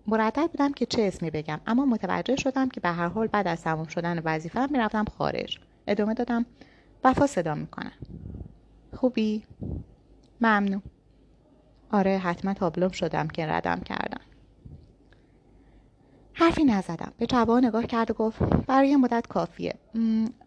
مردد 0.07 0.47
بودم 0.51 0.73
که 0.73 0.85
چه 0.85 1.03
اسمی 1.03 1.29
بگم 1.29 1.59
اما 1.67 1.85
متوجه 1.85 2.35
شدم 2.35 2.69
که 2.69 2.79
به 2.79 2.89
هر 2.89 3.07
حال 3.07 3.27
بعد 3.27 3.47
از 3.47 3.61
تمام 3.61 3.87
شدن 3.87 4.21
وظیفه 4.25 4.71
می‌رفتم 4.71 5.05
خارج. 5.17 5.59
ادامه 5.87 6.13
دادم 6.13 6.45
وفا 7.03 7.27
صدا 7.27 7.55
می‌کنم. 7.55 7.91
خوبی؟ 8.95 9.43
ممنون. 10.41 10.81
آره 11.91 12.17
حتما 12.17 12.53
تابلوم 12.53 12.91
شدم 12.91 13.27
که 13.27 13.45
ردم 13.45 13.79
کردم. 13.79 14.21
حرفی 16.33 16.63
نزدم. 16.63 17.13
به 17.17 17.25
جواب 17.25 17.65
نگاه 17.65 17.85
کرد 17.85 18.11
و 18.11 18.13
گفت 18.13 18.43
برای 18.43 18.95
مدت 18.95 19.27
کافیه. 19.27 19.75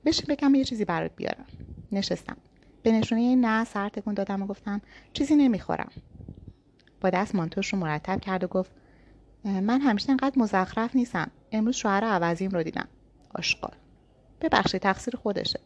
بشین 0.05 0.27
بگم 0.29 0.55
یه 0.55 0.65
چیزی 0.65 0.85
برات 0.85 1.11
بیارم. 1.17 1.47
نشستم. 1.93 2.37
به 2.89 2.95
نشونه 2.95 3.37
نه 3.37 3.65
سر 3.65 3.89
تکون 3.89 4.15
دادم 4.15 4.43
و 4.43 4.47
گفتم 4.47 4.81
چیزی 5.13 5.37
نمی‌خورم. 5.37 5.91
با 7.01 7.11
دست 7.11 7.35
مانتوش 7.35 7.73
رو 7.73 7.79
مرتب 7.79 8.21
کرد 8.21 8.45
و 8.45 8.47
گفت 8.47 8.71
من 9.45 9.81
همیشه 9.81 10.11
انقدر 10.11 10.39
مزخرف 10.39 10.97
نیستم. 10.97 11.31
امروز 11.53 11.77
شوهر 11.77 12.05
عوضیم 12.05 12.51
رو 12.51 12.63
دیدم. 12.63 12.89
آشغال. 13.35 13.75
ببخشید 14.41 14.83
تقصیر 14.83 15.17
خودشه. 15.17 15.61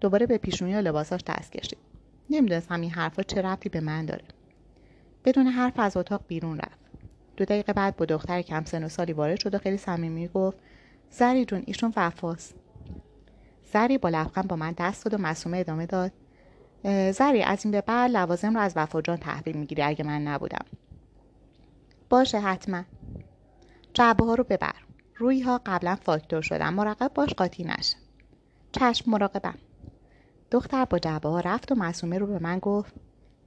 دوباره 0.00 0.26
به 0.26 0.38
پیشونی 0.38 0.74
و 0.74 0.80
لباساش 0.80 1.20
دست 1.26 1.52
کشید. 1.52 1.78
نمی‌دونستم 2.30 2.80
این 2.80 2.90
حرفا 2.90 3.22
چه 3.22 3.42
ربطی 3.42 3.68
به 3.68 3.80
من 3.80 4.06
داره. 4.06 4.24
بدون 5.24 5.46
حرف 5.46 5.78
از 5.78 5.96
اتاق 5.96 6.24
بیرون 6.28 6.58
رفت. 6.58 6.80
دو 7.36 7.44
دقیقه 7.44 7.72
بعد 7.72 7.96
با 7.96 8.04
دختر 8.04 8.42
کم 8.42 8.64
سن 8.64 8.84
و 8.84 8.88
سالی 8.88 9.12
وارد 9.12 9.40
شد 9.40 9.54
و 9.54 9.58
خیلی 9.58 9.76
صمیمی 9.76 10.28
گفت 10.28 10.58
زری 11.10 11.44
جون 11.44 11.62
ایشون 11.66 11.92
وفاست. 11.96 12.54
زری 13.74 13.98
با 13.98 14.08
لبخند 14.08 14.48
با 14.48 14.56
من 14.56 14.74
دست 14.78 15.04
داد 15.04 15.14
و 15.14 15.22
مسومه 15.22 15.58
ادامه 15.58 15.86
داد. 15.86 16.12
زری 17.12 17.42
از 17.42 17.64
این 17.64 17.72
به 17.72 17.80
بعد 17.80 18.10
لوازم 18.10 18.54
رو 18.54 18.60
از 18.60 18.72
وفا 18.76 19.02
جان 19.02 19.16
تحویل 19.16 19.56
می‌گیری 19.56 19.82
اگه 19.82 20.04
من 20.04 20.22
نبودم. 20.22 20.64
باشه 22.10 22.40
حتما. 22.40 22.82
جعبه 23.94 24.24
ها 24.24 24.34
رو 24.34 24.44
ببر. 24.44 24.74
روی 25.16 25.40
ها 25.40 25.60
قبلا 25.66 25.96
فاکتور 25.96 26.42
شدن. 26.42 26.68
مراقب 26.68 27.10
باش 27.14 27.34
قاطی 27.34 27.64
نشه 27.64 27.96
چشم 28.72 29.10
مراقبم. 29.10 29.58
دختر 30.50 30.84
با 30.84 30.98
جعبه 30.98 31.28
ها 31.28 31.40
رفت 31.40 31.72
و 31.72 31.74
مسومه 31.74 32.18
رو 32.18 32.26
به 32.26 32.38
من 32.38 32.58
گفت. 32.58 32.94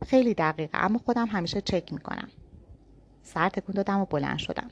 خیلی 0.08 0.34
دقیقه 0.34 0.78
اما 0.78 1.00
خودم 1.00 1.28
همیشه 1.28 1.62
چک 1.62 1.94
می‌کنم. 1.94 2.28
سر 3.24 3.50
تکون 3.50 3.76
دادم 3.76 4.00
و 4.00 4.06
بلند 4.06 4.38
شدم. 4.38 4.70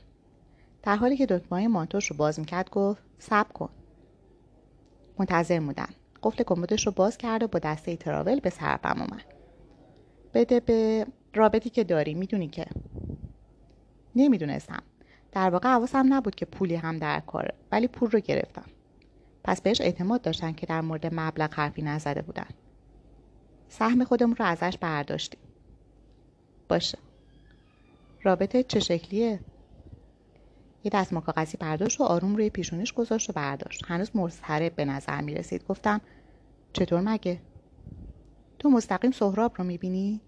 در 0.84 0.96
حالی 0.96 1.18
که 1.18 1.26
دکمه 1.26 1.68
مانتوش 1.68 2.12
رو 2.12 2.18
باز 2.18 2.40
می‌کرد 2.40 2.70
گفت 2.70 3.04
سب 3.20 3.54
کن. 3.54 3.70
منتظر 5.20 5.60
بودم 5.60 5.90
قفل 6.24 6.44
کمدش 6.44 6.86
رو 6.86 6.92
باز 6.92 7.18
کرد 7.18 7.44
و 7.44 7.48
با 7.48 7.60
دسته 7.60 7.96
تراول 7.96 8.40
به 8.40 8.50
سرفم 8.50 9.02
اومد. 9.02 9.26
بده 10.34 10.60
به 10.60 11.08
رابطی 11.34 11.70
که 11.70 11.84
داری 11.84 12.14
می‌دونی 12.14 12.48
که. 12.48 12.66
نمی‌دونستم. 14.16 14.84
در 15.32 15.50
واقع 15.50 15.70
حواسم 15.70 16.14
نبود 16.14 16.36
که 16.36 16.46
پولی 16.46 16.76
هم 16.76 17.00
در 17.00 17.20
کاره 17.20 17.54
ولی 17.72 17.88
پول 17.88 18.12
رو 18.12 18.20
گرفتم. 18.20 18.66
پس 19.44 19.62
بهش 19.62 19.82
اعتماد 19.82 20.22
داشتن 20.22 20.52
که 20.52 20.66
در 20.66 20.82
مورد 20.82 21.14
مبلغ 21.14 21.54
حرفی 21.54 21.82
نزده 21.82 22.22
بودن. 22.22 22.48
سهم 23.70 24.04
خودمون 24.04 24.36
رو 24.36 24.46
ازش 24.46 24.78
برداشتیم. 24.78 25.40
باشه. 26.70 26.98
رابطه 28.24 28.64
چه 28.64 28.80
شکلیه؟ 28.80 29.40
یه 30.86 30.92
دست 30.94 31.14
کاغذی 31.14 31.58
برداشت 31.58 32.02
و 32.02 32.04
آروم 32.04 32.36
روی 32.36 32.50
پیشونیش 32.50 32.94
گذاشت 32.94 33.30
و 33.30 33.34
برداشت. 33.34 33.82
هنوز 33.88 34.16
مضطرب 34.16 34.76
به 34.76 34.86
نظر 34.86 35.22
می 35.22 35.34
رسید 35.34 35.68
گفتم 35.68 36.02
چطور 36.74 37.02
مگه؟ 37.02 37.42
تو 38.60 38.70
مستقیم 38.70 39.12
سهراب 39.12 39.54
رو 39.58 39.64
می‌بینی؟ 39.64 40.22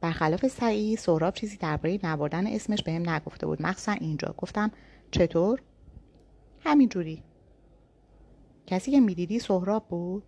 برخلاف 0.00 0.46
سعی 0.46 0.96
سهراب 0.96 1.34
چیزی 1.34 1.56
درباره 1.56 1.98
نبردن 2.02 2.46
اسمش 2.46 2.82
بهم 2.82 3.10
نگفته 3.10 3.46
بود. 3.46 3.62
مخصوصا 3.62 3.92
اینجا. 3.92 4.34
گفتم 4.38 4.70
چطور؟ 5.10 5.62
همینجوری 6.64 7.22
کسی 8.66 8.90
که 8.90 9.00
می‌دیدی 9.00 9.38
سهراب 9.38 9.88
بود؟ 9.88 10.22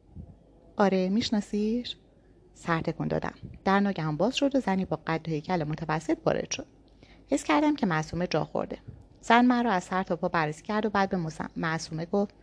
آره 0.77 1.09
میشناسیش؟ 1.09 1.97
سر 2.55 2.81
دادم. 2.81 3.35
در 3.65 3.81
ناگهان 3.81 4.17
باز 4.17 4.37
شد 4.37 4.57
و 4.57 4.61
زنی 4.61 4.85
با 4.85 4.99
قد 5.07 5.29
و 5.29 5.31
هیکل 5.31 5.65
متوسط 5.65 6.19
وارد 6.27 6.51
شد. 6.51 6.67
حس 7.31 7.45
کردم 7.45 7.77
که 7.77 7.87
معصومه 7.87 8.27
جا 8.27 8.45
خورده. 8.45 8.79
زن 9.21 9.45
من 9.45 9.65
رو 9.65 9.71
از 9.71 9.85
سر 9.85 10.03
تا 10.03 10.17
پا 10.17 10.29
بررسی 10.29 10.63
کرد 10.63 10.87
و 10.87 10.91
بعد 10.91 11.11
به 11.11 11.19
معصومه 11.57 12.07
گفت 12.07 12.35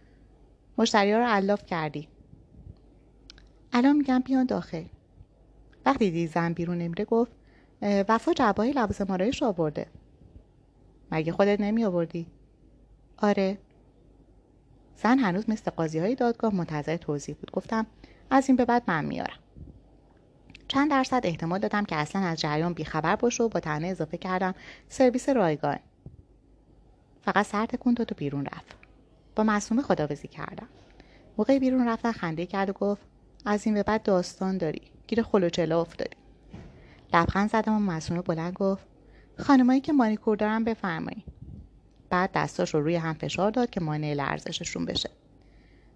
مشتری 0.78 1.14
رو 1.14 1.24
علاف 1.24 1.66
کردی. 1.66 2.08
الان 3.74 3.96
میگم 3.96 4.20
بیان 4.20 4.46
داخل. 4.46 4.84
وقتی 5.86 6.12
دید 6.12 6.32
زن 6.32 6.54
بیرون 6.54 6.78
نمیره 6.78 7.06
گفت 7.06 7.32
وفا 7.82 8.34
جبایی 8.34 8.72
لباس 8.72 9.02
مارایش 9.02 9.44
آورده. 9.44 9.88
مگه 11.12 11.32
خودت 11.32 11.62
نمی 11.62 11.86
آوردی؟ 11.86 12.28
آره. 13.18 13.58
زن 14.96 15.20
هنوز 15.20 15.50
مثل 15.50 15.72
قاضی 15.72 16.00
های 16.00 16.16
دادگاه 16.16 16.56
منتظر 16.56 16.98
توضیح 16.98 17.36
بود. 17.36 17.52
گفتم 17.52 17.86
از 18.30 18.48
این 18.48 18.56
به 18.56 18.66
بعد 18.66 18.84
من 18.88 19.06
میارم. 19.06 19.40
چند 20.68 20.90
درصد 20.90 21.22
احتمال 21.24 21.60
دادم 21.60 21.86
که 21.86 21.96
اصلا 21.96 22.22
از 22.22 22.40
جریان 22.40 22.74
بیخبر 22.74 23.16
باشه 23.16 23.44
و 23.44 23.50
با 23.50 23.60
تنه 23.60 23.88
اضافه 23.88 24.18
کردم 24.18 24.56
سرویس 24.90 25.30
رایگان. 25.30 25.80
فقط 27.26 27.46
سر 27.46 27.66
تکون 27.66 27.94
داد 27.94 28.12
و 28.12 28.16
بیرون 28.16 28.46
رفت. 28.46 28.76
با 29.36 29.44
معصومه 29.44 29.82
خداوزی 29.82 30.28
کردم. 30.28 30.68
موقع 31.38 31.60
بیرون 31.60 31.88
رفتن 31.88 32.12
خنده 32.12 32.46
کرد 32.46 32.70
و 32.70 32.74
گفت 32.74 33.02
از 33.46 33.66
این 33.66 33.76
به 33.76 33.84
بعد 33.84 34.04
داستان 34.04 34.58
داری. 34.58 34.82
گیر 35.08 35.22
خلوچلا 35.22 35.82
افتادی. 35.82 36.18
لبخند 37.14 37.50
زدم 37.50 37.74
و 37.74 37.80
معصومه 37.80 38.22
بلند 38.22 38.54
گفت 38.54 38.88
خانمایی 39.40 39.82
که 39.82 39.94
مانیکور 39.94 40.38
دارن 40.38 40.64
بفرمایید 40.64 41.24
بعد 42.10 42.30
دستاش 42.34 42.74
رو 42.74 42.82
روی 42.82 42.96
هم 42.96 43.14
فشار 43.14 43.52
داد 43.52 43.70
که 43.70 43.82
مانع 43.82 44.14
لرزششون 44.14 44.86
بشه. 44.86 45.10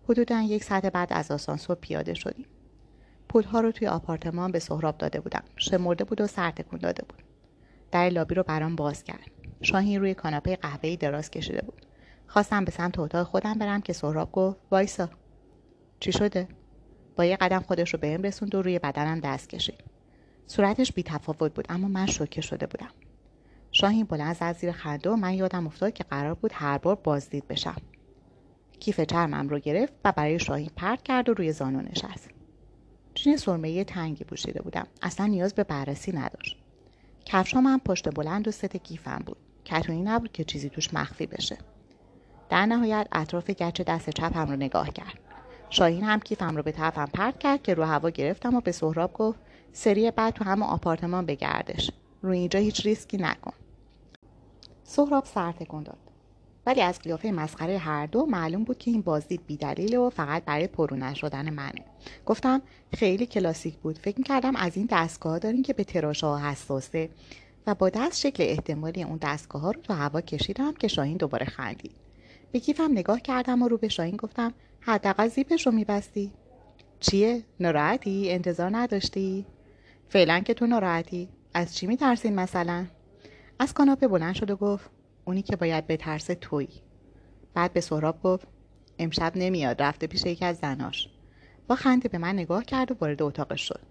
حدودا 0.10 0.42
یک 0.42 0.64
ساعت 0.64 0.86
بعد 0.86 1.14
از 1.14 1.32
آسانسور 1.32 1.76
پیاده 1.76 2.14
شدیم. 2.14 2.46
پولها 3.30 3.62
رو 3.62 3.72
توی 3.72 3.88
آپارتمان 3.88 4.52
به 4.52 4.60
سهراب 4.60 4.98
داده 4.98 5.20
بودم. 5.20 5.44
شمرده 5.56 6.04
بود 6.04 6.22
و 6.22 6.28
سر 6.28 6.52
تکون 6.52 6.80
داده 6.80 7.04
بود. 7.10 7.29
در 7.92 8.10
لابی 8.10 8.36
رو 8.36 8.44
برام 8.44 8.76
باز 8.76 9.04
کرد. 9.04 9.32
شاهین 9.62 10.00
روی 10.00 10.14
کاناپه 10.14 10.56
قهوه‌ای 10.56 10.98
دراز 10.98 11.32
کشیده 11.32 11.62
بود. 11.62 11.86
خواستم 12.28 12.66
به 12.66 12.72
سمت 12.72 13.00
اتاق 13.00 13.28
خودم 13.28 13.54
برم 13.54 13.82
که 13.82 13.94
سهراب 13.94 14.32
گفت 14.32 14.58
وایسا. 14.72 15.10
چی 16.00 16.12
شده؟ 16.12 16.48
با 17.16 17.26
یه 17.26 17.38
قدم 17.38 17.60
خودش 17.60 17.94
رو 17.94 18.00
بهم 18.00 18.22
رسوند 18.22 18.56
و 18.56 18.62
روی 18.62 18.80
بدنم 18.80 19.20
دست 19.20 19.50
کشید. 19.50 19.84
صورتش 20.48 20.92
بی 20.92 21.04
تفاوت 21.04 21.54
بود 21.54 21.66
اما 21.70 21.88
من 21.88 22.06
شوکه 22.06 22.42
شده 22.42 22.68
بودم. 22.68 22.92
شاهین 23.72 24.06
بلند 24.06 24.36
زد 24.36 24.58
زیر 24.58 24.72
خنده 24.72 25.10
و 25.10 25.16
من 25.16 25.34
یادم 25.34 25.68
افتاد 25.68 25.94
که 25.94 26.04
قرار 26.04 26.34
بود 26.34 26.52
هر 26.54 26.78
بار 26.78 26.96
بازدید 26.96 27.48
بشم. 27.48 27.76
کیف 28.80 29.02
چرمم 29.02 29.50
رو 29.50 29.60
گرفت 29.60 29.94
و 30.06 30.12
برای 30.12 30.40
شاهین 30.40 30.72
پرت 30.76 31.04
کرد 31.04 31.30
و 31.30 31.34
روی 31.34 31.52
زانو 31.52 31.82
نشست. 31.82 32.30
چین 33.14 33.38
سرمه 33.38 33.84
تنگی 33.84 34.24
پوشیده 34.24 34.62
بودم. 34.62 34.88
اصلا 35.02 35.26
نیاز 35.26 35.54
به 35.54 35.64
بررسی 35.64 36.12
نداشت. 36.12 36.59
کفشام 37.26 37.66
هم 37.66 37.80
پشت 37.80 38.16
بلند 38.16 38.48
و 38.48 38.52
ست 38.52 38.78
کیفم 38.78 39.24
بود. 39.26 39.38
کتونی 39.66 40.02
نبود 40.02 40.32
که 40.32 40.44
چیزی 40.44 40.70
توش 40.70 40.94
مخفی 40.94 41.26
بشه. 41.26 41.58
در 42.50 42.66
نهایت 42.66 43.08
اطراف 43.12 43.50
گچ 43.50 43.82
دست 43.82 44.10
چپم 44.10 44.48
رو 44.48 44.56
نگاه 44.56 44.90
کرد. 44.90 45.20
شاهین 45.70 46.04
هم 46.04 46.20
کیفم 46.20 46.56
رو 46.56 46.64
به 46.64 46.72
طرفم 46.72 47.06
پرت 47.14 47.40
کرد 47.40 47.64
که 47.64 47.74
رو 47.74 47.84
هوا 47.84 48.10
گرفتم 48.10 48.56
و 48.56 48.62
به 48.62 48.72
سهراب 48.72 49.14
گفت 49.14 49.40
سری 49.74 50.12
بعد 50.12 50.34
تو 50.34 50.44
همون 50.44 50.66
آپارتمان 50.66 51.26
بگردش. 51.26 51.92
روی 52.22 52.38
اینجا 52.38 52.60
هیچ 52.60 52.86
ریسکی 52.86 53.18
نکن. 53.18 53.54
سهراب 54.84 55.26
سر 55.26 55.52
تکون 55.52 55.84
داد. 55.84 56.09
ولی 56.66 56.82
از 56.82 57.00
قیافه 57.00 57.32
مسخره 57.32 57.78
هر 57.78 58.06
دو 58.06 58.26
معلوم 58.26 58.64
بود 58.64 58.78
که 58.78 58.92
این 58.92 59.02
بازدید 59.02 59.46
بیدلیل 59.48 59.98
و 59.98 60.10
فقط 60.10 60.46
برای 60.46 60.68
پررو 60.68 60.98
نشدن 60.98 61.50
منه. 61.50 61.86
گفتم 62.26 62.62
خیلی 62.94 63.26
کلاسیک 63.26 63.76
بود. 63.76 63.98
فکر 63.98 64.24
کردم 64.24 64.56
از 64.56 64.78
این 64.78 64.88
دستگاه 64.92 65.40
دارین 65.40 65.64
که 65.64 65.74
به 65.74 65.84
تراشا 65.84 66.38
حساسه. 66.38 67.10
و 67.68 67.76
با 67.76 67.90
دست 67.90 68.20
شکل 68.20 68.44
احتمالی 68.44 69.04
اون 69.04 69.20
دستگاه 69.22 69.62
ها 69.62 69.72
رو 69.72 69.82
تو 69.82 69.94
هوا 69.94 70.22
کشیدم 70.22 70.74
که 70.74 70.88
شاهین 70.88 71.18
دوباره 71.18 71.46
خندید. 71.46 71.96
به 72.52 72.60
کیفم 72.60 72.92
نگاه 72.92 73.20
کردم 73.20 73.62
و 73.62 73.68
رو 73.68 73.78
به 73.78 73.88
شاهین 73.88 74.16
گفتم 74.16 74.54
حداقل 74.80 75.28
زیپش 75.28 75.66
رو 75.66 75.72
میبستی. 75.72 76.32
چیه؟ 77.00 77.44
ناراحتی؟ 77.60 78.32
انتظار 78.32 78.78
نداشتی؟ 78.78 79.46
فعلا 80.10 80.40
که 80.40 80.54
تو 80.54 80.68
ناراحتی. 80.68 81.30
از 81.54 81.76
چی 81.76 81.88
میترسین 81.88 82.36
مثلا؟ 82.36 82.86
از 83.60 83.74
کاناپه 83.74 84.08
بلند 84.08 84.36
شد 84.36 84.52
و 84.52 84.56
گفت 84.56 84.90
اونی 85.26 85.42
که 85.42 85.56
باید 85.56 85.88
به 85.88 85.98
ترس 85.98 86.30
تویی 86.42 86.82
بعد 87.54 87.74
به 87.74 87.82
سهراب 87.82 88.22
گفت 88.24 88.48
امشب 89.00 89.32
نمیاد 89.36 89.82
رفته 89.82 90.08
پیش 90.08 90.26
یکی 90.26 90.46
از 90.46 90.58
زناش. 90.58 91.10
با 91.68 91.76
خنده 91.76 92.10
به 92.10 92.18
من 92.18 92.34
نگاه 92.34 92.64
کرد 92.66 92.92
و 92.92 92.96
وارد 93.02 93.22
اتاقش 93.22 93.62
شد. 93.68 93.82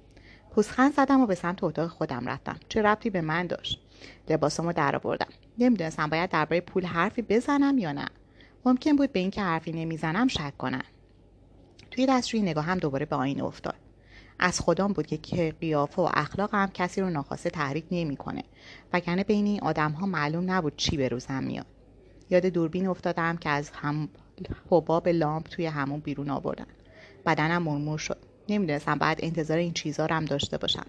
پوزخند 0.50 0.94
زدم 0.94 1.20
و 1.20 1.26
به 1.26 1.34
سمت 1.34 1.64
اتاق 1.64 1.88
خودم 1.88 2.28
رفتم. 2.28 2.56
چه 2.68 2.82
ربطی 2.82 3.10
به 3.10 3.20
من 3.20 3.46
داشت؟ 3.46 3.80
لباسمو 4.28 4.72
در 4.72 4.96
آوردم 4.96 5.28
نمی‌دونستم 5.58 6.06
باید 6.06 6.30
درباره 6.30 6.60
پول 6.60 6.84
حرفی 6.84 7.22
بزنم 7.22 7.78
یا 7.78 7.92
نه. 7.92 8.06
ممکن 8.64 8.96
بود 8.96 9.12
به 9.12 9.20
اینکه 9.20 9.42
حرفی 9.42 9.72
نمی‌زنم 9.72 10.28
شک 10.28 10.56
کنم 10.58 10.84
توی 11.90 12.06
دستشویی 12.06 12.42
نگاهم 12.42 12.78
دوباره 12.78 13.06
به 13.06 13.16
آینه 13.16 13.44
افتاد. 13.44 13.87
از 14.38 14.60
خودم 14.60 14.88
بود 14.88 15.06
که 15.06 15.54
قیافه 15.60 16.02
و 16.02 16.08
اخلاق 16.14 16.54
هم 16.54 16.70
کسی 16.70 17.00
رو 17.00 17.10
ناخواسته 17.10 17.50
تحریک 17.50 17.84
نمی‌کنه. 17.90 18.44
وگرنه 18.92 19.24
بین 19.24 19.46
این 19.46 19.60
آدم 19.60 19.92
ها 19.92 20.06
معلوم 20.06 20.50
نبود 20.50 20.76
چی 20.76 20.96
به 20.96 21.08
روزم 21.08 21.42
میاد. 21.42 21.66
یاد 22.30 22.46
دوربین 22.46 22.86
افتادم 22.86 23.36
که 23.36 23.48
از 23.48 23.70
هم 23.74 24.08
حباب 24.70 25.08
لامپ 25.08 25.48
توی 25.48 25.66
همون 25.66 26.00
بیرون 26.00 26.30
آوردن. 26.30 26.66
بدنم 27.26 27.62
مرمور 27.62 27.98
شد. 27.98 28.18
نمی‌دونستم 28.48 28.98
بعد 28.98 29.18
انتظار 29.22 29.58
این 29.58 29.72
چیزا 29.72 30.06
رو 30.06 30.14
هم 30.14 30.24
داشته 30.24 30.58
باشم. 30.58 30.86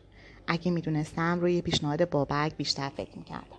اگه 0.47 0.71
می‌دونستم 0.71 1.39
روی 1.39 1.61
پیشنهاد 1.61 2.09
بابک 2.09 2.57
بیشتر 2.57 2.89
فکر 2.89 3.17
می‌کردم. 3.17 3.58